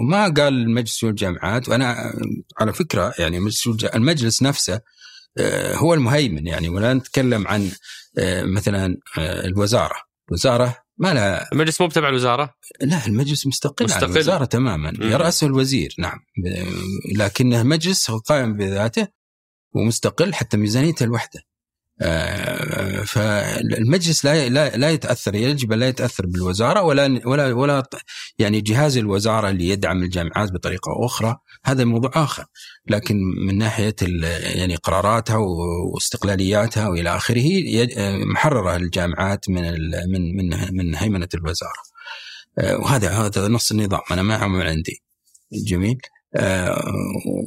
[0.00, 2.12] وما قال المجلس والجامعات وأنا
[2.60, 3.38] على فكرة يعني
[3.94, 4.80] المجلس نفسه
[5.38, 6.68] آه، هو المهيمن يعني.
[6.68, 7.70] ولا نتكلم عن
[8.18, 9.96] آه، مثلا آه، الوزارة.
[10.28, 14.04] الوزاره ما لها المجلس مو تبع الوزارة؟ لا المجلس مستقل, مستقل.
[14.04, 14.92] عن الوزارة تماما.
[15.00, 16.18] يرأسه الوزير نعم.
[17.16, 19.08] لكنه مجلس قائم بذاته
[19.74, 21.40] ومستقل حتى ميزانيته الوحده
[23.06, 27.82] فالمجلس لا لا يتأثر يجب لا يتأثر بالوزارة ولا ولا ولا
[28.38, 32.44] يعني جهاز الوزارة اللي يدعم الجامعات بطريقة أخرى هذا موضوع آخر.
[32.86, 33.16] لكن
[33.46, 33.96] من ناحية
[34.40, 35.36] يعني قراراتها
[35.94, 37.48] واستقلالياتها وإلى آخره
[38.24, 39.62] محررة الجامعات من
[40.12, 41.82] من من من هيمنة الوزارة.
[42.58, 45.02] آه، وهذا هذا نص النظام أنا ما عندي.
[45.52, 45.98] جميل.
[46.04, 46.17] آه،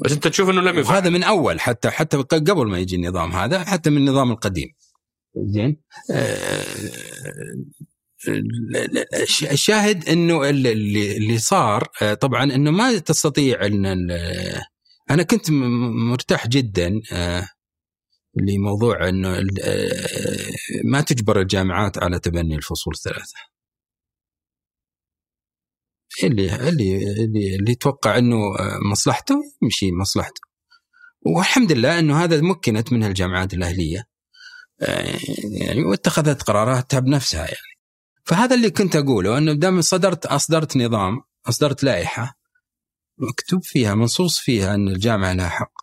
[0.05, 0.95] بس انت تشوف انه لم يفعل.
[0.95, 4.67] هذا من أول حتى حتى قبل ما يجي النظام هذا حتى من النظام القديم.
[5.35, 5.81] زين؟
[6.11, 6.65] آه،
[9.51, 13.85] الشاهد إنه اللي اللي صار آه، طبعا إنه ما تستطيع إن
[15.11, 15.51] أنا كنت
[16.11, 17.01] مرتاح جدا
[18.35, 19.37] لموضوع إنه
[20.83, 23.51] ما تجبر الجامعات على تبني الفصول الثلاثة.
[26.23, 28.37] اللي اللي اللي, اللي يتوقع إنه
[28.91, 30.41] مصلحته يمشي مصلحته.
[31.21, 34.03] والحمد لله إنه هذا مكنت منها الجامعات الأهلية.
[35.61, 37.71] يعني واتخذت قراراتها بنفسها يعني.
[38.25, 42.37] فهذا اللي كنت أقوله إنه دام صدرت أصدرت نظام أصدرت لائحة
[43.17, 45.73] مكتوب فيها منصوص فيها إن الجامعة لها حق.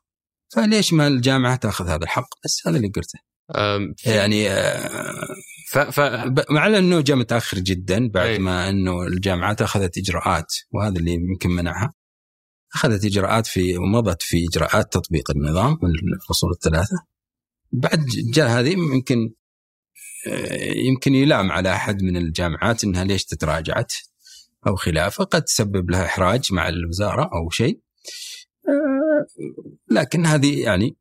[0.48, 3.18] فليش ما الجامعة تأخذ هذا الحق؟ بس هذا اللي قلته.
[4.06, 4.48] يعني
[5.76, 6.00] آه، ف...
[6.00, 6.00] ف...
[6.50, 8.38] مع أنه جاء متأخر جدا بعد أي.
[8.38, 11.94] ما أنه الجامعات أخذت إجراءات وهذا اللي يمكن منعها.
[12.74, 16.96] أخذت إجراءات في ومضت في إجراءات تطبيق النظام من الفصول الثلاثة.
[17.72, 19.30] بعد جاء هذه يمكن
[20.28, 23.92] آه، يمكن يلام على أحد من الجامعات إنها ليش تتراجعت
[24.66, 25.24] أو خلافة.
[25.24, 27.80] قد تسبب لها إحراج مع الوزارة أو شيء.
[28.68, 29.26] آه،
[29.90, 30.96] لكن هذه يعني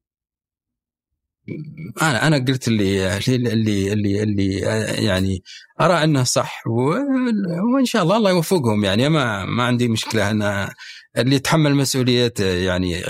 [2.02, 4.54] أنا أنا قلت اللي اللي اللي اللي
[5.06, 5.44] يعني
[5.82, 9.10] أرى أنه صح وإن شاء الله الله يوفقهم يعني.
[9.10, 10.74] ما ما عندي مشكلة أنا
[11.18, 13.04] اللي يتحمل مسؤوليته يعني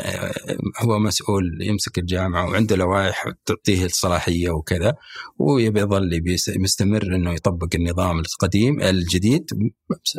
[0.79, 4.95] هو مسؤول يمسك الجامعة وعنده لوائح تعطيه الصلاحية وكذا
[5.39, 6.23] ويبي يظل
[6.57, 9.49] مستمر إنه يطبق النظام القديم الجديد.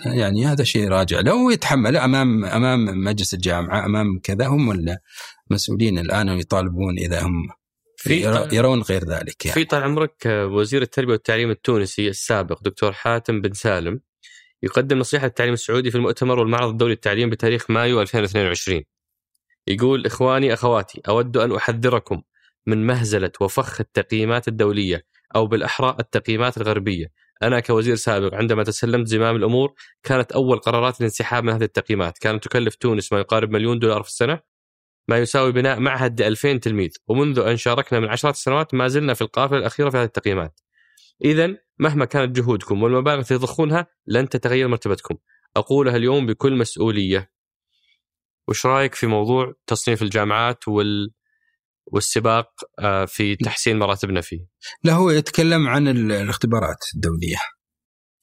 [0.06, 4.96] يعني هذا شيء راجع له ويتحمل امام أمام مجلس الجامعة أمام كذا هم
[5.50, 7.48] المسؤولين الآن يطالبون إذا هم
[8.08, 9.54] في يرون غير ذلك يعني.
[9.54, 14.00] في طال عمرك وزير التربية والتعليم التونسي السابق دكتور حاتم بن سالم
[14.62, 18.82] يقدم نصيحة للتعليم السعودي في المؤتمر والمعرض الدولي للتعليم بتاريخ مايو 2022
[19.66, 22.22] يقول إخواني أخواتي أود أن أحذركم
[22.66, 25.04] من مهزلة وفخ التقييمات الدولية
[25.36, 27.06] أو بالاحرى التقييمات الغربية.
[27.42, 32.18] أنا كوزير سابق عندما تسلمت زمام الأمور كانت أول قرارات الانسحاب من هذه التقييمات.
[32.18, 34.40] كانت تكلف تونس ما يقارب مليون دولار في السنة.
[35.08, 36.90] ما يساوي بناء معهد ل 2000 تلميذ.
[37.08, 40.60] ومنذ أن شاركنا من عشرات السنوات ما زلنا في القافلة الأخيرة في هذه التقييمات.
[41.24, 45.14] إذا مهما كانت جهودكم والمبالغ التي تضخونها لن تتغير مرتبتكم.
[45.56, 47.32] أقولها اليوم بكل مسؤولية.
[48.48, 51.10] وش رأيك في موضوع تصنيف الجامعات وال
[51.92, 54.40] والسباق آه، في تحسين مراتبنا فيه؟
[54.84, 57.36] لا هو يتكلم عن الاختبارات الدولية.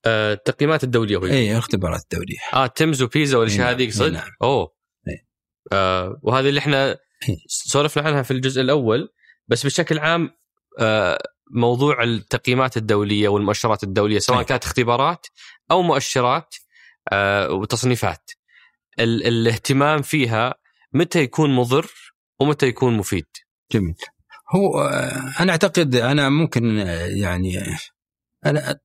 [0.06, 2.38] آه، التقييمات الدولية هو اي الاختبارات الدولية.
[2.54, 4.30] آه تيمز وبيزا والأشياء هذه صدق؟ نعم.
[4.42, 4.76] أوه.
[5.72, 6.90] آه وهذه اللي إحنا
[7.30, 7.38] إيه.
[7.48, 9.10] سولفنا عنها في الجزء الأول
[9.48, 10.30] بس بشكل عام
[10.80, 11.18] آه
[11.52, 14.44] موضوع التقييمات الدولية والمؤشرات الدولية سواء.
[14.44, 15.28] كانت اختبارات
[15.72, 16.56] أو مؤشرات
[17.12, 18.32] آه وتصنيفات
[19.00, 20.56] ال- الاهتمام فيها
[20.94, 21.92] متى يكون مضر
[22.40, 23.26] ومتى يكون مفيد
[23.72, 23.96] جميل
[24.56, 27.60] هو آه، أنا أعتقد أنا ممكن آه، يعني
[28.46, 28.80] أنا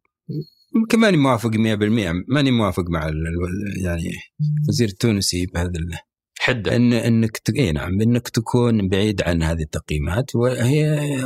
[0.77, 1.57] يمكن ماني موافق 100%
[2.29, 3.11] ماني موافق مع
[3.85, 4.11] يعني
[4.65, 5.73] الوزير التونسي بهذا
[6.51, 7.51] حده ان إنك ت...
[7.51, 11.23] إي نعم إنك تكون بعيد عن هذه التقييمات وهي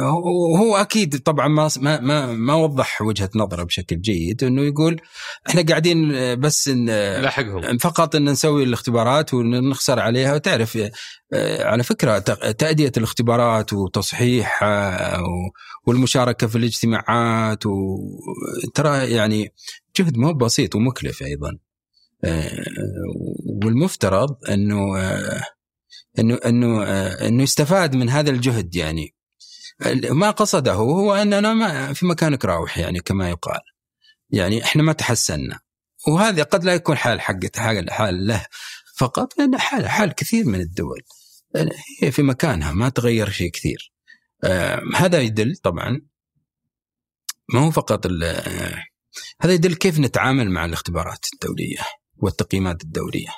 [0.58, 1.68] هو أكيد طبعا ما
[2.00, 5.00] ما ما, وضح وجهة نظره بشكل جيد إنه يقول
[5.48, 6.86] إحنا قاعدين بس إن
[7.22, 10.34] لاحقهم فقط إن نسوي الاختبارات ونخسر عليها.
[10.34, 10.78] وتعرف
[11.32, 12.18] آه، على فكرة
[12.58, 15.50] تأدية الاختبارات وتصحيحها و-
[15.86, 19.48] والمشاركة في الاجتماعات وترى يعني
[19.98, 21.48] جهد مو بسيط ومكلف أيضا.
[21.48, 21.58] آه،
[23.64, 25.42] والمفترض أنه آه،
[26.18, 29.14] أنه أنه آه، أنه يستفاد من هذا الجهد يعني.
[30.10, 33.60] ما قصده هو أننا ما في مكانك راوح يعني كما يقال.
[34.30, 35.60] يعني إحنا ما تحسنا.
[36.08, 38.46] وهذا قد لا يكون حال حق حال, حال له.
[38.96, 41.02] فقط لأن حال حال كثير من الدول.
[42.02, 43.92] هي في مكانها ما تغير شيء كثير.
[44.44, 46.00] آه هذا يدل طبعا
[47.54, 48.84] ما هو فقط آه،
[49.40, 51.78] هذا يدل كيف نتعامل مع الاختبارات الدولية.
[52.16, 53.28] والتقييمات الدوليه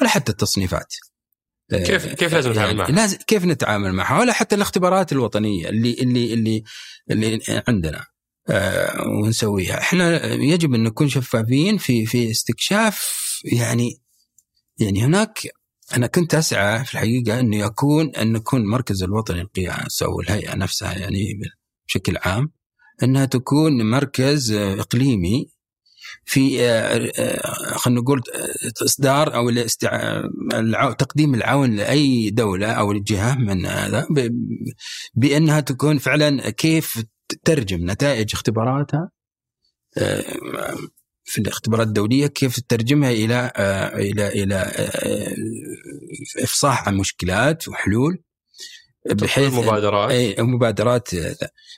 [0.00, 0.94] ولا حتى التصنيفات.
[1.72, 5.92] آه، كيف- كيف لازم نتعامل معها؟ لازم كيف نتعامل معها؟ ولا حتى الاختبارات الوطنية اللي
[5.94, 6.62] اللي اللي
[7.10, 8.06] اللي عندنا
[8.50, 9.78] آه، ونسويها.
[9.80, 13.08] إحنا يجب أن نكون شفافين في في استكشاف
[13.52, 14.00] يعني
[14.78, 15.40] يعني هناك
[15.96, 20.98] أنا كنت أسعى في الحقيقة انه يكون أن يكون المركز الوطني للقياس أو الهيئة نفسها
[20.98, 21.40] يعني
[21.88, 22.52] بشكل عام
[23.02, 25.50] أنها تكون مركز آه، إقليمي
[26.24, 28.22] في آه، آه، خلينا نقول
[28.84, 30.22] إصدار أو الاستع...
[30.98, 34.06] تقديم العون لأي دولة أو جهة من هذا.
[35.14, 39.10] بأنها تكون فعلا كيف تترجم نتائج اختباراتها
[39.98, 40.24] آه،
[41.24, 43.52] في الاختبارات الدولية كيف تترجمها إلى
[43.96, 44.72] إلى إلى
[46.42, 48.22] إفصاح عن مشكلات وحلول
[49.12, 51.10] بحيث مبادرات اي مبادرات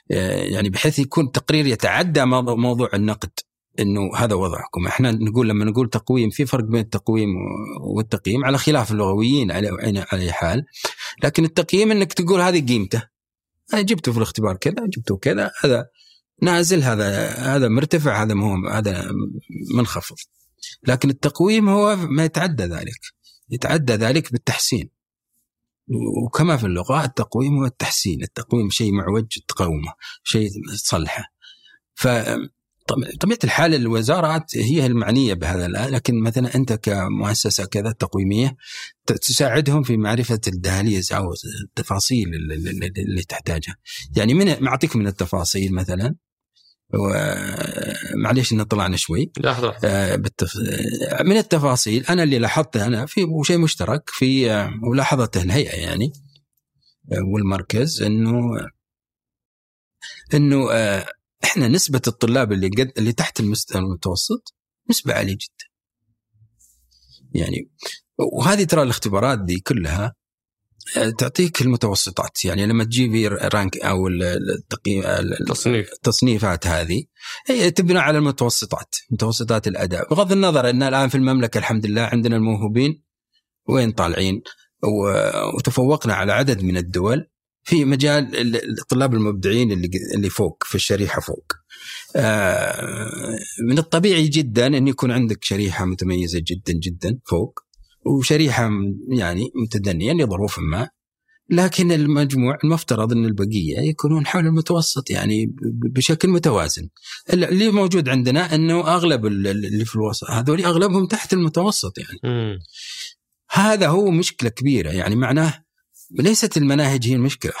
[0.09, 3.29] يعني بحيث يكون تقرير يتعدى موضوع النقد
[3.79, 4.87] إنه هذا وضعكم.
[4.87, 7.29] إحنا نقول لما نقول تقويم في فرق بين التقويم
[7.81, 10.65] والتقييم على خلاف اللغويين على على حال.
[11.23, 13.03] لكن التقييم إنك تقول هذه قيمته.
[13.73, 15.85] أنا جبته في الاختبار كذا جبته كذا هذا
[16.41, 19.11] نازل هذا هذا مرتفع هذا مو هذا
[19.75, 20.15] منخفض.
[20.87, 22.99] لكن التقويم هو ما يتعدى ذلك.
[23.49, 24.89] يتعدى ذلك بالتحسين.
[26.25, 28.23] وكما في اللغة التقويم هو التحسين.
[28.23, 29.93] التقويم شيء معوج تقومه
[30.23, 31.23] شيء تصلحه
[32.87, 38.55] طب- طبيعة الحال الوزارات هي المعنية بهذا الآن لكن مثلا أنت كمؤسسة كذا تقويمية
[39.05, 41.33] ت- تساعدهم في معرفة الدهاليز أو
[41.63, 43.75] التفاصيل اللي- تحتاجها.
[44.15, 46.15] يعني من معطيك من التفاصيل مثلا؟
[46.93, 49.31] ومعليش إن طلعنا شوي.
[49.39, 49.75] لحظة.
[49.83, 50.53] آه، بالتف...
[51.11, 56.11] آه، من التفاصيل أنا اللي لاحظته أنا في وشيء مشترك في آه، ولاحظته الهيئة يعني
[57.11, 58.41] آه، والمركز انه
[60.33, 61.05] إنه آه،
[61.43, 64.55] إحنا نسبة الطلاب اللي قد اللي تحت المستوى المتوسط
[64.89, 65.65] نسبة عالية جدا.
[67.33, 67.71] يعني
[68.33, 70.15] وهذه ترى الاختبارات دي كلها
[70.97, 72.45] آه، تعطيك المتوسطات.
[72.45, 75.03] يعني لما تجيبي رانك أو ال- التقييم
[75.47, 75.93] تصنيف.
[75.93, 77.03] التصنيفات هذه
[77.47, 80.09] هي تبنى على المتوسطات متوسطات الأداء.
[80.09, 83.03] بغض النظر إن الآن في المملكة الحمد لله عندنا الموهوبين
[83.69, 84.41] وين طالعين
[85.57, 87.27] وتفوقنا على عدد من الدول.
[87.67, 91.53] في مجال ال- الطلاب المبدعين اللي اللي فوق في الشريحة فوق.
[92.15, 93.39] آه،
[93.69, 97.59] من الطبيعي جدا إن يكون عندك شريحة متميزة جدا جدا فوق
[98.05, 98.69] وشريحة
[99.09, 100.89] يعني متدنيه لظروف ما
[101.49, 105.55] لكن المجموع المفترض إن البقية يكونون حول المتوسط يعني
[105.95, 106.89] بشكل متوازن.
[107.33, 112.19] اللي موجود عندنا إنه أغلب ال- اللي في الوسط هذول أغلبهم تحت المتوسط يعني.
[112.23, 112.59] مم.
[113.51, 115.66] هذا هو مشكلة كبيرة يعني معناه
[116.11, 117.53] ليست المناهج هي المشكلة.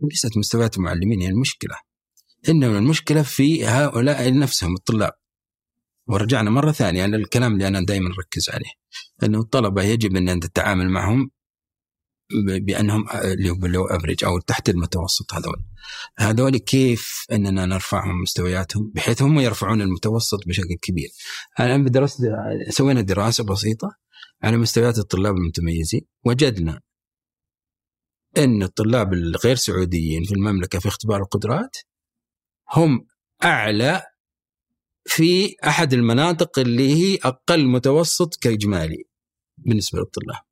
[0.00, 1.76] ليست مستويات المعلمين هي المشكلة.
[2.48, 5.12] إنما المشكلة في هؤلاء نفسهم الطلاب.
[6.06, 8.72] ورجعنا مرة ثانية للكلام اللي أنا دائما أركز عليه.
[9.22, 11.30] إنه الطلبة يجب إن تتعامل معهم
[12.44, 15.64] بأنهم اللي هو افريج أو تحت المتوسط هذول.
[16.18, 21.08] هذول كيف إننا نرفعهم مستوياتهم بحيث هم يرفعون المتوسط بشكل كبير.
[21.60, 22.20] أنا بدرست
[22.68, 23.90] سوينا دراسة بسيطة
[24.42, 26.80] على مستويات الطلاب المتميزين وجدنا
[28.38, 31.76] إن الطلاب الغير سعوديين في المملكة في اختبار القدرات
[32.72, 33.06] هم
[33.44, 34.02] أعلى
[35.06, 39.04] في أحد المناطق اللي هي أقل متوسط كإجمالي
[39.56, 40.42] بالنسبة للطلاب.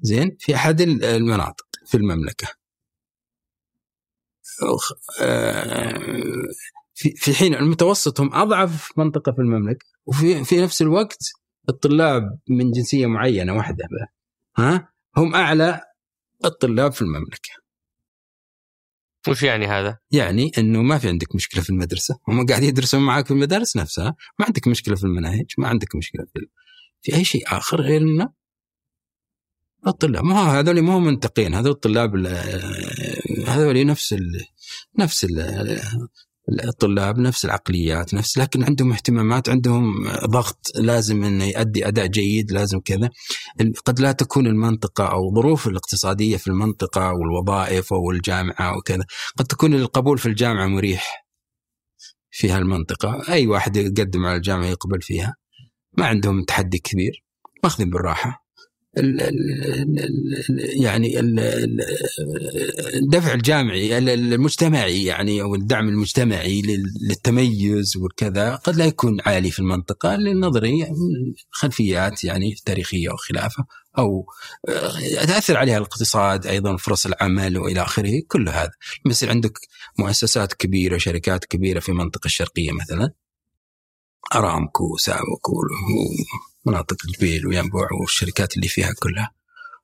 [0.00, 2.46] زين في أحد المناطق في المملكة.
[4.62, 5.98] أخ- آه،
[6.94, 11.18] في حين المتوسط هم أضعف منطقة في المملكة وفي في نفس الوقت
[11.70, 13.84] الطلاب من جنسية معينة واحدة
[14.58, 15.80] ها؟ هم أعلى
[16.44, 17.50] الطلاب في المملكة.
[19.28, 23.26] وش يعني هذا؟ يعني إنه ما في عندك مشكلة في المدرسة، هم قاعدين يدرسون معك
[23.26, 26.46] في المدارس نفسها، ما عندك مشكلة في المناهج، ما عندك مشكلة في
[27.02, 28.32] في أي شيء آخر غير إنه
[29.86, 30.24] الطلاب.
[30.24, 32.26] ما هذول ما هم منتقين هذول الطلاب
[33.46, 34.44] هذول نفس ال
[34.98, 35.80] نفس ال
[36.64, 42.80] الطلاب نفس العقليات نفس لكن عندهم اهتمامات عندهم ضغط لازم إنه يؤدي أداء جيد لازم
[42.80, 43.10] كذا.
[43.84, 49.04] قد لا تكون المنطقة أو الظروف الاقتصادية في المنطقة والوظائف أو الجامعة وكذا
[49.38, 51.26] قد تكون القبول في الجامعة مريح
[52.30, 53.32] في هالمنطقة.
[53.32, 55.34] أي واحد يقدم على الجامعة يقبل فيها.
[55.98, 57.24] ما عندهم تحدي كبير.
[57.64, 58.39] ماخذين بالراحة.
[60.82, 61.20] يعني
[62.94, 66.62] الدفع الجامعي المجتمعي يعني أو الدعم المجتمعي
[67.08, 70.86] للتميز وكذا قد لا يكون عالي في المنطقة للنظري
[71.50, 73.64] خلفيات يعني تاريخية وخلافه
[73.98, 74.26] أو
[75.26, 78.72] تاثر عليها الاقتصاد أيضا فرص العمل وإلى آخره كل هذا.
[79.06, 79.58] مثل عندك
[79.98, 83.12] مؤسسات كبيرة شركات كبيرة في المنطقة الشرقية مثلا؟
[84.34, 85.52] أرامكو وسابكو
[86.66, 89.34] مناطق الجبيل وينبوع والشركات اللي فيها كلها.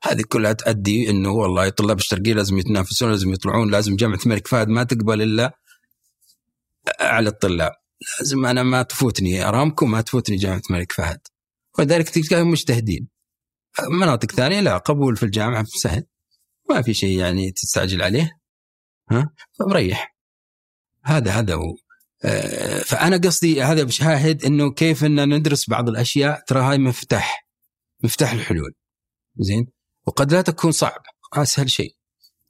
[0.03, 4.69] هذه كلها تؤدي إنه والله طلاب الشرقيه لازم يتنافسون لازم يطلعون لازم جامعة الملك فهد
[4.69, 5.59] ما تقبل إلا
[7.01, 7.73] اعلى الطلاب.
[8.21, 11.21] لازم أنا ما تفوتني ارامكو ما تفوتني جامعة الملك فهد.
[11.79, 13.09] ولذلك تلقاهم مجتهدين.
[13.91, 16.07] مناطق ثانية لا قبول في الجامعة سهل.
[16.71, 18.31] ما في شيء يعني تستعجل عليه.
[19.11, 20.17] ها؟ فمريح
[21.05, 21.75] هذا هذا هو.
[22.85, 27.47] فأنا قصدي هذا بشاهد إنه كيف ان ندرس بعض الأشياء ترى هاي مفتاح
[28.05, 28.73] مفتاح الحلول.
[29.39, 29.67] زين؟
[30.07, 31.03] وقد لا تكون صعب
[31.35, 31.97] أسهل شيء.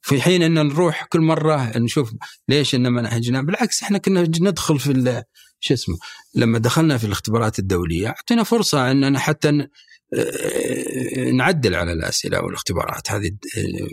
[0.01, 2.13] في حين إن نروح كل مرة نشوف
[2.49, 5.23] ليش ان منهجنا بالعكس إحنا كنا ندخل في
[5.59, 5.97] شو اسمه
[6.35, 9.67] لما دخلنا في الاختبارات الدولية أعطينا فرصة إننا حتى آه،
[11.33, 13.87] نعدل على الأسئلة والاختبارات هذه آه،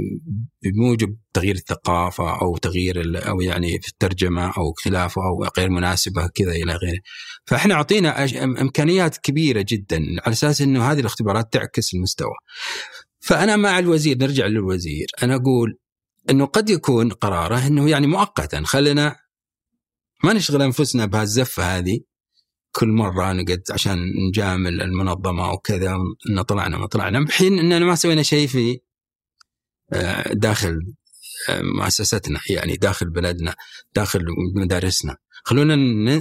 [0.63, 6.53] بموجب تغيير الثقافة أو تغيير أو يعني في الترجمة أو خلافه أو غير مناسبة كذا
[6.53, 7.01] إلى غيره.
[7.45, 12.35] فإحنا أعطينا إمكانيات كبيرة جدا على أساس إنه هذه الاختبارات تعكس المستوى.
[13.21, 15.79] فأنا مع الوزير نرجع للوزير أنا أقول
[16.31, 19.17] إنه قد يكون قراره إنه يعني مؤقتا خلينا
[20.25, 22.01] ما نشغل أنفسنا بهالزفة هذه
[22.75, 23.99] كل مرة نقعد عشان
[24.29, 25.97] نجامل المنظمة وكذا
[26.31, 27.25] إن طلعنا ما طلعنا.
[27.25, 28.81] بحين اننا ما سوينا شيء في
[29.93, 30.79] آه، داخل
[31.49, 33.55] آه، مؤسستنا يعني داخل بلدنا
[33.95, 34.25] داخل
[34.55, 35.17] مدارسنا.
[35.45, 35.77] خلونا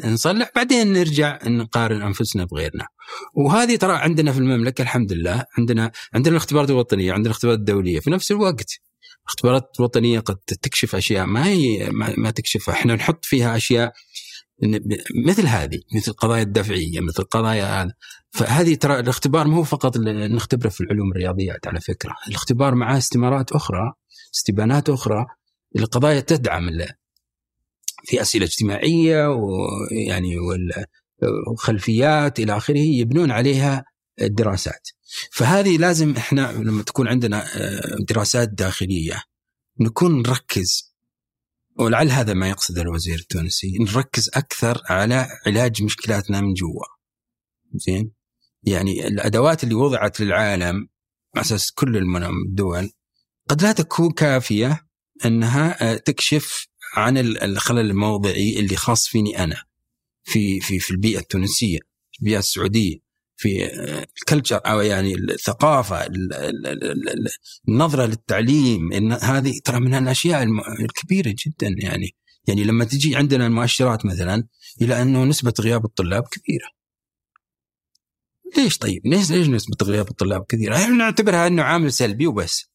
[0.07, 2.87] نصلح بعدين نرجع نقارن أنفسنا بغيرنا.
[3.33, 7.99] وهذه ترى عندنا في المملكة الحمد لله عندنا عندنا الاختبارات الوطنية عندنا الاختبارات الدولية.
[7.99, 8.79] في نفس الوقت
[9.25, 12.73] الاختبارات الوطنية قد تكشف أشياء ما هي ما, ما تكشفها.
[12.73, 13.93] إحنا نحط فيها أشياء
[15.25, 17.91] مثل هذه مثل القضايا الدفعية مثل قضايا هذا.
[18.31, 22.15] فهذه ترى الاختبار مو فقط نختبره في العلوم الرياضيات على فكرة.
[22.27, 23.93] الاختبار معاه استمارات أخرى
[24.35, 25.25] استبانات أخرى
[25.77, 26.69] القضايا تدعم
[28.05, 30.35] في أسئلة اجتماعية ويعني
[31.51, 33.83] وخلفيات إلى آخره يبنون عليها
[34.21, 34.89] الدراسات.
[35.31, 39.23] فهذه لازم إحنا لما تكون عندنا آه، دراسات داخلية
[39.79, 40.92] نكون نركز
[41.79, 46.85] ولعل هذا ما يقصد الوزير التونسي نركز أكثر على علاج مشكلاتنا من جوا.
[47.75, 48.11] زين؟
[48.63, 50.89] يعني الأدوات اللي وضعت للعالم
[51.35, 51.97] على أساس كل
[52.47, 52.91] الدول
[53.49, 54.87] قد لا تكون كافية
[55.25, 59.63] أنها آه، تكشف عن الخلل الموضعي اللي خاص فيني أنا
[60.23, 61.79] في في في البيئة التونسية
[62.19, 62.97] البيئة السعودية.
[63.37, 63.69] في
[64.19, 66.07] الكلتشر أو يعني الثقافة
[67.67, 70.43] النظرة للتعليم إن هذه ترى من الاشياء
[70.79, 72.15] الكبيرة جدا يعني
[72.47, 74.47] يعني لما تجي عندنا المؤشرات مثلا
[74.81, 76.67] إلى أنه نسبة غياب الطلاب كبيرة.
[78.57, 82.69] ليش طيب؟ ليش ليش نسبة غياب الطلاب كثيره؟ إحنا نعتبرها أنه عامل سلبي وبس.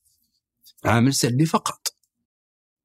[0.84, 1.94] عامل سلبي فقط.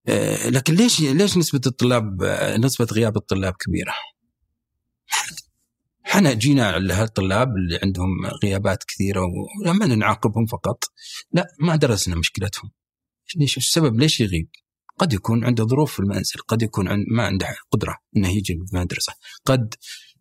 [0.07, 2.23] آه، لكن ليش ليش نسبة الطلاب
[2.59, 3.93] نسبة غياب الطلاب كبيرة؟
[6.13, 9.21] إحنا جينا على هالطلاب اللي عندهم غيابات كثيرة
[9.61, 10.83] ولما نعاقبهم فقط
[11.31, 12.71] لا ما درسنا مشكلتهم.
[13.35, 14.49] ليش السبب ليش يغيب؟
[14.97, 19.13] قد يكون عنده ظروف في المنزل قد يكون عند ما عنده قدرة أنه يجي المدرسة
[19.45, 19.75] قد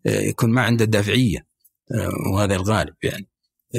[0.05, 1.47] آه، يكون ما عنده دافعية
[1.91, 3.29] آه، وهذا الغالب يعني.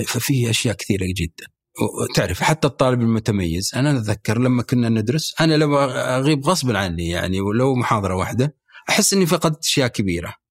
[0.06, 1.46] ففي أشياء كثيرة جدا.
[1.80, 7.40] وتعرف حتى الطالب المتميز أنا أتذكر لما كنا ندرس أنا لو أغيب غصبا عني يعني
[7.40, 8.56] ولو محاضرة واحدة
[8.88, 10.28] أحس أني فقدت أشياء كبيرة.
[10.28, 10.43] ما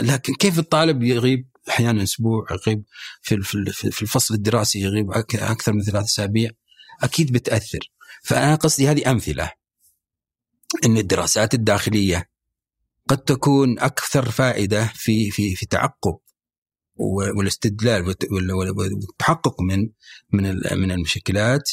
[0.00, 2.84] لكن كيف الطالب يغيب أحيانا أسبوع يغيب
[3.22, 3.42] في
[3.72, 6.50] في الفصل الدراسي يغيب أكثر من ثلاث أسابيع؟
[7.02, 7.92] أكيد بتأثر.
[8.22, 9.52] فأنا قصدي هذه أمثلة.
[10.84, 12.30] إن الدراسات الداخلية
[13.08, 16.18] قد تكون أكثر فائدة في في في تعقب
[17.36, 18.14] والاستدلال
[18.76, 19.88] والتحقق من
[20.32, 20.42] من
[20.80, 21.70] من المشكلات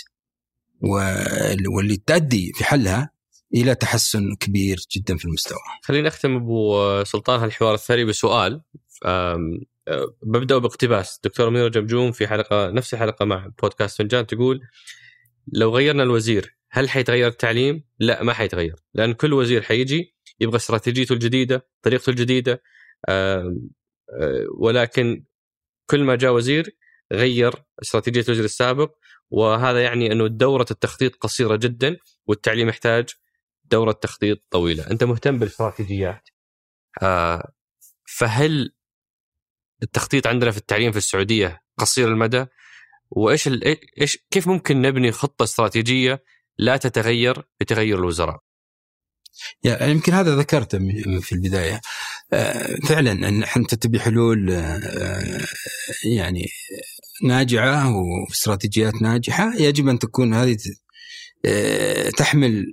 [0.81, 3.14] واللي تؤدي في حلها
[3.55, 5.57] إلى تحسن كبير جدا في المستوى.
[5.83, 8.61] خلينا نختم أبو سلطان هالحوار الثري بسؤال.
[10.23, 11.19] ببدأ باقتباس.
[11.23, 14.61] دكتور منير جمجوم في حلقة نفس الحلقة مع بودكاست فنجان تقول
[15.47, 18.75] لو غيرنا الوزير هل حيتغير التعليم؟ لا ما حيتغير.
[18.93, 22.63] لأن كل وزير حيجي يبغى استراتيجيته الجديدة، طريقته الجديدة.
[24.57, 25.23] ولكن
[25.89, 26.77] كل ما جاء وزير
[27.13, 28.95] غير استراتيجية الوزير السابق.
[29.29, 33.09] وهذا يعني أنه دورة التخطيط قصيرة جدا والتعليم يحتاج
[33.71, 36.29] دورة تخطيط طويلة، أنت مهتم بالإستراتيجيات.
[38.07, 38.71] فهل
[39.83, 42.45] التخطيط عندنا في التعليم في السعودية قصير المدى
[43.09, 43.49] وإيش
[44.01, 46.23] إيش كيف ممكن نبني خطة استراتيجية
[46.57, 48.39] لا تتغير بتغير الوزراء؟
[49.63, 50.79] يعني يمكن هذا ذكرته
[51.21, 51.81] في البداية
[52.33, 55.41] آه، فعلا إن انت تبي حلول آه،
[56.05, 56.45] يعني
[57.23, 60.57] ناجعة وإستراتيجيات ناجحة يجب أن تكون هذه
[61.45, 62.65] آه، تحمل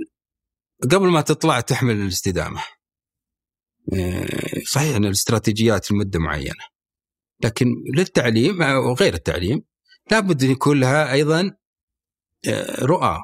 [0.90, 2.62] قبل ما تطلع تحمل الاستدامة.
[4.66, 6.64] صحيح إن الاستراتيجيات لمدة معينة.
[7.44, 9.62] لكن للتعليم وغير التعليم
[10.10, 11.56] لابد أن يكون لها أيضا
[12.78, 13.18] رؤى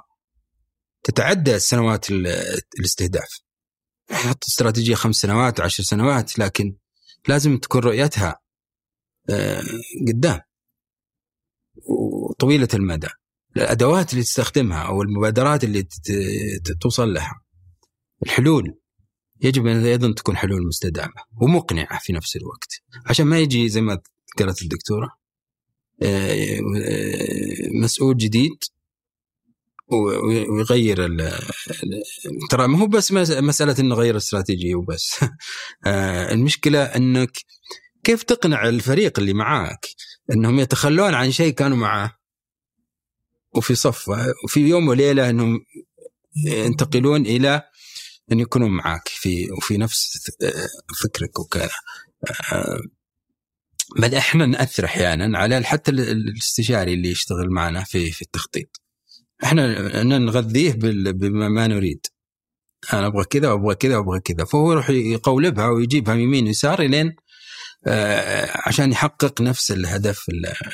[1.03, 2.07] تتعدى سنوات
[2.79, 3.29] الاستهداف.
[4.11, 6.77] حط استراتيجية خمس سنوات عشر سنوات لكن
[7.29, 8.41] لازم تكون رؤيتها
[9.31, 9.63] آه،
[10.09, 10.41] قدام.
[11.85, 13.09] وطويلة المدى.
[13.57, 15.89] الأدوات اللي تستخدمها أو المبادرات اللي
[16.81, 17.41] توصل لها.
[18.23, 18.79] الحلول.
[19.41, 22.83] يجب أن أيضا تكون حلول مستدامة ومقنعة في نفس الوقت.
[23.07, 24.01] عشان ما يجي زي ما
[24.39, 25.09] قالت الدكتورة
[26.03, 26.59] آه،
[27.83, 28.57] مسؤول جديد
[29.89, 31.19] ويغير
[32.51, 35.25] ترى ما هو بس مسألة إنه غير استراتيجيه وبس.
[35.87, 37.31] آه، المشكلة إنك
[38.05, 39.87] كيف تقنع الفريق اللي معاك
[40.33, 42.13] إنهم يتخلون عن شيء كانوا معاه؟
[43.57, 44.09] وفي صف
[44.45, 45.61] وفي يوم وليلة إنهم
[46.47, 47.63] ينتقلون إلى
[48.33, 50.31] إن يكونوا معك في وفي نفس
[51.03, 51.71] فكرك وكذا
[53.99, 58.81] بل إحنا نأثر أحيانا على حتى الاستشاري اللي يشتغل معنا في في التخطيط.
[59.45, 62.07] إحنا نغذيه بما ما نريد.
[62.93, 64.45] أنا أبغى كذا وأبغى كذا وأبغى كذا.
[64.45, 67.17] فهو يروح يقولبها ويجيبها يمين يسار لين
[68.67, 70.27] عشان يحقق نفس الهدف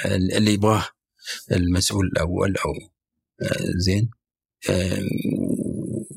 [0.05, 0.89] اللي يبغاه
[1.53, 2.73] المسؤول الأول أو
[3.77, 4.11] زين.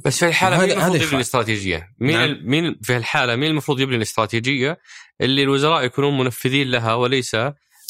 [0.07, 2.37] بس في الحالة مين المفروض يبني الاستراتيجية؟ مين نعم.
[2.43, 4.77] مين في الحالة مين المفروض يبني الاستراتيجية
[5.21, 7.35] اللي الوزراء يكونون منفذين لها وليس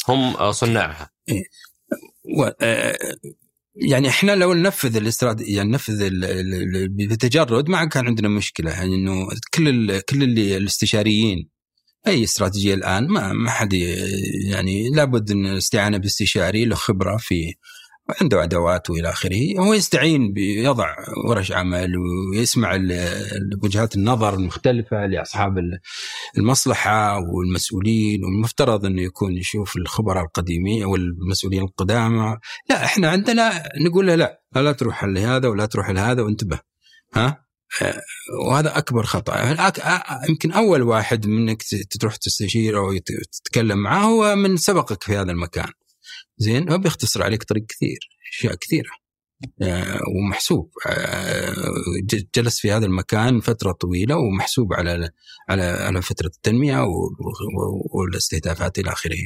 [0.08, 1.42] هم صناعها؟ إيه.
[2.38, 2.50] و...
[2.60, 2.98] آه
[3.74, 6.10] يعني إحنا لو ننفذ الاستراتيجيه يعني ننفذ
[7.08, 11.48] بتجرد ما كان عندنا مشكلة يعني إنه كل كل اللي الاستشاريين
[12.06, 13.72] أي استراتيجية الآن ما ما حد
[14.50, 17.54] يعني لابد إن الاستعانة باستشاري له خبرة في
[18.20, 19.58] عنده أدوات وإلى آخره.
[19.58, 20.94] هو يستعين بيضع
[21.28, 22.78] ورش عمل ويسمع
[23.62, 25.54] وجهات النظر المختلفة لأصحاب
[26.38, 28.24] المصلحة والمسؤولين.
[28.24, 32.36] والمفترض إنه يكون يشوف الخبراء القديمين أو المسؤولين القدامى.
[32.70, 36.60] لا إحنا عندنا نقول له لا لا تروح لهذا ولا تروح لهذا وانتبه.
[37.14, 37.48] ها؟
[38.46, 39.56] وهذا أكبر خطأ.
[40.28, 41.62] يمكن أول واحد منك
[42.00, 42.98] تروح تستشير أو
[43.44, 45.68] تتكلم معه هو من سبقك في هذا المكان.
[46.38, 47.98] زين بيختصر عليك طريق كثير
[48.32, 48.90] أشياء كثيرة
[49.62, 51.54] آه ومحسوب آه
[52.34, 55.10] جلس في هذا المكان فترة طويلة ومحسوب على
[55.48, 56.86] على على فترة التنمية
[57.94, 59.16] والاستهدافات إلى آخره.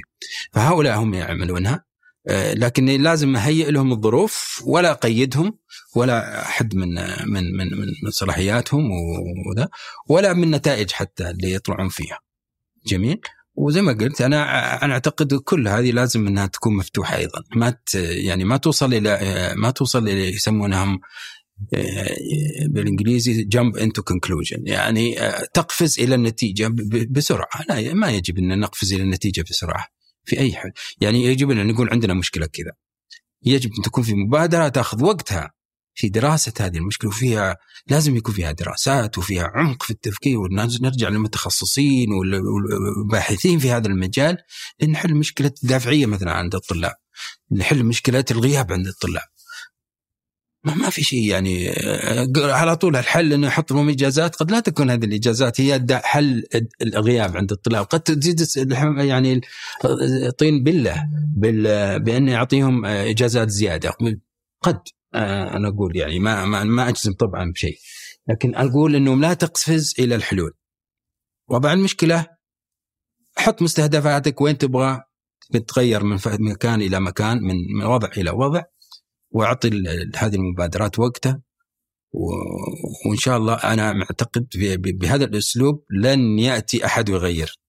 [0.52, 1.84] فهؤلاء هم يعملونها
[2.28, 5.59] آه لكن لازم أهيئ لهم الظروف ولا أقيدهم
[5.97, 6.94] ولا أحد من
[7.26, 7.66] من من
[8.05, 9.68] من صلاحياتهم وذا
[10.09, 12.18] ولا من نتائج حتى اللي يطلعون فيها.
[12.86, 13.20] جميل؟
[13.54, 17.42] وزي ما قلت أنا أنا أعتقد كل هذه لازم إنها تكون مفتوحة أيضا.
[17.56, 21.00] ما يعني ما توصل إلى ما توصل إلى يسمونهم
[21.74, 22.16] آه،
[22.66, 26.68] بالإنجليزي jump into conclusion يعني آه، تقفز إلى النتيجة
[27.10, 27.62] بسرعة.
[27.68, 29.86] لا ما يجب إن نقفز إلى النتيجة بسرعة.
[30.24, 30.72] في أي حال.
[31.00, 32.72] يعني يجب إن نقول عندنا مشكلة كذا.
[33.42, 35.52] يجب أن تكون في مبادرة تأخذ وقتها.
[35.94, 36.77] في دراسة هذه.
[36.77, 37.56] المشكلة وفيها
[37.86, 44.36] لازم يكون فيها دراسات وفيها عمق في التفكير ونرجع للمتخصصين والباحثين في هذا المجال
[44.82, 46.94] لنحل مشكلة الدافعية مثلا عند الطلاب
[47.52, 49.32] نحل مشكلة الغياب عند الطلاب.
[50.64, 54.36] ما, ما في شيء يعني آه، على طول الحل إنه يحط لهم إجازات.
[54.36, 56.44] قد لا تكون هذه الإجازات هي حل
[56.82, 57.85] الغياب عند الطلاب.
[57.85, 59.40] قد تزيد يعني
[60.39, 61.06] طين بلة
[61.97, 63.93] بانه يعطيهم آه، إجازات زيادة.
[64.62, 64.81] قد.
[65.14, 67.76] أنا أقول يعني ما ما, ما أجزم طبعا بشيء.
[68.28, 70.52] لكن أقول إنه لا تقفز إلى الحلول.
[71.48, 72.26] وضع المشكلة
[73.36, 75.01] حط مستهدفاتك وين تبغى
[75.52, 78.62] تتغير من مكان إلى مكان من وضع إلى وضع
[79.30, 79.68] وأعطي
[80.16, 81.43] هذه المبادرات وقتها.
[83.06, 84.47] وإن شاء الله أنا معتقد
[84.78, 87.62] بهذا الأسلوب لن يأتي أحد ويغير.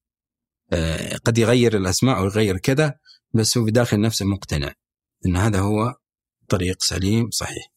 [0.74, 2.94] آه، قد يغير الأسماء ويغير كذا
[3.34, 4.74] بس هو بداخل نفسه مقتنع
[5.26, 5.95] إن هذا هو
[6.58, 7.74] طريق سليم صحيح.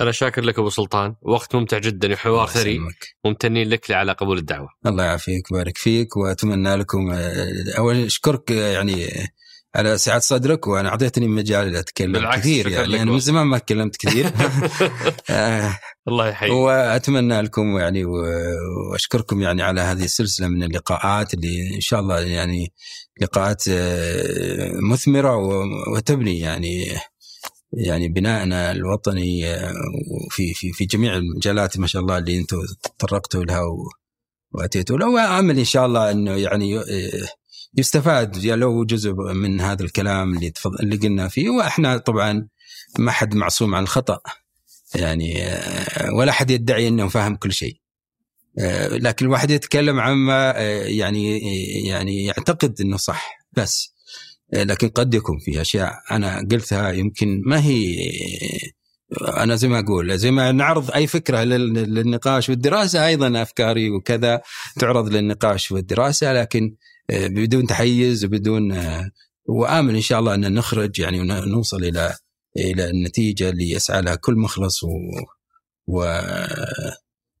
[0.00, 1.14] أنا شاكر لك أبو سلطان.
[1.22, 2.80] وقت ممتع جدا وحوار ثري
[3.24, 4.68] ممتنين لك على قبول الدعوة.
[4.86, 9.08] الله يعافيك ويبارك فيك وأتمنى لكم آه، أول أشكرك يعني
[9.76, 13.02] على سعه صدرك وأنا أعطيتني مجال أتكلم كثير يعني.
[13.02, 14.26] أنا من زمان ما تكلمت كثير.
[15.30, 15.78] آه
[16.08, 16.52] الله يحييك.
[16.52, 22.72] وأتمنى لكم يعني وأشكركم يعني على هذه السلسلة من اللقاءات اللي إن شاء الله يعني
[23.20, 25.36] لقاءات آه، مثمرة
[25.92, 26.96] وتبني يعني
[27.76, 29.74] يعني بنائنا الوطني آه،
[30.30, 33.62] في في في جميع المجالات ما شاء الله اللي أنتم تطرقتوا لها
[34.52, 36.82] وأتيتوا لها وامل إن شاء الله إنه يعني آه،
[37.78, 38.46] يستفاد.
[38.46, 41.50] لو جزء من هذا الكلام اللي اللي قلنا فيه.
[41.50, 42.48] وإحنا طبعا
[42.98, 44.20] ما حد معصوم عن الخطأ.
[44.94, 47.76] يعني آه، ولا حد يدعي انه فاهم كل شيء.
[48.90, 50.50] لكن الواحد يتكلم عما
[50.86, 51.38] يعني
[51.86, 53.38] يعني يعتقد إنه صح.
[53.52, 53.93] بس
[54.52, 57.96] لكن قد يكون في أشياء أنا قلتها يمكن ما هي
[59.36, 64.40] أنا زي ما أقول زي ما نعرض أي فكرة للنقاش والدراسة أيضا أفكاري وكذا
[64.80, 66.76] تعرض للنقاش والدراسة لكن
[67.10, 68.78] بدون تحيز وبدون
[69.46, 72.14] وآمل إن شاء الله أن نخرج يعني ونوصل إلى
[72.56, 74.88] إلى النتيجة اللي يسعى لها كل مخلص و,
[75.86, 76.20] و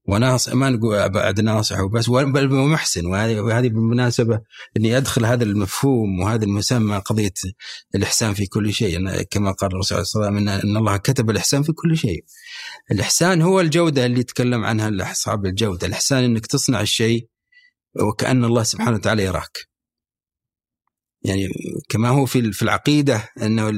[0.06, 4.40] وناصح ما نقول بعد ناصح وبس بل ومحسن وهذه بالمناسبة
[4.76, 7.32] إني أدخل هذا المفهوم وهذا المسمى قضية
[7.94, 11.62] الإحسان في كل شيء كما قال الرسول صلى الله عليه وسلم ان الله كتب الإحسان
[11.62, 12.24] في كل شيء.
[12.90, 17.28] الإحسان هو الجودة اللي يتكلم عنها اصحاب الجودة، الإحسان إنك تصنع الشيء
[18.00, 19.74] وكأن الله سبحانه وتعالى يراك.
[21.22, 21.48] يعني
[21.88, 23.72] كما هو في في العقيدة إنه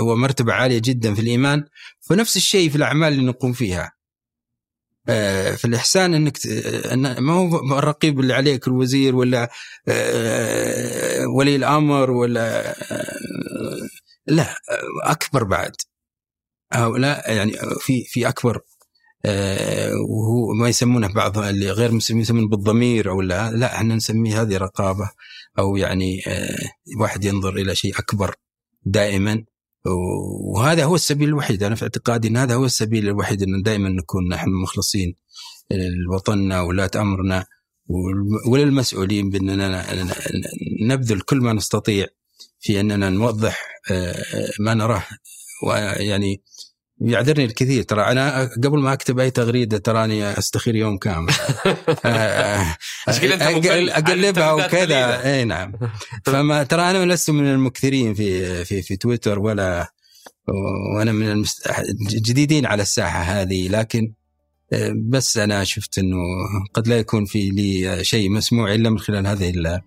[0.00, 1.64] هو مرتبة عالية جدا في الإيمان
[2.00, 3.92] فنفس الشيء في الأعمال اللي نقوم فيها
[5.56, 6.46] في الإحسان أنك
[6.92, 9.50] أن ما هو الرقيب اللي عليك الوزير ولا
[9.88, 13.88] آه، ولي الأمر ولا آه،
[14.26, 14.54] لا
[15.04, 15.72] أكبر بعد.
[16.72, 18.60] هؤلاء يعني في في أكبر
[20.08, 24.56] وهو ما يسمونه بعض اللي غير مسلمين يسمون بالضمير أو لا لا إحنا نسميه هذه
[24.56, 25.10] رقابة
[25.58, 26.22] أو يعني
[27.00, 28.34] واحد ينظر إلى شيء أكبر
[28.84, 29.44] دائما.
[30.54, 31.62] وهذا هو السبيل الوحيد.
[31.62, 35.14] أنا في اعتقادي إن هذا هو السبيل الوحيد إن دائما نكون نحن مخلصين
[36.10, 37.46] لوطننا ولاة أمرنا
[38.46, 39.86] وللمسؤولين بأننا
[40.86, 42.06] نبذل كل ما نستطيع
[42.60, 44.24] في أننا نوضح آه،
[44.60, 45.04] ما نراه.
[45.66, 46.42] ويعني
[47.04, 47.82] يعذرني الكثير.
[47.82, 51.32] ترى أنا قبل ما أكتب أي تغريدة تراني أستخير يوم كامل.
[53.88, 55.24] أقلبها وكذا.
[55.34, 55.72] إي نعم.
[56.24, 59.92] فما ترى أنا لست من المكثرين في في في تويتر ولا
[60.96, 61.70] وأنا من المست...
[62.10, 63.68] جديدين على الساحة هذه.
[63.68, 64.12] لكن
[65.10, 66.16] بس أنا شفت إنه
[66.74, 69.82] قد لا يكون في لي شيء مسموع إلا من خلال هذه آه،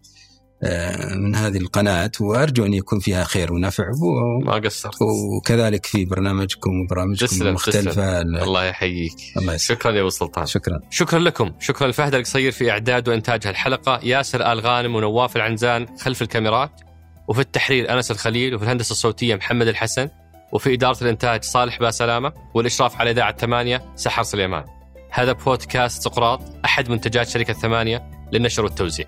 [1.16, 4.40] من هذه القناة وأرجو أن يكون فيها خير ونفع و...
[4.46, 4.96] ما قصرت.
[5.02, 7.92] وكذلك في برنامجكم وبرامجكم تسلم المختلفة.
[7.92, 8.38] تسلم.
[8.38, 9.14] الله يحييك.
[9.38, 9.78] الله يسلم.
[9.78, 10.46] شكرا يا أبو سلطان.
[10.46, 10.80] شكرا.
[10.90, 11.52] شكرا لكم.
[11.60, 16.82] شكرا لفهد القصير في إعداد وإنتاج هالحلقة ياسر آل غانم ونواف العنزان خلف الكاميرات
[17.28, 20.10] وفي التحرير أنس الخليل وفي الهندسة الصوتية محمد الحسن
[20.54, 24.64] وفي إدارة الإنتاج صالح باسلامة والإشراف على إذاعة ثمانية سحر سليمان.
[25.12, 29.06] هذا بودكاست سقراط أحد منتجات شركة ثمانية للنشر والتوزيع.